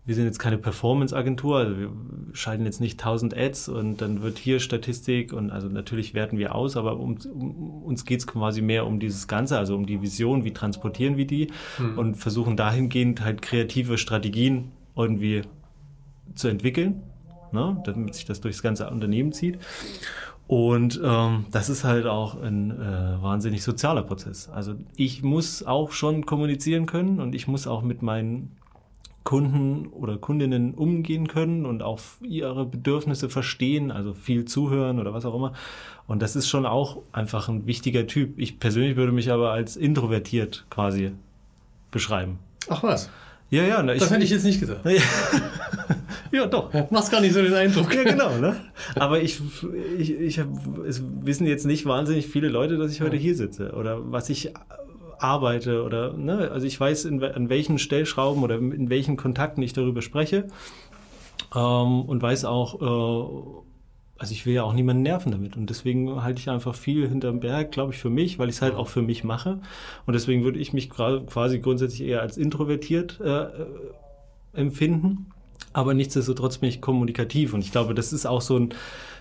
wir 0.07 0.15
sind 0.15 0.27
jetzt 0.27 0.39
keine 0.39 0.59
Performance-Agentur, 0.59 1.57
also 1.57 1.79
wir 1.79 1.91
schalten 2.35 2.67
jetzt 2.67 2.81
nicht 2.81 3.01
1000 3.01 3.35
Ads 3.35 3.69
und 3.71 4.03
dann 4.03 4.23
wird 4.23 4.37
hier 4.37 4.61
Statistik 4.61 5.33
und 5.33 5.51
also 5.51 5.69
natürlich 5.69 6.13
werten 6.13 6.37
wir 6.37 6.55
aus, 6.55 6.77
aber 6.77 6.99
um, 6.99 7.17
um 7.33 7.83
uns 7.85 8.05
geht's 8.05 8.27
quasi 8.27 8.61
mehr 8.61 8.87
um 8.87 9.01
dieses 9.01 9.29
Ganze, 9.29 9.57
also 9.59 9.75
um 9.75 9.87
die 9.87 10.03
Vision, 10.03 10.45
wie 10.45 10.53
transportieren 10.53 11.17
wir 11.17 11.27
die 11.27 11.49
mhm. 11.79 11.99
und 11.99 12.15
versuchen 12.17 12.57
dahingehend 12.57 13.23
halt 13.23 13.41
kreative 13.41 13.97
Strategien 13.97 14.73
irgendwie 14.95 15.43
zu 16.35 16.49
entwickeln, 16.49 17.03
ne, 17.53 17.83
damit 17.87 18.15
sich 18.15 18.27
das 18.27 18.43
durchs 18.43 18.63
ganze 18.63 18.91
Unternehmen 18.91 19.33
zieht. 19.33 19.59
Und 20.47 21.01
ähm, 21.03 21.47
das 21.51 21.71
ist 21.71 21.85
halt 21.85 22.07
auch 22.07 22.41
ein 22.41 22.71
äh, 22.71 23.23
wahnsinnig 23.23 23.63
sozialer 23.63 24.03
Prozess. 24.03 24.51
Also 24.51 24.75
ich 24.97 25.23
muss 25.23 25.63
auch 25.65 25.93
schon 25.93 26.27
kommunizieren 26.27 26.87
können 26.87 27.21
und 27.21 27.35
ich 27.35 27.49
muss 27.49 27.67
auch 27.67 27.83
mit 27.83 28.03
meinen 28.03 28.55
Kunden 29.25 29.87
oder 29.87 30.19
Kundinnen 30.19 30.75
umgehen 30.75 31.29
können 31.29 31.65
und 31.65 31.83
auch 31.83 31.99
ihre 32.21 32.67
Bedürfnisse 32.67 33.31
verstehen, 33.31 33.91
also 33.91 34.13
viel 34.13 34.45
zuhören 34.45 35.01
oder 35.01 35.15
was 35.15 35.25
auch 35.25 35.35
immer. 35.35 35.55
Und 36.07 36.21
das 36.21 36.37
ist 36.37 36.47
schon 36.47 36.67
auch 36.67 36.99
einfach 37.13 37.49
ein 37.49 37.67
wichtiger 37.67 38.07
Typ. 38.07 38.39
Ich 38.39 38.61
persönlich 38.61 38.97
würde 38.97 39.13
mich 39.13 39.33
aber 39.33 39.51
als 39.53 39.77
introvertiert 39.77 40.67
quasi 40.69 41.13
beschreiben. 41.91 42.39
Ach 42.69 42.83
was? 42.83 43.09
Ja, 43.55 43.63
ja. 43.63 43.83
Na, 43.83 43.95
das 43.95 44.11
hätte 44.11 44.25
ich 44.25 44.31
jetzt 44.31 44.45
nicht 44.45 44.61
gesagt. 44.61 44.81
ja, 46.33 46.47
doch. 46.47 46.73
Machst 46.91 47.13
gar 47.13 47.21
nicht 47.21 47.33
so 47.33 47.41
den 47.41 47.55
Eindruck. 47.55 47.95
Ja, 47.95 48.03
genau. 48.03 48.37
Ne? 48.39 48.57
Aber 48.97 49.21
ich, 49.21 49.41
ich, 49.97 50.13
ich 50.13 50.41
hab, 50.41 50.49
es 50.87 51.03
wissen 51.23 51.47
jetzt 51.47 51.65
nicht 51.65 51.87
wahnsinnig 51.87 52.27
viele 52.27 52.49
Leute, 52.49 52.77
dass 52.79 52.91
ich 52.91 53.01
heute 53.01 53.17
hier 53.17 53.37
sitze 53.37 53.73
oder 53.73 54.11
was 54.11 54.29
ich 54.29 54.53
arbeite 55.19 55.85
oder, 55.85 56.13
ne, 56.13 56.51
also 56.51 56.67
ich 56.67 56.79
weiß, 56.79 57.05
in, 57.05 57.23
an 57.23 57.49
welchen 57.49 57.79
Stellschrauben 57.79 58.43
oder 58.43 58.57
in 58.57 58.91
welchen 58.91 59.17
Kontakten 59.17 59.63
ich 59.63 59.73
darüber 59.73 60.03
spreche 60.03 60.49
ähm, 61.55 62.03
und 62.03 62.21
weiß 62.21 62.45
auch, 62.45 63.63
äh, 63.63 63.65
also 64.25 64.33
ich 64.33 64.47
will 64.47 64.55
ja 64.55 64.63
auch 64.63 64.73
niemanden 64.73 65.03
nerven 65.03 65.33
damit. 65.33 65.55
Und 65.55 65.69
deswegen 65.69 66.23
halte 66.23 66.41
ich 66.41 66.49
einfach 66.49 66.75
viel 66.75 67.07
hinterm 67.07 67.41
Berg, 67.41 67.73
glaube 67.73 67.93
ich, 67.93 67.99
für 67.99 68.09
mich, 68.09 68.39
weil 68.39 68.49
ich 68.49 68.55
es 68.55 68.63
halt 68.63 68.75
auch 68.75 68.89
für 68.89 69.03
mich 69.03 69.23
mache. 69.23 69.61
Und 70.07 70.15
deswegen 70.15 70.45
würde 70.45 70.59
ich 70.59 70.73
mich 70.73 70.89
quasi 70.89 71.59
grundsätzlich 71.59 72.09
eher 72.09 72.23
als 72.23 72.39
introvertiert 72.39 73.21
äh, 73.21 73.49
empfinden, 74.55 75.27
aber 75.75 75.93
nichtsdestotrotz 75.93 76.57
bin 76.57 76.71
ich 76.71 76.81
kommunikativ. 76.81 77.53
Und 77.53 77.61
ich 77.61 77.71
glaube, 77.71 77.93
das 77.93 78.15
ist 78.15 78.25
auch 78.25 78.41
so 78.41 78.59
ein, 78.59 78.71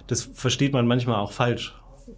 das 0.08 0.22
versteht 0.22 0.72
man 0.72 0.88
manchmal 0.88 1.18
auch 1.18 1.34
falsch. 1.34 1.76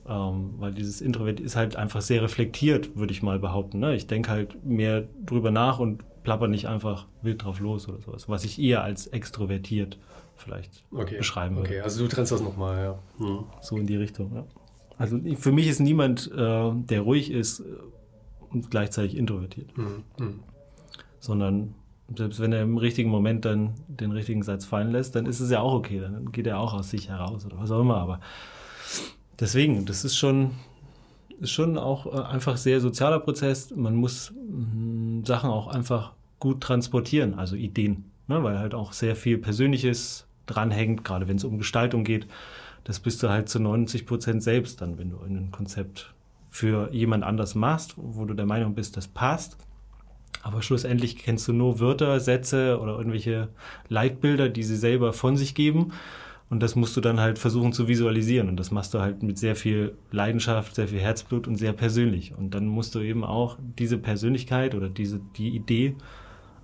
Ähm, 0.08 0.54
weil 0.60 0.72
dieses 0.72 1.02
Introvert 1.02 1.40
ist 1.40 1.56
halt 1.56 1.76
einfach 1.78 2.02
sehr 2.02 2.22
reflektiert, 2.22 2.96
würde 2.96 3.14
ich 3.14 3.24
mal 3.24 3.40
behaupten. 3.40 3.80
Ne? 3.80 3.96
Ich 3.96 4.06
denke 4.06 4.30
halt 4.30 4.64
mehr 4.64 5.08
drüber 5.26 5.50
nach 5.50 5.80
und 5.80 6.04
plapper 6.24 6.48
nicht 6.48 6.68
einfach 6.68 7.08
wild 7.24 7.44
drauf 7.44 7.60
los 7.60 7.90
oder 7.90 8.00
sowas, 8.00 8.30
was 8.30 8.44
ich 8.44 8.62
eher 8.62 8.84
als 8.84 9.08
extrovertiert 9.08 9.98
vielleicht 10.36 10.84
okay. 10.92 11.18
beschreiben 11.18 11.56
würde. 11.56 11.70
Okay, 11.70 11.82
also 11.82 12.04
du 12.04 12.10
trennst 12.10 12.32
das 12.32 12.42
nochmal, 12.42 12.84
ja. 12.84 13.00
Hm. 13.18 13.46
So 13.62 13.78
in 13.78 13.88
die 13.88 13.96
Richtung, 13.96 14.34
ja. 14.36 14.46
Also 14.98 15.20
für 15.38 15.52
mich 15.52 15.68
ist 15.68 15.80
niemand, 15.80 16.32
äh, 16.32 16.72
der 16.74 17.02
ruhig 17.02 17.32
ist 17.32 17.60
äh, 17.60 17.64
und 18.50 18.72
gleichzeitig 18.72 19.18
introvertiert. 19.18 19.76
Hm. 19.76 20.04
Hm. 20.18 20.40
Sondern 21.20 21.76
selbst 22.16 22.40
wenn 22.40 22.54
er 22.54 22.62
im 22.62 22.78
richtigen 22.78 23.10
Moment 23.10 23.46
dann 23.46 23.74
den 23.88 24.12
richtigen 24.12 24.44
Satz 24.44 24.66
fallen 24.66 24.92
lässt, 24.92 25.16
dann 25.16 25.26
ist 25.26 25.40
es 25.40 25.50
ja 25.50 25.60
auch 25.62 25.74
okay, 25.74 26.00
dann 26.00 26.32
geht 26.32 26.48
er 26.48 26.60
auch 26.60 26.74
aus 26.74 26.92
sich 26.92 27.10
heraus 27.10 27.46
oder 27.46 27.58
was 27.58 27.72
auch 27.72 27.82
immer, 27.82 27.98
aber 27.98 28.20
deswegen, 29.40 29.86
das 29.86 30.06
ist 30.06 30.16
schon, 30.16 30.52
ist 31.40 31.52
schon 31.52 31.78
auch 31.78 32.06
äh, 32.06 32.22
einfach 32.22 32.58
sehr 32.58 32.80
sozialer 32.80 33.20
Prozess. 33.20 33.76
Man 33.76 33.96
muss 33.96 34.34
mh, 34.34 35.26
Sachen 35.26 35.50
auch 35.50 35.68
einfach 35.68 36.14
gut 36.40 36.62
transportieren, 36.62 37.34
also 37.34 37.56
Ideen, 37.56 38.12
ne? 38.28 38.44
weil 38.44 38.60
halt 38.60 38.76
auch 38.76 38.94
sehr 38.94 39.16
viel 39.16 39.38
Persönliches 39.38 40.28
dranhängt, 40.46 41.04
gerade 41.04 41.28
wenn 41.28 41.38
es 41.38 41.44
um 41.44 41.58
Gestaltung 41.58 42.04
geht. 42.04 42.28
Das 42.84 43.00
bist 43.00 43.22
du 43.24 43.30
halt 43.30 43.50
zu 43.50 43.60
90 43.60 44.06
Prozent 44.06 44.44
selbst 44.44 44.82
dann, 44.82 44.98
wenn 44.98 45.10
du 45.10 45.20
ein 45.20 45.52
Konzept 45.52 46.14
für 46.50 46.90
jemand 46.94 47.24
anders 47.24 47.56
machst, 47.56 47.96
wo 47.98 48.26
du 48.26 48.34
der 48.34 48.46
Meinung 48.46 48.76
bist, 48.76 48.96
das 48.96 49.08
passt. 49.08 49.58
Aber 50.44 50.62
schlussendlich 50.62 51.18
kennst 51.18 51.48
du 51.48 51.54
nur 51.54 51.80
Wörter, 51.80 52.20
Sätze 52.20 52.80
oder 52.80 52.98
irgendwelche 52.98 53.50
Leitbilder, 53.90 54.48
die 54.48 54.64
sie 54.64 54.78
selber 54.78 55.12
von 55.12 55.38
sich 55.38 55.56
geben. 55.56 55.92
Und 56.50 56.62
das 56.62 56.76
musst 56.76 56.96
du 56.96 57.02
dann 57.02 57.20
halt 57.20 57.40
versuchen 57.40 57.74
zu 57.74 57.88
visualisieren. 57.88 58.48
Und 58.48 58.58
das 58.58 58.70
machst 58.70 58.94
du 58.94 59.00
halt 59.00 59.24
mit 59.24 59.40
sehr 59.40 59.56
viel 59.56 59.98
Leidenschaft, 60.12 60.76
sehr 60.76 60.88
viel 60.88 61.00
Herzblut 61.00 61.48
und 61.48 61.56
sehr 61.56 61.74
persönlich. 61.74 62.36
Und 62.38 62.52
dann 62.54 62.68
musst 62.68 62.94
du 62.94 63.00
eben 63.00 63.24
auch 63.24 63.58
diese 63.80 63.98
Persönlichkeit 63.98 64.76
oder 64.76 64.88
diese, 64.88 65.20
die 65.38 65.50
Idee 65.50 65.96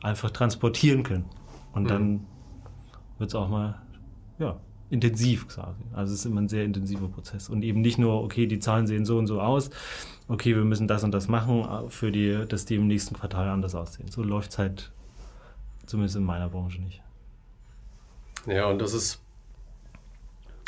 einfach 0.01 0.29
transportieren 0.29 1.01
können. 1.01 1.25
Und 1.73 1.83
mhm. 1.83 1.87
dann 1.87 2.25
wird 3.21 3.29
es 3.29 3.35
auch 3.35 3.47
mal, 3.47 3.81
ja, 4.39 4.59
intensiv 4.89 5.47
quasi. 5.47 5.81
Also 5.93 6.13
es 6.13 6.19
ist 6.19 6.25
immer 6.25 6.41
ein 6.41 6.49
sehr 6.49 6.65
intensiver 6.65 7.07
Prozess. 7.07 7.47
Und 7.47 7.63
eben 7.63 7.79
nicht 7.79 7.97
nur, 7.97 8.21
okay, 8.21 8.45
die 8.45 8.59
Zahlen 8.59 8.87
sehen 8.87 9.05
so 9.05 9.17
und 9.17 9.27
so 9.27 9.39
aus, 9.39 9.69
okay, 10.27 10.53
wir 10.53 10.65
müssen 10.65 10.87
das 10.87 11.05
und 11.05 11.13
das 11.13 11.29
machen, 11.29 11.61
äh, 11.61 11.89
für 11.89 12.11
die, 12.11 12.45
dass 12.49 12.65
die 12.65 12.75
im 12.75 12.87
nächsten 12.87 13.15
Quartal 13.15 13.47
anders 13.47 13.73
aussehen. 13.73 14.09
So 14.11 14.21
läuft 14.21 14.51
es 14.51 14.57
halt 14.57 14.91
zumindest 15.85 16.17
in 16.17 16.23
meiner 16.23 16.49
Branche 16.49 16.81
nicht. 16.81 17.01
Ja, 18.47 18.65
und 18.65 18.81
das 18.81 18.93
ist 18.93 19.21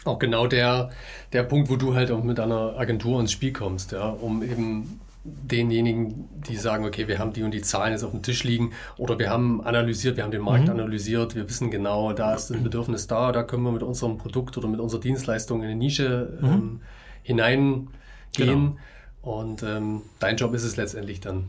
auch 0.06 0.20
genau 0.20 0.48
der, 0.48 0.92
der 1.34 1.44
Punkt, 1.44 1.70
wo 1.70 1.76
du 1.76 1.96
halt 1.96 2.12
auch 2.12 2.24
mit 2.24 2.40
einer 2.40 2.78
Agentur 2.78 3.20
ins 3.20 3.32
Spiel 3.32 3.52
kommst, 3.52 3.92
ja, 3.92 4.08
um 4.08 4.44
eben 4.44 5.02
denjenigen, 5.24 6.28
die 6.48 6.58
sagen, 6.58 6.86
okay, 6.86 7.08
wir 7.08 7.18
haben 7.18 7.32
die 7.32 7.44
und 7.44 7.52
die 7.52 7.62
Zahlen 7.62 7.94
jetzt 7.94 8.04
auf 8.04 8.12
dem 8.12 8.24
Tisch 8.24 8.44
liegen 8.44 8.74
oder 8.98 9.18
wir 9.20 9.30
haben 9.30 9.62
analysiert, 9.62 10.18
wir 10.18 10.24
haben 10.24 10.32
den 10.32 10.42
Markt 10.42 10.66
mhm. 10.66 10.72
analysiert, 10.72 11.36
wir 11.36 11.48
wissen 11.48 11.72
genau, 11.72 12.12
da 12.12 12.36
ist 12.36 12.52
ein 12.52 12.64
Bedürfnis 12.64 13.08
da, 13.08 13.32
da 13.32 13.44
können 13.44 13.64
wir 13.64 13.72
mit 13.72 13.84
unserem 13.84 14.18
Produkt 14.18 14.58
oder 14.58 14.68
mit 14.68 14.82
unserer 14.82 15.00
Dienstleistung 15.00 15.60
in 15.62 15.68
eine 15.68 15.76
Nische 15.76 16.38
mhm. 16.42 16.48
ähm, 16.48 16.82
hineingehen. 17.24 17.90
Genau. 18.36 18.78
Und 19.22 19.64
ähm, 19.64 20.02
dein 20.20 20.36
Job 20.36 20.54
ist 20.54 20.64
es 20.64 20.76
letztendlich 20.76 21.22
dann, 21.22 21.46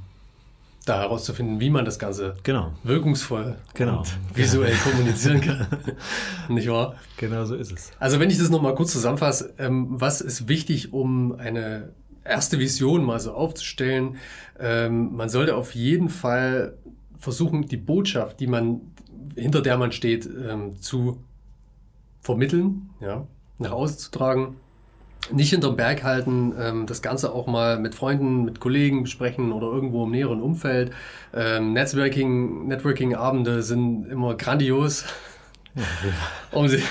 da 0.85 1.01
herauszufinden, 1.01 1.61
wie 1.61 1.71
man 1.71 1.85
das 1.85 1.99
Ganze 1.99 2.37
genau. 2.43 2.73
wirkungsvoll 2.83 3.57
genau. 3.73 4.01
und 4.01 4.19
visuell 4.35 4.75
kommunizieren 4.77 5.41
kann. 5.41 5.67
Nicht 6.49 6.69
wahr? 6.69 6.97
Genau 7.17 7.45
so 7.47 7.55
ist 7.55 7.73
es. 7.73 7.91
Also 7.99 8.21
wenn 8.21 8.31
ich 8.31 8.39
das 8.39 8.51
nochmal 8.51 8.75
kurz 8.75 8.93
zusammenfasse, 8.93 9.55
ähm, 9.59 9.87
was 9.89 10.21
ist 10.21 10.47
wichtig, 10.47 10.93
um 10.93 11.35
eine 11.37 11.93
erste 12.25 12.59
Vision 12.59 13.05
mal 13.05 13.21
so 13.21 13.33
aufzustellen? 13.33 14.17
Ähm, 14.59 15.15
man 15.15 15.29
sollte 15.29 15.57
auf 15.57 15.75
jeden 15.75 16.09
Fall 16.09 16.77
versuchen, 17.19 17.67
die 17.67 17.77
Botschaft, 17.77 18.41
die 18.41 18.47
man, 18.47 18.81
hinter 19.35 19.63
der 19.63 19.77
man 19.77 19.93
steht, 19.93 20.27
ähm, 20.27 20.81
zu 20.81 21.23
vermitteln, 22.21 22.91
ja, 23.01 23.27
nach 23.59 23.73
außen 23.73 23.99
zu 23.99 24.11
tragen 24.11 24.57
nicht 25.31 25.51
hinterm 25.51 25.77
Berg 25.77 26.05
halten, 26.05 26.55
ähm, 26.59 26.87
das 26.87 27.03
Ganze 27.03 27.33
auch 27.33 27.47
mal 27.47 27.79
mit 27.79 27.95
Freunden, 27.95 28.45
mit 28.45 28.61
Kollegen 28.61 29.03
besprechen 29.03 29.53
oder 29.53 29.69
irgendwo 29.69 30.05
im 30.05 30.11
näheren 30.11 30.41
Umfeld. 30.41 30.93
Ähm, 31.33 31.73
Networking, 31.73 32.67
Networking-Abende 32.69 33.63
sind 33.63 34.07
immer 34.07 34.35
grandios. 34.37 35.05
um 36.53 36.69
sie, 36.69 36.83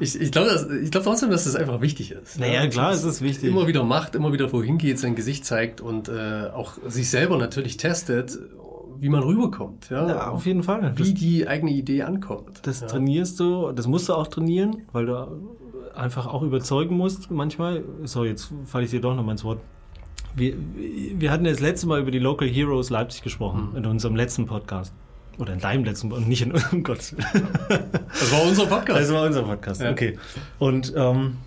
ich 0.00 0.20
ich 0.20 0.32
glaube 0.32 0.80
ich 0.82 0.90
glaub 0.90 1.04
trotzdem, 1.04 1.30
dass 1.30 1.44
das 1.44 1.56
einfach 1.56 1.80
wichtig 1.80 2.12
ist. 2.12 2.38
Naja, 2.38 2.66
klar, 2.68 2.92
es 2.92 3.04
ist 3.04 3.22
wichtig. 3.22 3.50
Immer 3.50 3.66
wieder 3.66 3.84
macht, 3.84 4.14
immer 4.14 4.32
wieder 4.32 4.52
wohin 4.52 4.78
geht, 4.78 4.98
sein 4.98 5.14
Gesicht 5.14 5.44
zeigt 5.44 5.80
und 5.80 6.08
äh, 6.08 6.48
auch 6.52 6.74
sich 6.86 7.10
selber 7.10 7.36
natürlich 7.38 7.76
testet, 7.76 8.38
wie 8.98 9.08
man 9.08 9.22
rüberkommt. 9.22 9.90
Ja, 9.90 10.08
ja 10.08 10.30
auf 10.30 10.46
jeden 10.46 10.62
Fall. 10.62 10.92
Wie 10.96 11.12
das, 11.12 11.14
die 11.14 11.48
eigene 11.48 11.72
Idee 11.72 12.02
ankommt. 12.02 12.60
Das 12.62 12.80
ja. 12.80 12.86
trainierst 12.86 13.38
du, 13.40 13.72
das 13.72 13.86
musst 13.86 14.08
du 14.08 14.14
auch 14.14 14.26
trainieren, 14.26 14.82
weil 14.92 15.06
du 15.06 15.54
einfach 15.94 16.26
auch 16.26 16.42
überzeugen 16.42 16.96
musst 16.96 17.30
manchmal. 17.30 17.84
So, 18.04 18.24
jetzt 18.24 18.52
falle 18.64 18.84
ich 18.84 18.90
dir 18.90 19.00
doch 19.00 19.14
noch 19.14 19.24
mal 19.24 19.32
ins 19.32 19.44
Wort. 19.44 19.60
Wir, 20.36 20.54
wir 20.76 21.30
hatten 21.30 21.44
das 21.44 21.60
letzte 21.60 21.86
Mal 21.86 22.00
über 22.00 22.10
die 22.10 22.18
Local 22.18 22.48
Heroes 22.48 22.90
Leipzig 22.90 23.22
gesprochen, 23.22 23.68
mhm. 23.70 23.76
in 23.76 23.86
unserem 23.86 24.16
letzten 24.16 24.46
Podcast. 24.46 24.92
Oder 25.38 25.54
in 25.54 25.60
deinem 25.60 25.84
letzten 25.84 26.12
und 26.12 26.28
nicht 26.28 26.42
in 26.42 26.54
oh 26.54 26.60
Gott. 26.82 27.14
Das 27.18 28.32
war 28.32 28.42
unser 28.42 28.66
Podcast. 28.66 29.00
Das 29.00 29.12
war 29.12 29.26
unser 29.26 29.42
Podcast, 29.42 29.80
ja. 29.80 29.90
okay. 29.90 30.18
Und 30.58 30.92
ähm, 30.96 31.38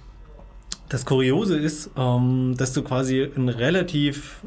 das 0.89 1.05
Kuriose 1.05 1.57
ist, 1.57 1.91
ähm, 1.97 2.55
dass 2.57 2.73
du 2.73 2.83
quasi 2.83 3.23
ein 3.23 3.49
relativ, 3.49 4.41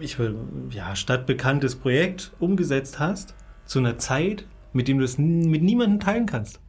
ich 0.00 0.18
will, 0.18 0.36
ja, 0.70 0.94
stadtbekanntes 0.96 1.76
Projekt 1.76 2.32
umgesetzt 2.40 2.98
hast, 2.98 3.34
zu 3.64 3.78
einer 3.78 3.98
Zeit, 3.98 4.46
mit 4.72 4.88
dem 4.88 4.98
du 4.98 5.04
es 5.04 5.18
mit 5.18 5.62
niemandem 5.62 6.00
teilen 6.00 6.26
kannst 6.26 6.60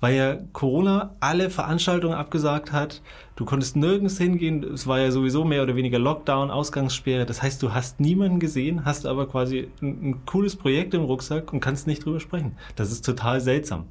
weil 0.00 0.14
ja 0.16 0.36
Corona 0.52 1.14
alle 1.20 1.50
Veranstaltungen 1.50 2.14
abgesagt 2.14 2.72
hat. 2.72 3.02
Du 3.36 3.44
konntest 3.44 3.76
nirgends 3.76 4.18
hingehen. 4.18 4.62
Es 4.62 4.86
war 4.86 5.00
ja 5.00 5.10
sowieso 5.10 5.44
mehr 5.44 5.62
oder 5.62 5.76
weniger 5.76 5.98
Lockdown, 5.98 6.50
Ausgangssperre. 6.50 7.26
Das 7.26 7.42
heißt, 7.42 7.62
du 7.62 7.72
hast 7.74 8.00
niemanden 8.00 8.40
gesehen, 8.40 8.84
hast 8.84 9.06
aber 9.06 9.28
quasi 9.28 9.68
ein, 9.80 10.10
ein 10.10 10.26
cooles 10.26 10.56
Projekt 10.56 10.94
im 10.94 11.02
Rucksack 11.02 11.52
und 11.52 11.60
kannst 11.60 11.86
nicht 11.86 12.04
drüber 12.04 12.20
sprechen. 12.20 12.56
Das 12.76 12.92
ist 12.92 13.04
total 13.04 13.40
seltsam. 13.40 13.86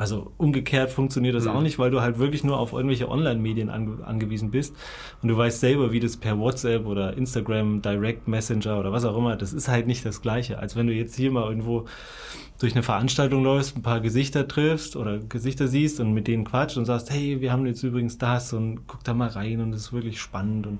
Also 0.00 0.32
umgekehrt 0.38 0.90
funktioniert 0.90 1.34
das 1.34 1.44
mhm. 1.44 1.50
auch 1.50 1.60
nicht, 1.60 1.78
weil 1.78 1.90
du 1.90 2.00
halt 2.00 2.18
wirklich 2.18 2.42
nur 2.42 2.58
auf 2.58 2.72
irgendwelche 2.72 3.10
Online-Medien 3.10 3.68
ange 3.68 4.02
angewiesen 4.02 4.50
bist 4.50 4.74
und 5.20 5.28
du 5.28 5.36
weißt 5.36 5.60
selber, 5.60 5.92
wie 5.92 6.00
das 6.00 6.16
per 6.16 6.38
WhatsApp 6.38 6.86
oder 6.86 7.18
Instagram, 7.18 7.82
Direct 7.82 8.26
Messenger 8.26 8.80
oder 8.80 8.92
was 8.92 9.04
auch 9.04 9.14
immer, 9.14 9.36
das 9.36 9.52
ist 9.52 9.68
halt 9.68 9.86
nicht 9.86 10.06
das 10.06 10.22
Gleiche, 10.22 10.58
als 10.58 10.74
wenn 10.74 10.86
du 10.86 10.94
jetzt 10.94 11.16
hier 11.16 11.30
mal 11.30 11.46
irgendwo 11.46 11.84
durch 12.58 12.72
eine 12.72 12.82
Veranstaltung 12.82 13.44
läufst, 13.44 13.76
ein 13.76 13.82
paar 13.82 14.00
Gesichter 14.00 14.48
triffst 14.48 14.96
oder 14.96 15.18
Gesichter 15.18 15.68
siehst 15.68 16.00
und 16.00 16.14
mit 16.14 16.28
denen 16.28 16.44
quatscht 16.44 16.78
und 16.78 16.86
sagst, 16.86 17.10
hey, 17.10 17.42
wir 17.42 17.52
haben 17.52 17.66
jetzt 17.66 17.82
übrigens 17.82 18.16
das 18.16 18.54
und 18.54 18.86
guck 18.86 19.04
da 19.04 19.12
mal 19.12 19.28
rein 19.28 19.60
und 19.60 19.74
es 19.74 19.82
ist 19.82 19.92
wirklich 19.92 20.18
spannend 20.18 20.66
und 20.66 20.78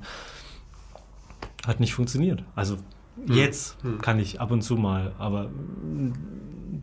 hat 1.66 1.79
nicht 1.79 1.93
funktioniert. 1.93 2.43
Also. 2.55 2.79
Jetzt 3.27 3.77
hm. 3.83 4.01
kann 4.01 4.19
ich 4.19 4.41
ab 4.41 4.51
und 4.51 4.63
zu 4.63 4.77
mal, 4.77 5.13
aber 5.19 5.51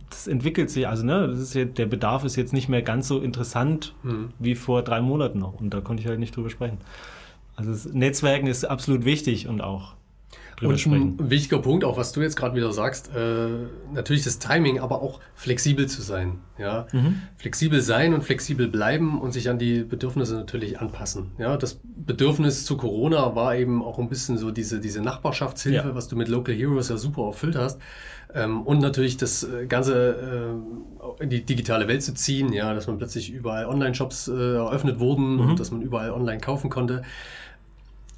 das 0.09 0.27
entwickelt 0.27 0.69
sich, 0.69 0.87
also 0.87 1.05
ne, 1.05 1.27
das 1.27 1.39
ist 1.39 1.53
ja, 1.53 1.65
der 1.65 1.85
Bedarf 1.85 2.23
ist 2.23 2.35
jetzt 2.35 2.53
nicht 2.53 2.69
mehr 2.69 2.81
ganz 2.81 3.07
so 3.07 3.19
interessant 3.19 3.93
mhm. 4.03 4.29
wie 4.39 4.55
vor 4.55 4.83
drei 4.83 5.01
Monaten 5.01 5.39
noch 5.39 5.59
und 5.59 5.73
da 5.73 5.81
konnte 5.81 6.01
ich 6.01 6.07
halt 6.07 6.19
nicht 6.19 6.35
drüber 6.35 6.49
sprechen. 6.49 6.77
Also 7.55 7.71
das 7.71 7.91
Netzwerken 7.91 8.47
ist 8.47 8.65
absolut 8.65 9.03
wichtig 9.03 9.47
und 9.47 9.61
auch 9.61 9.96
drüber 10.57 10.73
und 10.73 10.79
sprechen. 10.79 11.17
Ein 11.19 11.29
wichtiger 11.29 11.59
Punkt, 11.59 11.85
auch 11.85 11.97
was 11.97 12.11
du 12.11 12.21
jetzt 12.21 12.35
gerade 12.35 12.55
wieder 12.55 12.73
sagst, 12.73 13.11
äh, 13.15 13.47
natürlich 13.93 14.23
das 14.23 14.39
Timing, 14.39 14.79
aber 14.79 15.01
auch 15.01 15.19
flexibel 15.35 15.87
zu 15.87 16.01
sein. 16.01 16.39
Ja? 16.57 16.87
Mhm. 16.91 17.21
Flexibel 17.37 17.81
sein 17.81 18.13
und 18.13 18.23
flexibel 18.23 18.67
bleiben 18.67 19.21
und 19.21 19.31
sich 19.31 19.49
an 19.49 19.59
die 19.59 19.83
Bedürfnisse 19.83 20.35
natürlich 20.35 20.79
anpassen. 20.79 21.31
Ja? 21.37 21.57
Das 21.57 21.79
Bedürfnis 21.83 22.65
zu 22.65 22.75
Corona 22.75 23.35
war 23.35 23.55
eben 23.55 23.83
auch 23.83 23.99
ein 23.99 24.09
bisschen 24.09 24.37
so 24.37 24.51
diese, 24.51 24.79
diese 24.79 25.01
Nachbarschaftshilfe, 25.01 25.89
ja. 25.89 25.95
was 25.95 26.07
du 26.07 26.15
mit 26.15 26.27
Local 26.27 26.53
Heroes 26.53 26.89
ja 26.89 26.97
super 26.97 27.27
erfüllt 27.27 27.55
hast. 27.55 27.79
Ähm, 28.33 28.63
und 28.63 28.79
natürlich 28.79 29.15
das 29.17 29.43
äh, 29.43 29.67
Ganze 29.67 30.57
äh, 31.19 31.23
in 31.23 31.29
die 31.29 31.45
digitale 31.45 31.87
Welt 31.87 32.03
zu 32.03 32.13
ziehen, 32.13 32.51
ja, 32.51 32.73
dass 32.73 32.87
man 32.87 32.97
plötzlich 32.97 33.31
überall 33.31 33.65
Online-Shops 33.67 34.27
äh, 34.27 34.55
eröffnet 34.55 34.99
wurden 34.99 35.35
mhm. 35.35 35.51
und 35.51 35.59
dass 35.59 35.71
man 35.71 35.81
überall 35.81 36.11
online 36.11 36.41
kaufen 36.41 36.69
konnte. 36.69 37.03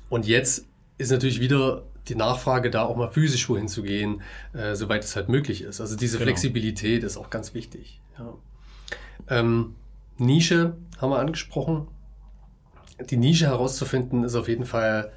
Und 0.09 0.25
jetzt 0.25 0.65
ist 0.97 1.11
natürlich 1.11 1.39
wieder 1.39 1.83
die 2.08 2.16
Nachfrage, 2.16 2.70
da 2.70 2.84
auch 2.84 2.95
mal 2.95 3.10
physisch 3.10 3.50
wohin 3.50 3.68
zu 3.68 3.84
gehen, 3.84 4.22
äh, 4.54 4.76
soweit 4.76 5.04
es 5.04 5.16
halt 5.16 5.30
möglich 5.30 5.62
ist. 5.62 5.82
Also 5.82 5.95
diese 5.95 6.18
genau. 6.18 6.28
Flexibilität 6.28 7.04
ist 7.04 7.18
auch 7.18 7.30
ganz 7.30 7.54
wichtig. 7.54 8.00
Ja. 8.18 8.34
Ähm, 9.30 9.76
Nische 10.18 10.76
haben 11.00 11.12
wir 11.12 11.20
angesprochen. 11.20 11.88
Die 13.10 13.18
Nische 13.18 13.47
herauszufinden 13.47 14.24
ist 14.24 14.36
auf 14.36 14.47
jeden 14.47 14.66
Fall, 14.66 15.12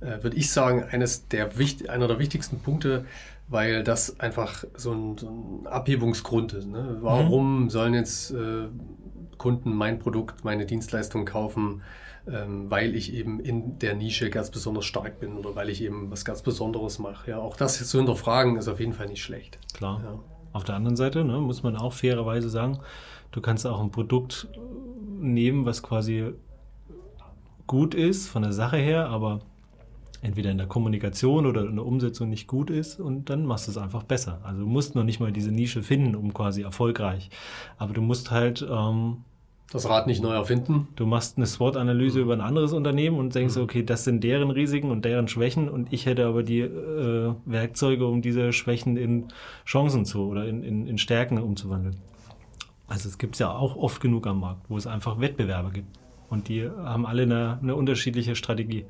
äh, 0.00 0.22
würde 0.22 0.36
ich 0.36 0.50
sagen, 0.50 0.84
eines 0.84 1.28
der, 1.28 1.50
einer 1.88 2.08
der 2.08 2.18
wichtigsten 2.18 2.60
Punkte, 2.60 3.06
weil 3.48 3.82
das 3.82 4.20
einfach 4.20 4.64
so 4.74 4.92
ein, 4.92 5.18
so 5.18 5.28
ein 5.28 5.66
Abhebungsgrund 5.66 6.52
ist. 6.52 6.66
Ne? 6.66 6.98
Warum 7.00 7.64
mhm. 7.64 7.70
sollen 7.70 7.94
jetzt 7.94 8.30
äh, 8.30 8.68
Kunden 9.38 9.74
mein 9.74 9.98
Produkt, 9.98 10.44
meine 10.44 10.66
Dienstleistung 10.66 11.24
kaufen? 11.24 11.82
Ähm, 12.26 12.70
weil 12.70 12.94
ich 12.94 13.12
eben 13.12 13.40
in 13.40 13.78
der 13.78 13.94
Nische 13.94 14.30
ganz 14.30 14.50
besonders 14.50 14.84
stark 14.84 15.20
bin 15.20 15.36
oder 15.36 15.54
weil 15.54 15.68
ich 15.68 15.82
eben 15.82 16.10
was 16.10 16.24
ganz 16.24 16.42
Besonderes 16.42 16.98
mache. 16.98 17.32
Ja, 17.32 17.38
auch 17.38 17.56
das 17.56 17.78
jetzt 17.78 17.90
zu 17.90 17.98
hinterfragen 17.98 18.56
ist 18.56 18.68
auf 18.68 18.80
jeden 18.80 18.94
Fall 18.94 19.08
nicht 19.08 19.22
schlecht. 19.22 19.58
Klar. 19.74 20.00
Ja. 20.02 20.18
Auf 20.52 20.64
der 20.64 20.76
anderen 20.76 20.96
Seite 20.96 21.24
ne, 21.24 21.38
muss 21.38 21.62
man 21.62 21.76
auch 21.76 21.92
fairerweise 21.92 22.48
sagen, 22.48 22.78
du 23.32 23.40
kannst 23.40 23.66
auch 23.66 23.80
ein 23.80 23.90
Produkt 23.90 24.48
nehmen, 25.18 25.66
was 25.66 25.82
quasi 25.82 26.32
gut 27.66 27.94
ist 27.94 28.28
von 28.28 28.42
der 28.42 28.52
Sache 28.52 28.76
her, 28.76 29.08
aber 29.08 29.40
entweder 30.22 30.50
in 30.50 30.58
der 30.58 30.66
Kommunikation 30.66 31.44
oder 31.44 31.66
in 31.66 31.76
der 31.76 31.84
Umsetzung 31.84 32.30
nicht 32.30 32.46
gut 32.46 32.70
ist 32.70 32.98
und 33.00 33.28
dann 33.28 33.44
machst 33.44 33.66
du 33.66 33.72
es 33.72 33.76
einfach 33.76 34.04
besser. 34.04 34.40
Also 34.42 34.60
du 34.60 34.66
musst 34.66 34.94
noch 34.94 35.04
nicht 35.04 35.20
mal 35.20 35.32
diese 35.32 35.50
Nische 35.50 35.82
finden, 35.82 36.14
um 36.14 36.32
quasi 36.32 36.62
erfolgreich. 36.62 37.28
Aber 37.76 37.92
du 37.92 38.00
musst 38.00 38.30
halt 38.30 38.66
ähm, 38.68 39.24
das 39.72 39.88
Rad 39.88 40.06
nicht 40.06 40.22
neu 40.22 40.34
erfinden. 40.34 40.88
Du 40.94 41.06
machst 41.06 41.36
eine 41.36 41.46
SWOT-Analyse 41.46 42.20
über 42.20 42.34
ein 42.34 42.40
anderes 42.40 42.72
Unternehmen 42.72 43.18
und 43.18 43.34
denkst, 43.34 43.56
mhm. 43.56 43.62
okay, 43.62 43.82
das 43.82 44.04
sind 44.04 44.22
deren 44.22 44.50
Risiken 44.50 44.90
und 44.90 45.04
deren 45.04 45.26
Schwächen 45.26 45.68
und 45.68 45.92
ich 45.92 46.06
hätte 46.06 46.26
aber 46.26 46.42
die 46.42 46.60
äh, 46.60 47.34
Werkzeuge, 47.44 48.06
um 48.06 48.22
diese 48.22 48.52
Schwächen 48.52 48.96
in 48.96 49.28
Chancen 49.66 50.04
zu 50.04 50.28
oder 50.28 50.46
in, 50.46 50.62
in, 50.62 50.86
in 50.86 50.98
Stärken 50.98 51.38
umzuwandeln. 51.38 51.96
Also 52.86 53.08
es 53.08 53.18
gibt 53.18 53.34
es 53.34 53.38
ja 53.40 53.50
auch 53.50 53.76
oft 53.76 54.00
genug 54.00 54.26
am 54.26 54.40
Markt, 54.40 54.68
wo 54.68 54.76
es 54.76 54.86
einfach 54.86 55.18
Wettbewerber 55.18 55.70
gibt. 55.70 55.98
Und 56.28 56.48
die 56.48 56.68
haben 56.68 57.06
alle 57.06 57.22
eine, 57.22 57.58
eine 57.62 57.74
unterschiedliche 57.74 58.36
Strategie. 58.36 58.86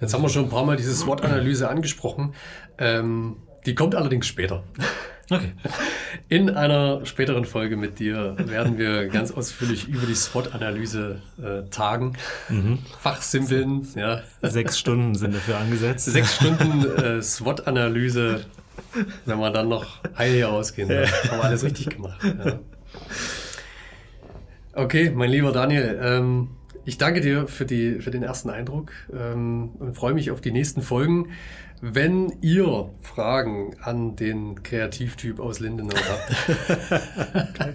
Jetzt 0.00 0.14
haben 0.14 0.22
wir 0.22 0.28
schon 0.28 0.44
ein 0.44 0.50
paar 0.50 0.64
Mal 0.64 0.76
diese 0.76 0.94
SWOT-Analyse 0.94 1.68
angesprochen. 1.68 2.34
Ähm, 2.78 3.36
die 3.66 3.74
kommt 3.74 3.94
allerdings 3.94 4.26
später. 4.26 4.62
Okay. 5.30 5.52
In 6.28 6.50
einer 6.50 7.06
späteren 7.06 7.44
Folge 7.44 7.76
mit 7.76 8.00
dir 8.00 8.34
werden 8.38 8.78
wir 8.78 9.06
ganz 9.06 9.30
ausführlich 9.30 9.86
über 9.86 10.06
die 10.06 10.14
SWOT-Analyse 10.14 11.22
äh, 11.40 11.70
tagen, 11.70 12.16
mhm. 12.48 12.80
fachsimpeln. 12.98 13.86
Ja. 13.94 14.22
Sechs 14.42 14.78
Stunden 14.78 15.14
sind 15.14 15.34
dafür 15.34 15.58
angesetzt. 15.58 16.06
Sechs 16.06 16.34
Stunden 16.34 16.84
äh, 16.98 17.22
SWOT-Analyse, 17.22 18.44
wenn 19.24 19.38
wir 19.38 19.50
dann 19.50 19.68
noch 19.68 19.98
heil 20.18 20.32
hier 20.32 20.50
ausgehen. 20.50 20.90
Ja. 20.90 21.06
Haben 21.06 21.38
wir 21.38 21.44
alles 21.44 21.62
richtig 21.62 21.90
gemacht. 21.90 22.20
Ja. 22.24 22.58
Okay, 24.72 25.10
mein 25.10 25.30
lieber 25.30 25.52
Daniel, 25.52 25.98
ähm, 26.02 26.48
ich 26.84 26.98
danke 26.98 27.20
dir 27.20 27.46
für, 27.46 27.66
die, 27.66 28.00
für 28.00 28.10
den 28.10 28.22
ersten 28.22 28.50
Eindruck 28.50 28.92
ähm, 29.12 29.70
und 29.78 29.94
freue 29.94 30.14
mich 30.14 30.30
auf 30.30 30.40
die 30.40 30.50
nächsten 30.50 30.82
Folgen. 30.82 31.28
Wenn 31.82 32.34
ihr 32.42 32.90
Fragen 33.00 33.74
an 33.82 34.14
den 34.14 34.62
Kreativtyp 34.62 35.40
aus 35.40 35.60
Lindenau 35.60 35.96
habt. 35.96 37.00
okay. 37.50 37.74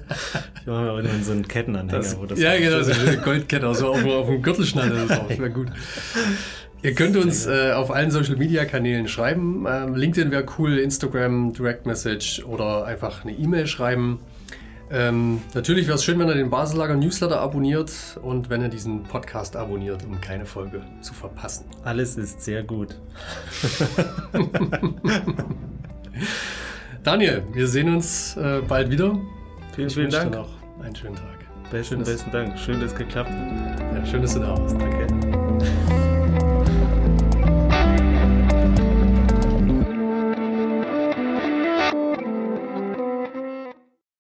Ich 0.62 0.68
mache 0.68 0.84
mir 0.84 1.00
immer 1.00 1.24
so 1.24 1.32
einen 1.32 1.48
Kettenanhänger. 1.48 1.98
Das, 1.98 2.18
das 2.28 2.40
ja, 2.40 2.56
genau, 2.58 2.84
so 2.84 2.92
eine 2.92 3.18
Goldkette, 3.18 3.74
so 3.74 3.88
auf, 3.90 4.06
auf 4.06 4.28
dem 4.28 4.44
Gürtelschnalle. 4.44 5.08
Das 5.08 5.30
wäre 5.30 5.50
gut. 5.50 5.70
Ihr 6.84 6.94
könnt 6.94 7.18
uns 7.18 7.48
äh, 7.48 7.72
auf 7.72 7.90
allen 7.90 8.12
Social 8.12 8.36
Media 8.36 8.64
Kanälen 8.66 9.08
schreiben. 9.08 9.66
Ähm, 9.68 9.96
LinkedIn 9.96 10.30
wäre 10.30 10.46
cool, 10.60 10.78
Instagram, 10.78 11.54
Direct 11.54 11.88
Message 11.88 12.44
oder 12.46 12.86
einfach 12.86 13.24
eine 13.24 13.34
E-Mail 13.34 13.66
schreiben. 13.66 14.20
Ähm, 14.92 15.42
natürlich 15.54 15.88
wäre 15.88 15.96
es 15.96 16.04
schön, 16.04 16.20
wenn 16.20 16.28
ihr 16.28 16.36
den 16.36 16.50
Basellager 16.50 16.96
Newsletter 16.96 17.40
abonniert 17.40 17.92
und 18.22 18.50
wenn 18.50 18.62
ihr 18.62 18.70
diesen 18.70 19.04
Podcast 19.04 19.56
abonniert, 19.56 20.06
um 20.06 20.22
keine 20.22 20.46
Folge 20.46 20.84
zu 21.02 21.14
verpassen. 21.14 21.66
Alles 21.84 22.18
ist 22.18 22.44
sehr 22.44 22.64
gut. 22.64 22.96
Daniel, 27.04 27.44
wir 27.54 27.68
sehen 27.68 27.94
uns 27.94 28.38
äh, 28.38 28.62
bald 28.68 28.90
wieder. 28.92 29.18
Vielen, 29.76 29.90
vielen 29.90 30.10
Dank. 30.10 30.34
noch 30.34 30.50
einen 30.82 30.96
schönen 30.96 31.16
Tag. 31.16 31.26
Besten, 31.72 32.04
besten 32.04 32.32
Dank. 32.32 32.58
Schön, 32.58 32.80
dass 32.80 32.92
es 32.92 32.98
geklappt 32.98 33.30
hat. 33.30 33.80
Ja, 33.80 34.06
schön, 34.06 34.22
dass 34.22 34.34
du 34.36 34.40
da 34.40 34.58
warst. 34.58 34.80
Danke. 34.80 36.15